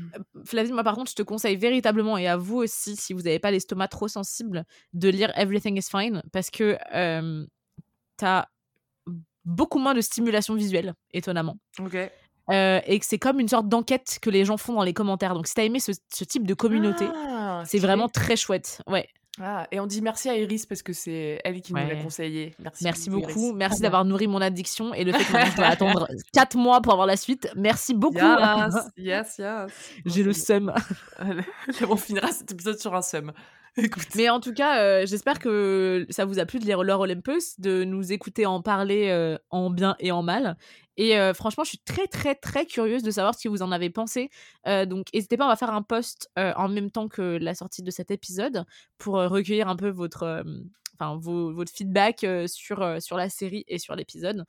Flavie, 0.44 0.72
moi 0.72 0.84
par 0.84 0.94
contre, 0.94 1.10
je 1.10 1.16
te 1.16 1.22
conseille 1.22 1.56
véritablement, 1.56 2.18
et 2.18 2.28
à 2.28 2.36
vous 2.36 2.56
aussi, 2.56 2.96
si 2.96 3.14
vous 3.14 3.22
n'avez 3.22 3.38
pas 3.38 3.50
l'estomac 3.50 3.88
trop 3.88 4.08
sensible, 4.08 4.64
de 4.92 5.08
lire 5.08 5.32
Everything 5.36 5.78
is 5.78 5.88
Fine, 5.90 6.22
parce 6.30 6.50
que 6.50 6.76
t'as 8.18 8.46
beaucoup 9.46 9.78
moins 9.78 9.94
de 9.94 10.02
stimulation 10.02 10.54
visuelle, 10.54 10.94
étonnamment. 11.12 11.56
Ok. 11.78 11.96
Euh, 12.50 12.80
et 12.86 12.98
que 12.98 13.04
c'est 13.04 13.18
comme 13.18 13.40
une 13.40 13.48
sorte 13.48 13.68
d'enquête 13.68 14.18
que 14.22 14.30
les 14.30 14.44
gens 14.44 14.56
font 14.56 14.74
dans 14.74 14.82
les 14.82 14.94
commentaires. 14.94 15.34
Donc 15.34 15.46
si 15.46 15.54
t'as 15.54 15.64
aimé 15.64 15.80
ce, 15.80 15.92
type 16.24 16.46
de 16.46 16.54
communauté, 16.54 17.06
ah, 17.14 17.62
c'est 17.66 17.78
vraiment 17.78 18.08
très 18.08 18.36
chouette. 18.36 18.82
Ouais. 18.86 19.08
Ah, 19.40 19.68
et 19.70 19.78
on 19.78 19.86
dit 19.86 20.02
merci 20.02 20.28
à 20.28 20.36
Iris 20.36 20.66
parce 20.66 20.82
que 20.82 20.92
c'est 20.92 21.40
elle 21.44 21.60
qui 21.60 21.72
nous 21.72 21.78
l'a 21.78 22.02
conseillé. 22.02 22.54
Merci, 22.58 22.84
merci 22.84 23.10
beaucoup. 23.10 23.52
Merci 23.52 23.82
d'avoir 23.82 24.04
nourri 24.04 24.26
mon 24.26 24.40
addiction 24.40 24.94
et 24.94 25.04
le 25.04 25.12
fait 25.12 25.24
que 25.24 25.50
je 25.50 25.56
dois 25.56 25.66
attendre 25.66 26.08
4 26.32 26.56
mois 26.56 26.80
pour 26.80 26.92
avoir 26.92 27.06
la 27.06 27.16
suite. 27.16 27.48
Merci 27.54 27.94
beaucoup. 27.94 28.18
Yes, 28.18 28.74
yes, 28.96 29.38
yes. 29.38 29.72
J'ai 30.06 30.22
le 30.24 30.32
seum. 30.32 30.74
on 31.88 31.96
finira 31.96 32.28
cet 32.32 32.50
épisode 32.50 32.78
sur 32.78 32.94
un 32.94 33.02
seum. 33.02 33.32
Mais 34.16 34.28
en 34.28 34.40
tout 34.40 34.52
cas, 34.52 34.82
euh, 34.82 35.06
j'espère 35.06 35.38
que 35.38 36.06
ça 36.10 36.24
vous 36.24 36.38
a 36.38 36.46
plu 36.46 36.58
de 36.58 36.64
lire 36.64 36.82
L'heure 36.82 37.00
Olympus, 37.00 37.58
de 37.60 37.84
nous 37.84 38.12
écouter 38.12 38.46
en 38.46 38.62
parler 38.62 39.08
euh, 39.08 39.38
en 39.50 39.70
bien 39.70 39.96
et 40.00 40.10
en 40.10 40.22
mal. 40.22 40.56
Et 40.96 41.16
euh, 41.16 41.32
franchement, 41.32 41.64
je 41.64 41.70
suis 41.70 41.78
très, 41.78 42.06
très, 42.08 42.34
très 42.34 42.66
curieuse 42.66 43.02
de 43.02 43.10
savoir 43.10 43.34
ce 43.34 43.44
que 43.44 43.48
vous 43.48 43.62
en 43.62 43.70
avez 43.70 43.90
pensé. 43.90 44.30
donc, 44.86 45.06
n'hésitez 45.14 45.36
pas, 45.36 45.44
on 45.44 45.48
va 45.48 45.56
faire 45.56 45.72
un 45.72 45.82
post 45.82 46.28
en 46.36 46.68
même 46.68 46.90
temps 46.90 47.08
que 47.08 47.38
la 47.40 47.54
sortie 47.54 47.82
de 47.82 47.90
cet 47.90 48.10
épisode 48.10 48.64
pour 48.98 49.14
recueillir 49.14 49.68
un 49.68 49.76
peu 49.76 49.90
votre, 49.90 50.44
votre 50.98 51.72
feedback 51.72 52.26
sur 52.46 53.00
sur 53.00 53.16
la 53.16 53.30
série 53.30 53.64
et 53.68 53.78
sur 53.78 53.94
l'épisode. 53.94 54.44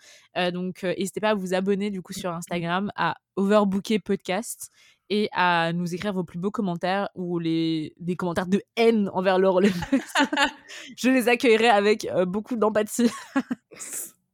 donc 0.51 0.81
n'hésitez 0.81 1.19
pas 1.19 1.29
à 1.29 1.35
vous 1.35 1.53
abonner 1.53 1.91
du 1.91 2.01
coup 2.01 2.13
sur 2.13 2.31
Instagram 2.31 2.91
à 2.95 3.15
Overbooker 3.35 3.99
Podcast 3.99 4.71
et 5.09 5.29
à 5.31 5.73
nous 5.73 5.93
écrire 5.93 6.13
vos 6.13 6.23
plus 6.23 6.39
beaux 6.39 6.51
commentaires 6.51 7.09
ou 7.15 7.39
les, 7.39 7.93
des 7.99 8.15
commentaires 8.15 8.47
de 8.47 8.61
haine 8.75 9.09
envers 9.13 9.39
le 9.39 9.49
Je 10.97 11.09
les 11.09 11.27
accueillerai 11.27 11.69
avec 11.69 12.05
euh, 12.05 12.25
beaucoup 12.25 12.55
d'empathie. 12.55 13.09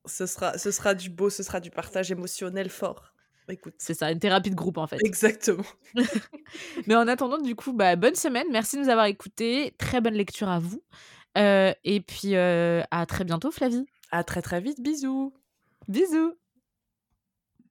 ce, 0.05 0.25
sera, 0.25 0.57
ce 0.57 0.71
sera 0.71 0.93
du 0.93 1.09
beau, 1.09 1.29
ce 1.29 1.43
sera 1.43 1.59
du 1.59 1.71
partage 1.71 2.11
émotionnel 2.11 2.69
fort. 2.69 3.13
Écoute. 3.47 3.75
C'est 3.77 3.93
ça, 3.93 4.11
une 4.11 4.19
thérapie 4.19 4.49
de 4.49 4.55
groupe 4.55 4.77
en 4.77 4.87
fait. 4.87 4.97
Exactement. 5.03 5.63
Mais 6.87 6.95
en 6.95 7.07
attendant, 7.07 7.37
du 7.37 7.55
coup, 7.55 7.73
bah, 7.73 7.95
bonne 7.95 8.15
semaine. 8.15 8.47
Merci 8.51 8.77
de 8.77 8.81
nous 8.81 8.89
avoir 8.89 9.05
écoutés. 9.05 9.73
Très 9.77 10.01
bonne 10.01 10.15
lecture 10.15 10.49
à 10.49 10.59
vous. 10.59 10.81
Euh, 11.37 11.73
et 11.83 12.01
puis 12.01 12.35
euh, 12.35 12.81
à 12.91 13.05
très 13.05 13.23
bientôt, 13.23 13.51
Flavie. 13.51 13.85
À 14.11 14.23
très 14.23 14.41
très 14.41 14.61
vite. 14.61 14.81
Bisous. 14.81 15.33
Bisous. 15.87 16.33